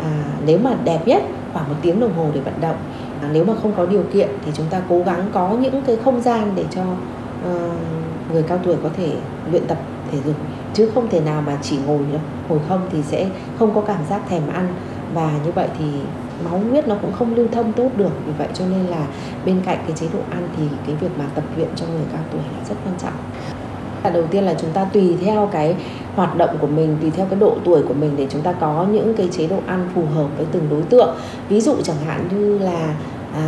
à, 0.02 0.10
nếu 0.46 0.58
mà 0.58 0.70
đẹp 0.84 1.06
nhất 1.06 1.22
khoảng 1.52 1.68
một 1.68 1.76
tiếng 1.82 2.00
đồng 2.00 2.14
hồ 2.16 2.26
để 2.34 2.40
vận 2.40 2.54
động 2.60 2.76
nếu 3.32 3.44
mà 3.44 3.52
không 3.62 3.72
có 3.76 3.86
điều 3.86 4.02
kiện 4.12 4.28
thì 4.44 4.52
chúng 4.54 4.66
ta 4.70 4.80
cố 4.88 5.02
gắng 5.06 5.26
có 5.32 5.50
những 5.60 5.82
cái 5.86 5.96
không 6.04 6.20
gian 6.20 6.52
để 6.54 6.64
cho 6.70 6.82
uh, 6.82 8.32
người 8.32 8.42
cao 8.42 8.58
tuổi 8.64 8.76
có 8.82 8.88
thể 8.96 9.12
luyện 9.50 9.66
tập 9.66 9.78
thể 10.12 10.18
dục 10.26 10.34
chứ 10.74 10.90
không 10.94 11.08
thể 11.08 11.20
nào 11.20 11.42
mà 11.46 11.58
chỉ 11.62 11.78
ngồi 11.86 11.98
đâu. 12.12 12.20
Ngồi 12.48 12.58
không 12.68 12.80
thì 12.92 13.02
sẽ 13.02 13.26
không 13.58 13.74
có 13.74 13.80
cảm 13.80 14.00
giác 14.10 14.20
thèm 14.28 14.42
ăn. 14.52 14.68
Và 15.14 15.30
như 15.44 15.52
vậy 15.52 15.68
thì 15.78 15.84
máu 16.44 16.58
huyết 16.58 16.88
nó 16.88 16.96
cũng 17.02 17.12
không 17.12 17.34
lưu 17.34 17.46
thông 17.52 17.72
tốt 17.72 17.88
được. 17.96 18.10
Vì 18.26 18.32
vậy 18.38 18.48
cho 18.54 18.64
nên 18.66 18.86
là 18.86 19.06
bên 19.46 19.60
cạnh 19.66 19.78
cái 19.86 19.96
chế 19.96 20.06
độ 20.12 20.18
ăn 20.30 20.48
thì 20.56 20.64
cái 20.86 20.96
việc 21.00 21.10
mà 21.18 21.24
tập 21.34 21.44
luyện 21.56 21.68
cho 21.76 21.86
người 21.86 22.04
cao 22.12 22.22
tuổi 22.32 22.40
là 22.40 22.68
rất 22.68 22.74
quan 22.84 22.94
trọng. 22.98 23.12
Là 24.04 24.10
đầu 24.10 24.22
tiên 24.30 24.44
là 24.44 24.54
chúng 24.60 24.70
ta 24.70 24.84
tùy 24.84 25.16
theo 25.24 25.48
cái 25.52 25.76
hoạt 26.14 26.36
động 26.36 26.56
của 26.60 26.66
mình 26.66 26.96
tùy 27.00 27.10
theo 27.10 27.26
cái 27.30 27.38
độ 27.38 27.56
tuổi 27.64 27.82
của 27.88 27.94
mình 27.94 28.14
để 28.16 28.26
chúng 28.30 28.42
ta 28.42 28.52
có 28.52 28.86
những 28.92 29.14
cái 29.14 29.28
chế 29.32 29.46
độ 29.46 29.56
ăn 29.66 29.88
phù 29.94 30.02
hợp 30.14 30.26
với 30.36 30.46
từng 30.52 30.66
đối 30.70 30.82
tượng. 30.82 31.16
Ví 31.48 31.60
dụ 31.60 31.74
chẳng 31.82 31.96
hạn 32.06 32.28
như 32.30 32.58
là 32.58 32.94
à, 33.34 33.44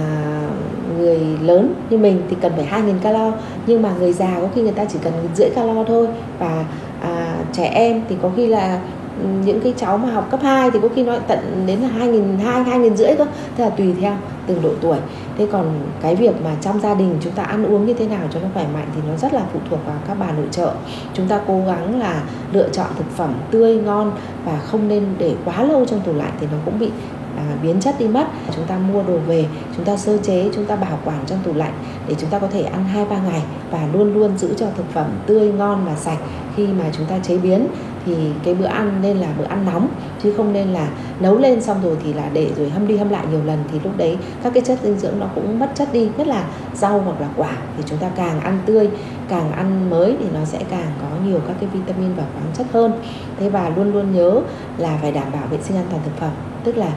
người 0.98 1.18
lớn 1.42 1.74
như 1.90 1.98
mình 1.98 2.22
thì 2.30 2.36
cần 2.40 2.52
phải 2.56 2.82
2.000 2.82 2.98
calo 3.02 3.32
nhưng 3.66 3.82
mà 3.82 3.92
người 3.98 4.12
già 4.12 4.36
có 4.40 4.48
khi 4.54 4.62
người 4.62 4.72
ta 4.72 4.84
chỉ 4.84 4.98
cần 5.02 5.12
rưỡi 5.34 5.50
calo 5.50 5.84
thôi. 5.84 6.08
Và 6.38 6.64
à, 7.02 7.36
trẻ 7.52 7.64
em 7.64 8.02
thì 8.08 8.16
có 8.22 8.30
khi 8.36 8.46
là 8.46 8.80
ừ, 9.22 9.28
những 9.44 9.60
cái 9.60 9.74
cháu 9.76 9.98
mà 9.98 10.10
học 10.10 10.30
cấp 10.30 10.40
2 10.42 10.70
thì 10.70 10.78
có 10.82 10.88
khi 10.94 11.02
nó 11.02 11.18
tận 11.18 11.64
đến 11.66 11.78
là 11.80 11.88
hai 11.88 12.08
nghìn 12.08 12.38
hai 12.38 12.62
hai 12.62 12.78
nghìn 12.78 12.96
rưỡi 12.96 13.14
cơ. 13.18 13.26
Thế 13.56 13.64
là 13.64 13.70
tùy 13.70 13.94
theo 14.00 14.12
từng 14.46 14.62
độ 14.62 14.70
tuổi. 14.80 14.96
Thế 15.38 15.46
còn 15.52 15.80
cái 16.02 16.16
việc 16.16 16.42
mà 16.44 16.50
trong 16.60 16.80
gia 16.80 16.94
đình 16.94 17.16
chúng 17.20 17.32
ta 17.32 17.42
ăn 17.42 17.66
uống 17.66 17.86
như 17.86 17.94
thế 17.94 18.06
nào 18.06 18.22
cho 18.30 18.40
nó 18.40 18.48
khỏe 18.54 18.66
mạnh 18.74 18.86
thì 18.94 19.00
nó 19.08 19.16
rất 19.16 19.34
là 19.34 19.42
phụ 19.52 19.58
thuộc 19.70 19.86
vào 19.86 19.96
các 20.08 20.16
bà 20.20 20.32
nội 20.32 20.46
trợ. 20.50 20.72
Chúng 21.14 21.28
ta 21.28 21.40
cố 21.46 21.62
gắng 21.66 22.00
là 22.00 22.22
lựa 22.52 22.68
chọn 22.68 22.86
thực 22.98 23.10
phẩm 23.16 23.34
tươi 23.50 23.76
ngon 23.76 24.12
và 24.44 24.58
không 24.58 24.88
nên 24.88 25.04
để 25.18 25.34
quá 25.44 25.62
lâu 25.62 25.84
trong 25.84 26.00
tủ 26.00 26.12
lạnh 26.14 26.32
thì 26.40 26.46
nó 26.52 26.58
cũng 26.64 26.78
bị 26.78 26.90
à, 27.36 27.56
biến 27.62 27.80
chất 27.80 27.94
đi 27.98 28.08
mất 28.08 28.26
chúng 28.56 28.64
ta 28.64 28.78
mua 28.78 29.02
đồ 29.02 29.18
về 29.18 29.46
chúng 29.76 29.84
ta 29.84 29.96
sơ 29.96 30.18
chế 30.18 30.50
chúng 30.54 30.64
ta 30.64 30.76
bảo 30.76 30.98
quản 31.04 31.18
trong 31.26 31.38
tủ 31.44 31.54
lạnh 31.54 31.72
để 32.08 32.14
chúng 32.18 32.30
ta 32.30 32.38
có 32.38 32.46
thể 32.46 32.62
ăn 32.62 32.84
hai 32.84 33.04
ba 33.04 33.16
ngày 33.18 33.42
và 33.70 33.88
luôn 33.92 34.14
luôn 34.14 34.38
giữ 34.38 34.54
cho 34.56 34.66
thực 34.76 34.92
phẩm 34.92 35.06
tươi 35.26 35.52
ngon 35.52 35.84
và 35.86 35.94
sạch. 35.94 36.18
Khi 36.56 36.66
mà 36.66 36.84
chúng 36.92 37.06
ta 37.06 37.18
chế 37.18 37.38
biến 37.38 37.66
thì 38.06 38.14
cái 38.44 38.54
bữa 38.54 38.66
ăn 38.66 38.98
nên 39.02 39.16
là 39.16 39.28
bữa 39.38 39.44
ăn 39.44 39.66
nóng 39.66 39.88
chứ 40.22 40.32
không 40.36 40.52
nên 40.52 40.68
là 40.68 40.88
nấu 41.20 41.38
lên 41.38 41.62
xong 41.62 41.82
rồi 41.82 41.96
thì 42.04 42.12
là 42.12 42.28
để 42.32 42.50
rồi 42.56 42.70
hâm 42.70 42.86
đi 42.86 42.96
hâm 42.96 43.08
lại 43.08 43.26
nhiều 43.30 43.44
lần 43.44 43.58
thì 43.72 43.80
lúc 43.84 43.96
đấy 43.96 44.18
các 44.42 44.52
cái 44.54 44.62
chất 44.66 44.78
dinh 44.82 44.98
dưỡng 44.98 45.20
nó 45.20 45.26
cũng 45.34 45.58
mất 45.58 45.70
chất 45.74 45.92
đi 45.92 46.08
nhất 46.16 46.26
là 46.26 46.44
rau 46.74 47.00
hoặc 47.00 47.20
là 47.20 47.28
quả 47.36 47.52
thì 47.76 47.82
chúng 47.86 47.98
ta 47.98 48.10
càng 48.16 48.40
ăn 48.40 48.58
tươi 48.66 48.90
càng 49.28 49.52
ăn 49.52 49.90
mới 49.90 50.16
thì 50.20 50.26
nó 50.34 50.44
sẽ 50.44 50.58
càng 50.70 50.90
có 51.00 51.08
nhiều 51.26 51.40
các 51.48 51.56
cái 51.60 51.68
vitamin 51.72 52.14
và 52.14 52.24
khoáng 52.32 52.54
chất 52.54 52.66
hơn. 52.72 52.92
Thế 53.40 53.48
và 53.48 53.72
luôn 53.76 53.92
luôn 53.92 54.12
nhớ 54.12 54.40
là 54.78 54.98
phải 55.02 55.12
đảm 55.12 55.32
bảo 55.32 55.46
vệ 55.50 55.58
sinh 55.62 55.76
an 55.76 55.86
toàn 55.90 56.02
thực 56.04 56.16
phẩm 56.18 56.30
tức 56.64 56.76
là 56.76 56.92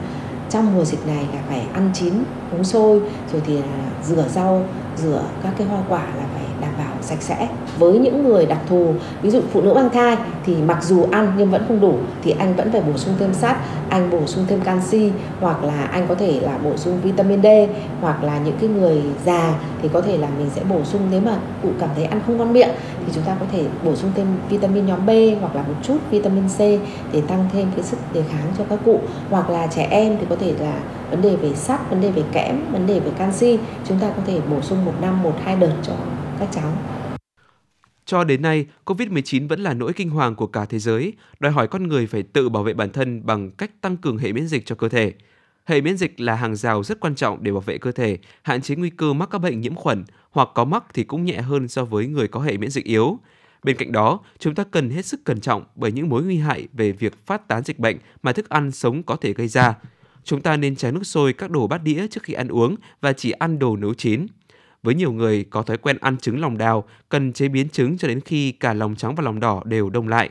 trong 0.50 0.74
mùa 0.76 0.84
dịch 0.84 1.06
này 1.06 1.26
là 1.34 1.42
phải 1.48 1.66
ăn 1.72 1.90
chín, 1.94 2.14
uống 2.52 2.64
sôi, 2.64 3.00
rồi 3.32 3.42
thì 3.46 3.56
à, 3.56 3.90
rửa 4.04 4.28
rau, 4.28 4.64
rửa 4.96 5.22
các 5.42 5.54
cái 5.58 5.66
hoa 5.66 5.82
quả 5.88 6.02
là 6.16 6.24
phải 6.34 6.39
sạch 7.02 7.22
sẽ. 7.22 7.48
Với 7.78 7.98
những 7.98 8.28
người 8.28 8.46
đặc 8.46 8.58
thù, 8.68 8.94
ví 9.22 9.30
dụ 9.30 9.40
phụ 9.52 9.60
nữ 9.60 9.74
mang 9.74 9.90
thai 9.90 10.16
thì 10.46 10.56
mặc 10.66 10.84
dù 10.84 11.06
ăn 11.10 11.32
nhưng 11.38 11.50
vẫn 11.50 11.64
không 11.68 11.80
đủ, 11.80 11.94
thì 12.22 12.34
anh 12.38 12.56
vẫn 12.56 12.72
phải 12.72 12.80
bổ 12.80 12.96
sung 12.96 13.14
thêm 13.18 13.34
sắt, 13.34 13.56
anh 13.88 14.10
bổ 14.10 14.26
sung 14.26 14.44
thêm 14.48 14.60
canxi, 14.60 15.10
hoặc 15.40 15.64
là 15.64 15.84
anh 15.84 16.06
có 16.08 16.14
thể 16.14 16.40
là 16.40 16.58
bổ 16.64 16.76
sung 16.76 17.00
vitamin 17.02 17.42
D, 17.42 17.46
hoặc 18.00 18.24
là 18.24 18.38
những 18.38 18.56
cái 18.60 18.68
người 18.68 19.02
già 19.24 19.54
thì 19.82 19.88
có 19.92 20.00
thể 20.00 20.18
là 20.18 20.28
mình 20.38 20.50
sẽ 20.54 20.62
bổ 20.64 20.84
sung 20.84 21.02
nếu 21.10 21.20
mà 21.20 21.36
cụ 21.62 21.68
cảm 21.80 21.90
thấy 21.94 22.04
ăn 22.04 22.20
không 22.26 22.36
ngon 22.36 22.52
miệng, 22.52 22.70
thì 23.06 23.12
chúng 23.14 23.24
ta 23.24 23.36
có 23.40 23.46
thể 23.52 23.64
bổ 23.84 23.96
sung 23.96 24.10
thêm 24.14 24.26
vitamin 24.48 24.86
nhóm 24.86 25.06
B 25.06 25.10
hoặc 25.40 25.56
là 25.56 25.62
một 25.62 25.74
chút 25.82 25.96
vitamin 26.10 26.48
C 26.48 26.58
để 27.12 27.20
tăng 27.28 27.48
thêm 27.52 27.66
cái 27.76 27.84
sức 27.84 27.96
đề 28.12 28.22
kháng 28.22 28.52
cho 28.58 28.64
các 28.70 28.78
cụ. 28.84 29.00
Hoặc 29.30 29.50
là 29.50 29.66
trẻ 29.66 29.86
em 29.90 30.16
thì 30.20 30.26
có 30.28 30.36
thể 30.40 30.54
là 30.60 30.72
vấn 31.10 31.22
đề 31.22 31.36
về 31.36 31.54
sắt, 31.54 31.90
vấn 31.90 32.00
đề 32.00 32.10
về 32.10 32.22
kẽm, 32.32 32.72
vấn 32.72 32.86
đề 32.86 33.00
về 33.00 33.10
canxi, 33.18 33.58
chúng 33.88 33.98
ta 33.98 34.06
có 34.16 34.22
thể 34.26 34.40
bổ 34.50 34.60
sung 34.60 34.84
một 34.84 34.92
năm, 35.00 35.22
một, 35.22 35.32
hai 35.44 35.56
đợt 35.56 35.72
cho 35.82 35.92
các 36.40 36.48
cháu 36.52 36.72
cho 38.04 38.24
đến 38.24 38.42
nay, 38.42 38.66
COVID-19 38.84 39.48
vẫn 39.48 39.60
là 39.60 39.74
nỗi 39.74 39.92
kinh 39.92 40.10
hoàng 40.10 40.34
của 40.34 40.46
cả 40.46 40.64
thế 40.64 40.78
giới, 40.78 41.12
đòi 41.40 41.52
hỏi 41.52 41.68
con 41.68 41.88
người 41.88 42.06
phải 42.06 42.22
tự 42.22 42.48
bảo 42.48 42.62
vệ 42.62 42.74
bản 42.74 42.90
thân 42.90 43.26
bằng 43.26 43.50
cách 43.50 43.70
tăng 43.80 43.96
cường 43.96 44.18
hệ 44.18 44.32
miễn 44.32 44.46
dịch 44.46 44.66
cho 44.66 44.74
cơ 44.74 44.88
thể. 44.88 45.12
Hệ 45.64 45.80
miễn 45.80 45.96
dịch 45.96 46.20
là 46.20 46.34
hàng 46.34 46.56
rào 46.56 46.82
rất 46.82 47.00
quan 47.00 47.14
trọng 47.14 47.42
để 47.42 47.52
bảo 47.52 47.60
vệ 47.60 47.78
cơ 47.78 47.92
thể, 47.92 48.18
hạn 48.42 48.62
chế 48.62 48.76
nguy 48.76 48.90
cơ 48.90 49.12
mắc 49.12 49.28
các 49.32 49.38
bệnh 49.38 49.60
nhiễm 49.60 49.74
khuẩn 49.74 50.04
hoặc 50.30 50.48
có 50.54 50.64
mắc 50.64 50.84
thì 50.94 51.04
cũng 51.04 51.24
nhẹ 51.24 51.40
hơn 51.40 51.68
so 51.68 51.84
với 51.84 52.06
người 52.06 52.28
có 52.28 52.40
hệ 52.40 52.56
miễn 52.56 52.70
dịch 52.70 52.84
yếu. 52.84 53.18
Bên 53.62 53.76
cạnh 53.76 53.92
đó, 53.92 54.20
chúng 54.38 54.54
ta 54.54 54.64
cần 54.70 54.90
hết 54.90 55.06
sức 55.06 55.24
cẩn 55.24 55.40
trọng 55.40 55.64
bởi 55.74 55.92
những 55.92 56.08
mối 56.08 56.22
nguy 56.22 56.36
hại 56.36 56.68
về 56.72 56.92
việc 56.92 57.26
phát 57.26 57.48
tán 57.48 57.64
dịch 57.64 57.78
bệnh 57.78 57.96
mà 58.22 58.32
thức 58.32 58.48
ăn 58.48 58.70
sống 58.70 59.02
có 59.02 59.16
thể 59.16 59.32
gây 59.32 59.48
ra. 59.48 59.74
Chúng 60.24 60.40
ta 60.40 60.56
nên 60.56 60.76
tránh 60.76 60.94
nước 60.94 61.04
sôi 61.04 61.32
các 61.32 61.50
đồ 61.50 61.66
bát 61.66 61.82
đĩa 61.82 62.06
trước 62.10 62.22
khi 62.22 62.34
ăn 62.34 62.48
uống 62.48 62.76
và 63.00 63.12
chỉ 63.12 63.30
ăn 63.30 63.58
đồ 63.58 63.76
nấu 63.76 63.94
chín. 63.94 64.26
Với 64.82 64.94
nhiều 64.94 65.12
người 65.12 65.44
có 65.50 65.62
thói 65.62 65.76
quen 65.76 65.96
ăn 66.00 66.16
trứng 66.18 66.40
lòng 66.40 66.58
đào, 66.58 66.84
cần 67.08 67.32
chế 67.32 67.48
biến 67.48 67.68
trứng 67.68 67.98
cho 67.98 68.08
đến 68.08 68.20
khi 68.20 68.52
cả 68.52 68.72
lòng 68.72 68.94
trắng 68.96 69.14
và 69.14 69.22
lòng 69.22 69.40
đỏ 69.40 69.62
đều 69.64 69.90
đông 69.90 70.08
lại. 70.08 70.30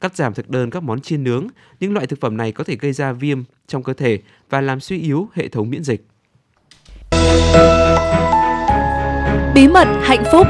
Cắt 0.00 0.16
giảm 0.16 0.34
thực 0.34 0.50
đơn 0.50 0.70
các 0.70 0.82
món 0.82 1.00
chiên 1.00 1.24
nướng, 1.24 1.46
những 1.80 1.92
loại 1.92 2.06
thực 2.06 2.20
phẩm 2.20 2.36
này 2.36 2.52
có 2.52 2.64
thể 2.64 2.76
gây 2.76 2.92
ra 2.92 3.12
viêm 3.12 3.42
trong 3.66 3.82
cơ 3.82 3.92
thể 3.92 4.20
và 4.50 4.60
làm 4.60 4.80
suy 4.80 4.98
yếu 4.98 5.28
hệ 5.32 5.48
thống 5.48 5.70
miễn 5.70 5.82
dịch. 5.84 6.06
Bí 9.54 9.68
mật 9.68 9.88
hạnh 10.02 10.24
phúc 10.32 10.46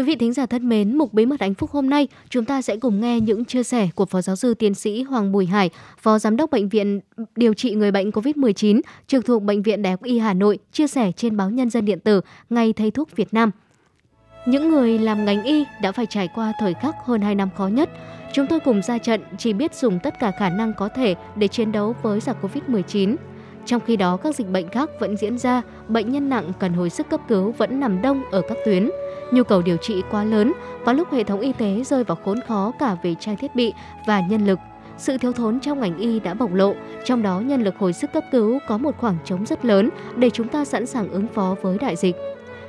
Quý 0.00 0.04
vị 0.04 0.16
thính 0.16 0.32
giả 0.32 0.46
thân 0.46 0.68
mến, 0.68 0.98
mục 0.98 1.14
Bí 1.14 1.26
mật 1.26 1.40
hạnh 1.40 1.54
phúc 1.54 1.70
hôm 1.70 1.90
nay, 1.90 2.08
chúng 2.28 2.44
ta 2.44 2.62
sẽ 2.62 2.76
cùng 2.76 3.00
nghe 3.00 3.20
những 3.20 3.44
chia 3.44 3.62
sẻ 3.62 3.88
của 3.94 4.06
Phó 4.06 4.22
Giáo 4.22 4.36
sư 4.36 4.54
Tiến 4.54 4.74
sĩ 4.74 5.02
Hoàng 5.02 5.32
Bùi 5.32 5.46
Hải, 5.46 5.70
Phó 5.98 6.18
Giám 6.18 6.36
đốc 6.36 6.50
Bệnh 6.50 6.68
viện 6.68 7.00
điều 7.36 7.54
trị 7.54 7.74
người 7.74 7.90
bệnh 7.90 8.10
COVID-19, 8.10 8.80
trực 9.06 9.26
thuộc 9.26 9.42
Bệnh 9.42 9.62
viện 9.62 9.82
Đại 9.82 9.90
học 9.90 10.02
Y 10.02 10.18
Hà 10.18 10.34
Nội, 10.34 10.58
chia 10.72 10.86
sẻ 10.86 11.12
trên 11.16 11.36
báo 11.36 11.50
Nhân 11.50 11.70
dân 11.70 11.84
Điện 11.84 12.00
tử 12.00 12.20
Ngày 12.50 12.72
Thầy 12.72 12.90
Thuốc 12.90 13.16
Việt 13.16 13.34
Nam. 13.34 13.50
Những 14.46 14.70
người 14.70 14.98
làm 14.98 15.24
ngành 15.24 15.44
y 15.44 15.64
đã 15.82 15.92
phải 15.92 16.06
trải 16.06 16.28
qua 16.34 16.52
thời 16.60 16.74
khắc 16.74 16.94
hơn 17.04 17.20
2 17.20 17.34
năm 17.34 17.48
khó 17.56 17.66
nhất. 17.66 17.90
Chúng 18.32 18.46
tôi 18.46 18.60
cùng 18.60 18.82
ra 18.82 18.98
trận 18.98 19.20
chỉ 19.38 19.52
biết 19.52 19.74
dùng 19.74 19.98
tất 20.02 20.14
cả 20.20 20.32
khả 20.38 20.48
năng 20.48 20.72
có 20.74 20.88
thể 20.88 21.14
để 21.36 21.48
chiến 21.48 21.72
đấu 21.72 21.94
với 22.02 22.20
giặc 22.20 22.36
COVID-19. 22.44 23.16
Trong 23.66 23.80
khi 23.86 23.96
đó, 23.96 24.16
các 24.16 24.36
dịch 24.36 24.50
bệnh 24.50 24.68
khác 24.68 24.90
vẫn 25.00 25.16
diễn 25.16 25.38
ra, 25.38 25.62
bệnh 25.88 26.12
nhân 26.12 26.28
nặng 26.28 26.52
cần 26.58 26.72
hồi 26.72 26.90
sức 26.90 27.08
cấp 27.10 27.20
cứu 27.28 27.52
vẫn 27.58 27.80
nằm 27.80 28.02
đông 28.02 28.22
ở 28.30 28.42
các 28.48 28.58
tuyến. 28.64 28.90
Nhu 29.30 29.42
cầu 29.42 29.62
điều 29.62 29.76
trị 29.76 30.02
quá 30.10 30.24
lớn, 30.24 30.52
có 30.84 30.92
lúc 30.92 31.12
hệ 31.12 31.24
thống 31.24 31.40
y 31.40 31.52
tế 31.52 31.82
rơi 31.84 32.04
vào 32.04 32.18
khốn 32.24 32.40
khó 32.48 32.72
cả 32.78 32.96
về 33.02 33.14
trang 33.20 33.36
thiết 33.36 33.54
bị 33.54 33.72
và 34.06 34.20
nhân 34.20 34.46
lực. 34.46 34.58
Sự 34.96 35.18
thiếu 35.18 35.32
thốn 35.32 35.60
trong 35.60 35.80
ngành 35.80 35.98
y 35.98 36.20
đã 36.20 36.34
bộc 36.34 36.54
lộ, 36.54 36.74
trong 37.04 37.22
đó 37.22 37.40
nhân 37.40 37.62
lực 37.62 37.78
hồi 37.78 37.92
sức 37.92 38.12
cấp 38.12 38.24
cứu 38.32 38.58
có 38.68 38.78
một 38.78 38.96
khoảng 38.98 39.16
trống 39.24 39.46
rất 39.46 39.64
lớn 39.64 39.88
để 40.16 40.30
chúng 40.30 40.48
ta 40.48 40.64
sẵn 40.64 40.86
sàng 40.86 41.08
ứng 41.08 41.26
phó 41.26 41.54
với 41.62 41.78
đại 41.78 41.96
dịch. 41.96 42.16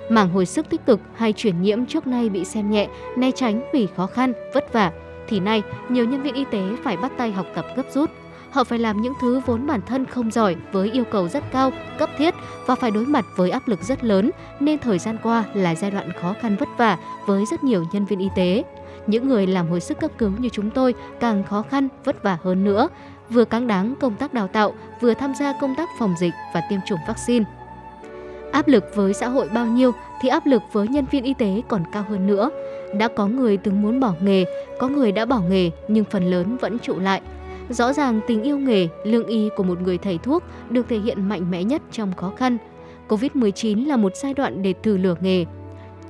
Mảng 0.09 0.29
hồi 0.29 0.45
sức 0.45 0.69
tích 0.69 0.85
cực 0.85 0.99
hay 1.15 1.33
chuyển 1.33 1.61
nhiễm 1.61 1.85
trước 1.85 2.07
nay 2.07 2.29
bị 2.29 2.45
xem 2.45 2.71
nhẹ, 2.71 2.87
né 3.17 3.31
tránh 3.31 3.61
vì 3.73 3.87
khó 3.95 4.07
khăn, 4.07 4.33
vất 4.53 4.73
vả, 4.73 4.91
thì 5.27 5.39
nay 5.39 5.63
nhiều 5.89 6.05
nhân 6.05 6.21
viên 6.21 6.33
y 6.33 6.45
tế 6.51 6.61
phải 6.83 6.97
bắt 6.97 7.11
tay 7.17 7.31
học 7.31 7.45
tập 7.55 7.65
gấp 7.75 7.83
rút 7.93 8.09
họ 8.51 8.63
phải 8.63 8.79
làm 8.79 9.01
những 9.01 9.13
thứ 9.21 9.41
vốn 9.45 9.67
bản 9.67 9.81
thân 9.85 10.05
không 10.05 10.31
giỏi 10.31 10.55
với 10.71 10.91
yêu 10.91 11.03
cầu 11.11 11.27
rất 11.27 11.43
cao, 11.51 11.71
cấp 11.97 12.09
thiết 12.17 12.33
và 12.65 12.75
phải 12.75 12.91
đối 12.91 13.05
mặt 13.05 13.25
với 13.35 13.51
áp 13.51 13.67
lực 13.67 13.83
rất 13.83 14.03
lớn 14.03 14.31
nên 14.59 14.79
thời 14.79 14.99
gian 14.99 15.17
qua 15.23 15.43
là 15.53 15.75
giai 15.75 15.91
đoạn 15.91 16.09
khó 16.21 16.33
khăn 16.41 16.55
vất 16.59 16.69
vả 16.77 16.97
với 17.25 17.43
rất 17.51 17.63
nhiều 17.63 17.85
nhân 17.91 18.05
viên 18.05 18.19
y 18.19 18.29
tế. 18.35 18.63
Những 19.07 19.27
người 19.27 19.47
làm 19.47 19.69
hồi 19.69 19.79
sức 19.79 19.99
cấp 19.99 20.11
cứu 20.17 20.31
như 20.39 20.49
chúng 20.49 20.69
tôi 20.69 20.93
càng 21.19 21.43
khó 21.43 21.61
khăn, 21.69 21.87
vất 22.03 22.23
vả 22.23 22.37
hơn 22.43 22.63
nữa, 22.63 22.87
vừa 23.29 23.45
cáng 23.45 23.67
đáng 23.67 23.95
công 23.99 24.15
tác 24.15 24.33
đào 24.33 24.47
tạo, 24.47 24.73
vừa 25.01 25.13
tham 25.13 25.33
gia 25.39 25.53
công 25.61 25.75
tác 25.75 25.89
phòng 25.99 26.15
dịch 26.19 26.33
và 26.53 26.61
tiêm 26.69 26.79
chủng 26.87 26.99
vaccine. 27.07 27.45
Áp 28.51 28.67
lực 28.67 28.95
với 28.95 29.13
xã 29.13 29.27
hội 29.27 29.49
bao 29.53 29.65
nhiêu 29.65 29.91
thì 30.21 30.29
áp 30.29 30.45
lực 30.45 30.61
với 30.71 30.87
nhân 30.87 31.05
viên 31.11 31.23
y 31.23 31.33
tế 31.33 31.61
còn 31.67 31.83
cao 31.91 32.05
hơn 32.09 32.27
nữa. 32.27 32.49
Đã 32.97 33.07
có 33.07 33.27
người 33.27 33.57
từng 33.57 33.81
muốn 33.81 33.99
bỏ 33.99 34.13
nghề, 34.21 34.45
có 34.79 34.87
người 34.87 35.11
đã 35.11 35.25
bỏ 35.25 35.39
nghề 35.49 35.71
nhưng 35.87 36.05
phần 36.05 36.23
lớn 36.23 36.57
vẫn 36.57 36.79
trụ 36.79 36.99
lại. 36.99 37.21
Rõ 37.71 37.93
ràng 37.93 38.21
tình 38.27 38.43
yêu 38.43 38.57
nghề, 38.57 38.87
lương 39.03 39.25
y 39.25 39.49
của 39.55 39.63
một 39.63 39.81
người 39.81 39.97
thầy 39.97 40.17
thuốc 40.17 40.43
được 40.69 40.85
thể 40.89 40.99
hiện 40.99 41.29
mạnh 41.29 41.51
mẽ 41.51 41.63
nhất 41.63 41.81
trong 41.91 42.13
khó 42.13 42.33
khăn. 42.37 42.57
Covid-19 43.07 43.87
là 43.87 43.97
một 43.97 44.15
giai 44.15 44.33
đoạn 44.33 44.61
để 44.61 44.73
thử 44.83 44.97
lửa 44.97 45.15
nghề. 45.21 45.45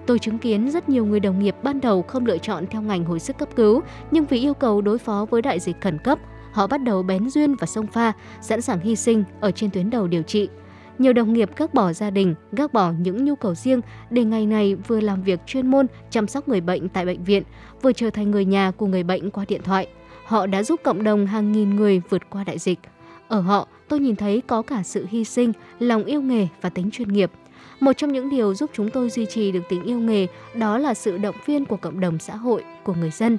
Tôi 0.06 0.20
chứng 0.20 0.38
kiến 0.38 0.72
rất 0.72 0.90
nhiều 0.90 1.06
người 1.06 1.20
đồng 1.20 1.40
nghiệp 1.40 1.56
ban 1.64 1.82
đầu 1.82 2.02
không 2.02 2.26
lựa 2.26 2.38
chọn 2.38 2.68
theo 2.68 2.82
ngành 2.82 3.06
hồi 3.06 3.20
sức 3.20 3.38
cấp 3.38 3.50
cứu, 3.56 3.82
nhưng 4.12 4.26
vì 4.26 4.40
yêu 4.40 4.54
cầu 4.54 4.82
đối 4.82 4.98
phó 4.98 5.26
với 5.30 5.42
đại 5.42 5.60
dịch 5.60 5.82
khẩn 5.82 5.98
cấp, 5.98 6.20
họ 6.52 6.68
bắt 6.68 6.78
đầu 6.84 7.04
bén 7.04 7.30
duyên 7.30 7.56
và 7.56 7.68
sông 7.68 7.88
pha, 7.88 8.14
sẵn 8.42 8.62
sàng 8.62 8.80
hy 8.80 8.96
sinh 8.96 9.24
ở 9.40 9.52
trên 9.52 9.70
tuyến 9.70 9.90
đầu 9.90 10.08
điều 10.08 10.22
trị. 10.22 10.50
Nhiều 10.98 11.14
đồng 11.14 11.34
nghiệp 11.34 11.50
gác 11.58 11.74
bỏ 11.74 11.94
gia 11.94 12.10
đình, 12.10 12.36
gác 12.52 12.74
bỏ 12.74 12.92
những 12.92 13.26
nhu 13.26 13.36
cầu 13.36 13.56
riêng 13.56 13.82
để 14.10 14.24
ngày 14.24 14.46
này 14.46 14.76
vừa 14.76 15.02
làm 15.02 15.24
việc 15.24 15.40
chuyên 15.46 15.68
môn 15.68 15.86
chăm 16.10 16.28
sóc 16.28 16.48
người 16.48 16.62
bệnh 16.62 16.90
tại 16.90 17.06
bệnh 17.06 17.24
viện, 17.24 17.44
vừa 17.82 17.94
trở 17.94 18.10
thành 18.10 18.32
người 18.32 18.46
nhà 18.46 18.72
của 18.72 18.86
người 18.86 19.04
bệnh 19.04 19.32
qua 19.32 19.46
điện 19.48 19.62
thoại. 19.64 19.88
Họ 20.32 20.46
đã 20.46 20.64
giúp 20.64 20.80
cộng 20.84 21.04
đồng 21.04 21.26
hàng 21.26 21.52
nghìn 21.52 21.76
người 21.76 22.02
vượt 22.10 22.30
qua 22.30 22.44
đại 22.44 22.60
dịch. 22.60 22.80
Ở 23.28 23.42
họ, 23.42 23.68
tôi 23.88 24.00
nhìn 24.00 24.16
thấy 24.16 24.42
có 24.48 24.62
cả 24.62 24.84
sự 24.84 25.06
hy 25.10 25.24
sinh, 25.24 25.54
lòng 25.80 26.06
yêu 26.06 26.22
nghề 26.22 26.48
và 26.62 26.70
tính 26.70 26.92
chuyên 26.92 27.14
nghiệp. 27.14 27.32
Một 27.80 27.94
trong 27.94 28.14
những 28.14 28.30
điều 28.30 28.54
giúp 28.54 28.70
chúng 28.74 28.90
tôi 28.90 29.10
duy 29.10 29.26
trì 29.26 29.52
được 29.52 29.60
tình 29.70 29.84
yêu 29.84 30.00
nghề 30.00 30.28
đó 30.54 30.78
là 30.78 30.94
sự 30.94 31.18
động 31.18 31.36
viên 31.46 31.66
của 31.66 31.78
cộng 31.78 32.00
đồng 32.00 32.20
xã 32.20 32.36
hội, 32.36 32.64
của 32.84 32.94
người 32.94 33.10
dân. 33.10 33.38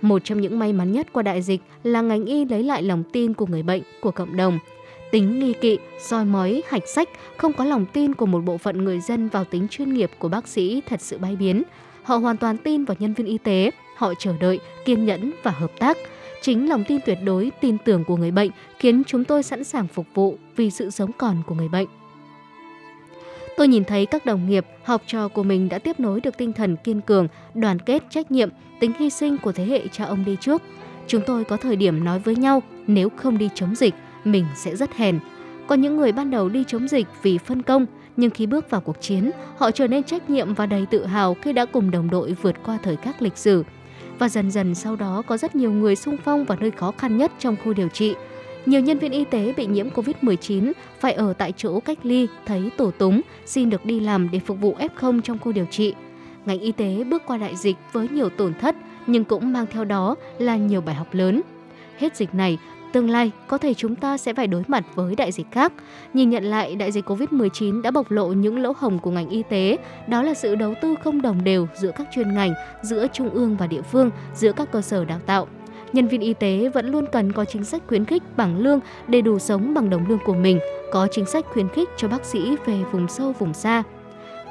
Một 0.00 0.24
trong 0.24 0.40
những 0.40 0.58
may 0.58 0.72
mắn 0.72 0.92
nhất 0.92 1.06
qua 1.12 1.22
đại 1.22 1.42
dịch 1.42 1.60
là 1.82 2.00
ngành 2.00 2.24
y 2.24 2.44
lấy 2.44 2.62
lại 2.62 2.82
lòng 2.82 3.02
tin 3.12 3.34
của 3.34 3.46
người 3.46 3.62
bệnh, 3.62 3.82
của 4.00 4.10
cộng 4.10 4.36
đồng. 4.36 4.58
Tính 5.10 5.40
nghi 5.40 5.52
kỵ, 5.52 5.78
soi 6.00 6.24
mói, 6.24 6.62
hạch 6.68 6.88
sách, 6.88 7.08
không 7.36 7.52
có 7.52 7.64
lòng 7.64 7.86
tin 7.92 8.14
của 8.14 8.26
một 8.26 8.44
bộ 8.44 8.58
phận 8.58 8.84
người 8.84 9.00
dân 9.00 9.28
vào 9.28 9.44
tính 9.44 9.68
chuyên 9.70 9.94
nghiệp 9.94 10.10
của 10.18 10.28
bác 10.28 10.48
sĩ 10.48 10.82
thật 10.86 11.00
sự 11.00 11.18
bay 11.18 11.36
biến. 11.36 11.62
Họ 12.02 12.16
hoàn 12.16 12.36
toàn 12.36 12.56
tin 12.56 12.84
vào 12.84 12.96
nhân 13.00 13.14
viên 13.14 13.26
y 13.26 13.38
tế, 13.38 13.70
họ 13.96 14.14
chờ 14.14 14.34
đợi, 14.40 14.60
kiên 14.84 15.04
nhẫn 15.04 15.32
và 15.42 15.50
hợp 15.50 15.70
tác. 15.78 15.96
Chính 16.42 16.68
lòng 16.68 16.84
tin 16.88 17.00
tuyệt 17.06 17.18
đối, 17.24 17.50
tin 17.60 17.78
tưởng 17.84 18.04
của 18.04 18.16
người 18.16 18.30
bệnh 18.30 18.50
khiến 18.78 19.02
chúng 19.06 19.24
tôi 19.24 19.42
sẵn 19.42 19.64
sàng 19.64 19.88
phục 19.88 20.06
vụ 20.14 20.36
vì 20.56 20.70
sự 20.70 20.90
sống 20.90 21.10
còn 21.12 21.36
của 21.46 21.54
người 21.54 21.68
bệnh. 21.68 21.86
Tôi 23.56 23.68
nhìn 23.68 23.84
thấy 23.84 24.06
các 24.06 24.26
đồng 24.26 24.48
nghiệp, 24.48 24.66
học 24.84 25.02
trò 25.06 25.28
của 25.28 25.42
mình 25.42 25.68
đã 25.68 25.78
tiếp 25.78 26.00
nối 26.00 26.20
được 26.20 26.38
tinh 26.38 26.52
thần 26.52 26.76
kiên 26.76 27.00
cường, 27.00 27.28
đoàn 27.54 27.78
kết, 27.78 28.02
trách 28.10 28.30
nhiệm, 28.30 28.48
tính 28.80 28.92
hy 28.98 29.10
sinh 29.10 29.38
của 29.38 29.52
thế 29.52 29.64
hệ 29.64 29.88
cha 29.92 30.04
ông 30.04 30.24
đi 30.24 30.36
trước. 30.40 30.62
Chúng 31.06 31.22
tôi 31.26 31.44
có 31.44 31.56
thời 31.56 31.76
điểm 31.76 32.04
nói 32.04 32.18
với 32.18 32.36
nhau 32.36 32.62
nếu 32.86 33.08
không 33.16 33.38
đi 33.38 33.48
chống 33.54 33.74
dịch, 33.74 33.94
mình 34.24 34.44
sẽ 34.56 34.76
rất 34.76 34.94
hèn. 34.94 35.18
Còn 35.66 35.80
những 35.80 35.96
người 35.96 36.12
ban 36.12 36.30
đầu 36.30 36.48
đi 36.48 36.64
chống 36.66 36.88
dịch 36.88 37.06
vì 37.22 37.38
phân 37.38 37.62
công, 37.62 37.86
nhưng 38.16 38.30
khi 38.30 38.46
bước 38.46 38.70
vào 38.70 38.80
cuộc 38.80 39.00
chiến, 39.00 39.30
họ 39.56 39.70
trở 39.70 39.86
nên 39.86 40.02
trách 40.02 40.30
nhiệm 40.30 40.54
và 40.54 40.66
đầy 40.66 40.86
tự 40.90 41.06
hào 41.06 41.36
khi 41.42 41.52
đã 41.52 41.64
cùng 41.64 41.90
đồng 41.90 42.10
đội 42.10 42.36
vượt 42.42 42.54
qua 42.64 42.78
thời 42.82 42.96
khắc 42.96 43.22
lịch 43.22 43.36
sử. 43.36 43.64
Và 44.20 44.28
dần 44.28 44.50
dần 44.50 44.74
sau 44.74 44.96
đó 44.96 45.22
có 45.26 45.36
rất 45.36 45.56
nhiều 45.56 45.72
người 45.72 45.96
sung 45.96 46.16
phong 46.24 46.44
vào 46.44 46.58
nơi 46.60 46.70
khó 46.70 46.92
khăn 46.98 47.16
nhất 47.16 47.32
trong 47.38 47.56
khu 47.64 47.72
điều 47.72 47.88
trị. 47.88 48.14
Nhiều 48.66 48.80
nhân 48.80 48.98
viên 48.98 49.12
y 49.12 49.24
tế 49.24 49.54
bị 49.56 49.66
nhiễm 49.66 49.88
Covid-19 49.90 50.72
phải 51.00 51.12
ở 51.12 51.32
tại 51.32 51.52
chỗ 51.56 51.80
cách 51.80 51.98
ly, 52.02 52.26
thấy 52.46 52.70
tổ 52.76 52.90
túng, 52.90 53.20
xin 53.46 53.70
được 53.70 53.84
đi 53.84 54.00
làm 54.00 54.30
để 54.30 54.38
phục 54.38 54.60
vụ 54.60 54.76
F0 54.78 55.20
trong 55.20 55.38
khu 55.38 55.52
điều 55.52 55.66
trị. 55.70 55.94
Ngành 56.44 56.60
y 56.60 56.72
tế 56.72 57.04
bước 57.04 57.22
qua 57.26 57.36
đại 57.36 57.56
dịch 57.56 57.76
với 57.92 58.08
nhiều 58.08 58.28
tổn 58.28 58.54
thất, 58.54 58.76
nhưng 59.06 59.24
cũng 59.24 59.52
mang 59.52 59.66
theo 59.70 59.84
đó 59.84 60.16
là 60.38 60.56
nhiều 60.56 60.80
bài 60.80 60.94
học 60.94 61.14
lớn. 61.14 61.42
Hết 61.98 62.16
dịch 62.16 62.34
này, 62.34 62.58
tương 62.92 63.10
lai 63.10 63.30
có 63.46 63.58
thể 63.58 63.74
chúng 63.74 63.96
ta 63.96 64.18
sẽ 64.18 64.34
phải 64.34 64.46
đối 64.46 64.62
mặt 64.68 64.84
với 64.94 65.14
đại 65.14 65.32
dịch 65.32 65.46
khác. 65.50 65.72
Nhìn 66.14 66.30
nhận 66.30 66.44
lại, 66.44 66.74
đại 66.74 66.92
dịch 66.92 67.10
Covid-19 67.10 67.82
đã 67.82 67.90
bộc 67.90 68.10
lộ 68.10 68.28
những 68.28 68.58
lỗ 68.58 68.72
hồng 68.76 68.98
của 68.98 69.10
ngành 69.10 69.28
y 69.28 69.42
tế, 69.42 69.76
đó 70.06 70.22
là 70.22 70.34
sự 70.34 70.54
đầu 70.54 70.74
tư 70.82 70.94
không 71.04 71.22
đồng 71.22 71.44
đều 71.44 71.68
giữa 71.74 71.90
các 71.96 72.08
chuyên 72.14 72.34
ngành, 72.34 72.54
giữa 72.82 73.06
trung 73.12 73.30
ương 73.30 73.56
và 73.56 73.66
địa 73.66 73.82
phương, 73.82 74.10
giữa 74.34 74.52
các 74.52 74.72
cơ 74.72 74.80
sở 74.80 75.04
đào 75.04 75.20
tạo. 75.26 75.48
Nhân 75.92 76.08
viên 76.08 76.20
y 76.20 76.34
tế 76.34 76.68
vẫn 76.74 76.86
luôn 76.86 77.04
cần 77.12 77.32
có 77.32 77.44
chính 77.44 77.64
sách 77.64 77.82
khuyến 77.86 78.04
khích 78.04 78.22
bằng 78.36 78.58
lương 78.58 78.80
để 79.08 79.20
đủ 79.20 79.38
sống 79.38 79.74
bằng 79.74 79.90
đồng 79.90 80.08
lương 80.08 80.18
của 80.24 80.34
mình, 80.34 80.58
có 80.92 81.08
chính 81.10 81.26
sách 81.26 81.44
khuyến 81.46 81.68
khích 81.68 81.88
cho 81.96 82.08
bác 82.08 82.24
sĩ 82.24 82.56
về 82.66 82.78
vùng 82.92 83.08
sâu 83.08 83.32
vùng 83.38 83.54
xa. 83.54 83.82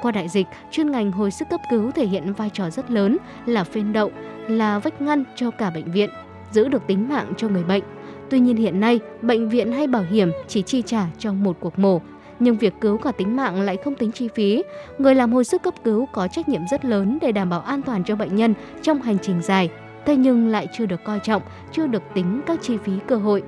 Qua 0.02 0.12
đại 0.12 0.28
dịch, 0.28 0.46
chuyên 0.70 0.90
ngành 0.90 1.12
hồi 1.12 1.30
sức 1.30 1.44
cấp 1.50 1.60
cứu 1.70 1.90
thể 1.90 2.06
hiện 2.06 2.32
vai 2.32 2.50
trò 2.50 2.70
rất 2.70 2.90
lớn 2.90 3.16
là 3.46 3.64
phên 3.64 3.92
đậu, 3.92 4.10
là 4.48 4.78
vách 4.78 5.00
ngăn 5.00 5.24
cho 5.36 5.50
cả 5.50 5.70
bệnh 5.70 5.92
viện, 5.92 6.10
giữ 6.52 6.68
được 6.68 6.86
tính 6.86 7.08
mạng 7.08 7.32
cho 7.36 7.48
người 7.48 7.64
bệnh. 7.64 7.82
Tuy 8.30 8.40
nhiên 8.40 8.56
hiện 8.56 8.80
nay, 8.80 9.00
bệnh 9.22 9.48
viện 9.48 9.72
hay 9.72 9.86
bảo 9.86 10.04
hiểm 10.10 10.30
chỉ 10.48 10.62
chi 10.62 10.82
trả 10.86 11.06
trong 11.18 11.42
một 11.42 11.56
cuộc 11.60 11.78
mổ, 11.78 12.00
nhưng 12.38 12.56
việc 12.56 12.74
cứu 12.80 12.98
cả 12.98 13.12
tính 13.12 13.36
mạng 13.36 13.60
lại 13.60 13.76
không 13.84 13.94
tính 13.94 14.12
chi 14.12 14.28
phí. 14.34 14.62
Người 14.98 15.14
làm 15.14 15.32
hồi 15.32 15.44
sức 15.44 15.62
cấp 15.62 15.74
cứu 15.84 16.08
có 16.12 16.28
trách 16.28 16.48
nhiệm 16.48 16.62
rất 16.70 16.84
lớn 16.84 17.18
để 17.20 17.32
đảm 17.32 17.50
bảo 17.50 17.60
an 17.60 17.82
toàn 17.82 18.04
cho 18.04 18.16
bệnh 18.16 18.36
nhân 18.36 18.54
trong 18.82 19.02
hành 19.02 19.18
trình 19.22 19.42
dài, 19.42 19.70
thế 20.06 20.16
nhưng 20.16 20.48
lại 20.48 20.66
chưa 20.72 20.86
được 20.86 21.04
coi 21.04 21.20
trọng, 21.20 21.42
chưa 21.72 21.86
được 21.86 22.02
tính 22.14 22.40
các 22.46 22.58
chi 22.62 22.76
phí 22.84 22.92
cơ 23.06 23.16
hội. 23.16 23.42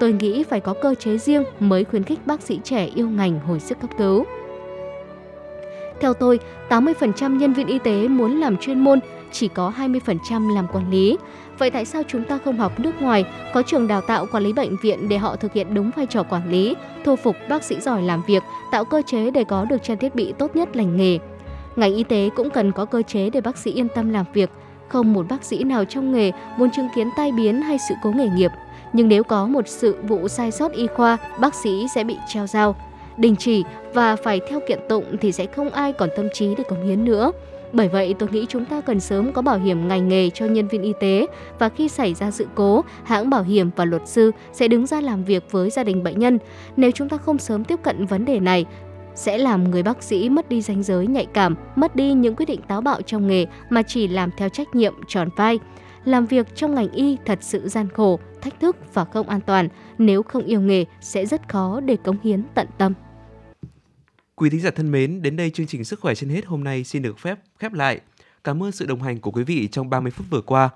Tôi 0.00 0.12
nghĩ 0.12 0.42
phải 0.42 0.60
có 0.60 0.74
cơ 0.82 0.94
chế 0.94 1.18
riêng 1.18 1.44
mới 1.60 1.84
khuyến 1.84 2.02
khích 2.02 2.26
bác 2.26 2.42
sĩ 2.42 2.60
trẻ 2.64 2.88
yêu 2.94 3.08
ngành 3.08 3.40
hồi 3.40 3.60
sức 3.60 3.80
cấp 3.80 3.90
cứu. 3.98 4.24
Theo 6.00 6.14
tôi, 6.14 6.38
80% 6.68 7.36
nhân 7.36 7.52
viên 7.52 7.66
y 7.66 7.78
tế 7.78 8.08
muốn 8.08 8.40
làm 8.40 8.56
chuyên 8.56 8.80
môn, 8.80 9.00
chỉ 9.32 9.48
có 9.48 9.72
20% 9.78 10.54
làm 10.54 10.66
quản 10.72 10.90
lý. 10.90 11.16
Vậy 11.58 11.70
tại 11.70 11.84
sao 11.84 12.02
chúng 12.08 12.24
ta 12.24 12.38
không 12.44 12.58
học 12.58 12.80
nước 12.80 13.02
ngoài, 13.02 13.24
có 13.54 13.62
trường 13.62 13.88
đào 13.88 14.00
tạo 14.00 14.26
quản 14.32 14.42
lý 14.42 14.52
bệnh 14.52 14.76
viện 14.82 15.08
để 15.08 15.18
họ 15.18 15.36
thực 15.36 15.52
hiện 15.52 15.74
đúng 15.74 15.90
vai 15.96 16.06
trò 16.06 16.22
quản 16.22 16.50
lý, 16.50 16.74
thu 17.04 17.16
phục 17.16 17.36
bác 17.48 17.64
sĩ 17.64 17.80
giỏi 17.80 18.02
làm 18.02 18.22
việc, 18.26 18.42
tạo 18.72 18.84
cơ 18.84 19.02
chế 19.06 19.30
để 19.30 19.44
có 19.44 19.64
được 19.64 19.82
trang 19.82 19.98
thiết 19.98 20.14
bị 20.14 20.34
tốt 20.38 20.56
nhất 20.56 20.76
lành 20.76 20.96
nghề? 20.96 21.18
Ngành 21.76 21.94
y 21.94 22.04
tế 22.04 22.30
cũng 22.36 22.50
cần 22.50 22.72
có 22.72 22.84
cơ 22.84 23.02
chế 23.02 23.30
để 23.30 23.40
bác 23.40 23.58
sĩ 23.58 23.72
yên 23.72 23.88
tâm 23.94 24.10
làm 24.10 24.24
việc. 24.32 24.50
Không 24.88 25.12
một 25.12 25.26
bác 25.28 25.44
sĩ 25.44 25.64
nào 25.64 25.84
trong 25.84 26.12
nghề 26.12 26.32
muốn 26.58 26.70
chứng 26.70 26.88
kiến 26.94 27.10
tai 27.16 27.32
biến 27.32 27.62
hay 27.62 27.76
sự 27.88 27.94
cố 28.02 28.12
nghề 28.12 28.28
nghiệp. 28.28 28.50
Nhưng 28.92 29.08
nếu 29.08 29.24
có 29.24 29.46
một 29.46 29.68
sự 29.68 29.96
vụ 30.02 30.28
sai 30.28 30.50
sót 30.50 30.72
y 30.72 30.86
khoa, 30.86 31.16
bác 31.40 31.54
sĩ 31.54 31.86
sẽ 31.94 32.04
bị 32.04 32.16
treo 32.28 32.46
dao 32.46 32.76
đình 33.16 33.36
chỉ 33.36 33.64
và 33.94 34.16
phải 34.16 34.40
theo 34.48 34.60
kiện 34.68 34.78
tụng 34.88 35.04
thì 35.20 35.32
sẽ 35.32 35.46
không 35.46 35.70
ai 35.70 35.92
còn 35.92 36.08
tâm 36.16 36.28
trí 36.32 36.54
để 36.54 36.64
cống 36.64 36.86
hiến 36.86 37.04
nữa. 37.04 37.32
Bởi 37.72 37.88
vậy, 37.88 38.14
tôi 38.18 38.28
nghĩ 38.32 38.46
chúng 38.48 38.64
ta 38.64 38.80
cần 38.80 39.00
sớm 39.00 39.32
có 39.32 39.42
bảo 39.42 39.58
hiểm 39.58 39.88
ngành 39.88 40.08
nghề 40.08 40.30
cho 40.30 40.46
nhân 40.46 40.68
viên 40.68 40.82
y 40.82 40.92
tế 41.00 41.26
và 41.58 41.68
khi 41.68 41.88
xảy 41.88 42.14
ra 42.14 42.30
sự 42.30 42.46
cố, 42.54 42.84
hãng 43.04 43.30
bảo 43.30 43.42
hiểm 43.42 43.70
và 43.76 43.84
luật 43.84 44.08
sư 44.08 44.30
sẽ 44.52 44.68
đứng 44.68 44.86
ra 44.86 45.00
làm 45.00 45.24
việc 45.24 45.44
với 45.50 45.70
gia 45.70 45.84
đình 45.84 46.02
bệnh 46.02 46.18
nhân. 46.18 46.38
Nếu 46.76 46.90
chúng 46.90 47.08
ta 47.08 47.16
không 47.16 47.38
sớm 47.38 47.64
tiếp 47.64 47.80
cận 47.82 48.06
vấn 48.06 48.24
đề 48.24 48.40
này, 48.40 48.66
sẽ 49.14 49.38
làm 49.38 49.70
người 49.70 49.82
bác 49.82 50.02
sĩ 50.02 50.28
mất 50.28 50.48
đi 50.48 50.62
danh 50.62 50.82
giới 50.82 51.06
nhạy 51.06 51.26
cảm, 51.26 51.54
mất 51.76 51.96
đi 51.96 52.12
những 52.12 52.36
quyết 52.36 52.46
định 52.46 52.60
táo 52.68 52.80
bạo 52.80 53.02
trong 53.02 53.26
nghề 53.26 53.46
mà 53.70 53.82
chỉ 53.82 54.08
làm 54.08 54.30
theo 54.36 54.48
trách 54.48 54.74
nhiệm 54.74 54.94
tròn 55.08 55.28
vai. 55.36 55.58
Làm 56.04 56.26
việc 56.26 56.54
trong 56.54 56.74
ngành 56.74 56.92
y 56.92 57.16
thật 57.24 57.38
sự 57.40 57.68
gian 57.68 57.88
khổ, 57.88 58.18
thách 58.42 58.60
thức 58.60 58.76
và 58.94 59.04
không 59.04 59.28
an 59.28 59.40
toàn. 59.40 59.68
Nếu 59.98 60.22
không 60.22 60.44
yêu 60.44 60.60
nghề 60.60 60.84
sẽ 61.00 61.26
rất 61.26 61.48
khó 61.48 61.80
để 61.80 61.96
cống 61.96 62.16
hiến 62.22 62.42
tận 62.54 62.66
tâm. 62.78 62.92
Quý 64.40 64.50
thính 64.50 64.60
giả 64.60 64.70
thân 64.70 64.90
mến, 64.90 65.22
đến 65.22 65.36
đây 65.36 65.50
chương 65.50 65.66
trình 65.66 65.84
Sức 65.84 66.00
khỏe 66.00 66.14
trên 66.14 66.30
hết 66.30 66.46
hôm 66.46 66.64
nay 66.64 66.84
xin 66.84 67.02
được 67.02 67.18
phép 67.18 67.38
khép 67.58 67.72
lại. 67.72 68.00
Cảm 68.44 68.62
ơn 68.62 68.72
sự 68.72 68.86
đồng 68.86 69.02
hành 69.02 69.20
của 69.20 69.30
quý 69.30 69.44
vị 69.44 69.68
trong 69.68 69.90
30 69.90 70.12
phút 70.12 70.26
vừa 70.30 70.40
qua. 70.40 70.70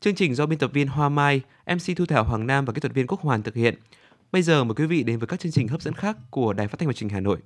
Chương 0.00 0.14
trình 0.14 0.34
do 0.34 0.46
biên 0.46 0.58
tập 0.58 0.70
viên 0.72 0.88
Hoa 0.88 1.08
Mai, 1.08 1.40
MC 1.66 1.96
Thu 1.96 2.06
Thảo 2.06 2.24
Hoàng 2.24 2.46
Nam 2.46 2.64
và 2.64 2.72
kỹ 2.72 2.80
thuật 2.80 2.94
viên 2.94 3.06
Quốc 3.06 3.20
Hoàn 3.20 3.42
thực 3.42 3.54
hiện. 3.54 3.74
Bây 4.32 4.42
giờ 4.42 4.64
mời 4.64 4.74
quý 4.74 4.86
vị 4.86 5.02
đến 5.02 5.18
với 5.18 5.26
các 5.26 5.40
chương 5.40 5.52
trình 5.52 5.68
hấp 5.68 5.82
dẫn 5.82 5.94
khác 5.94 6.16
của 6.30 6.52
Đài 6.52 6.68
Phát 6.68 6.78
thanh 6.78 6.86
và 6.86 6.92
Truyền 6.92 7.08
hình 7.08 7.14
Hà 7.14 7.20
Nội. 7.20 7.38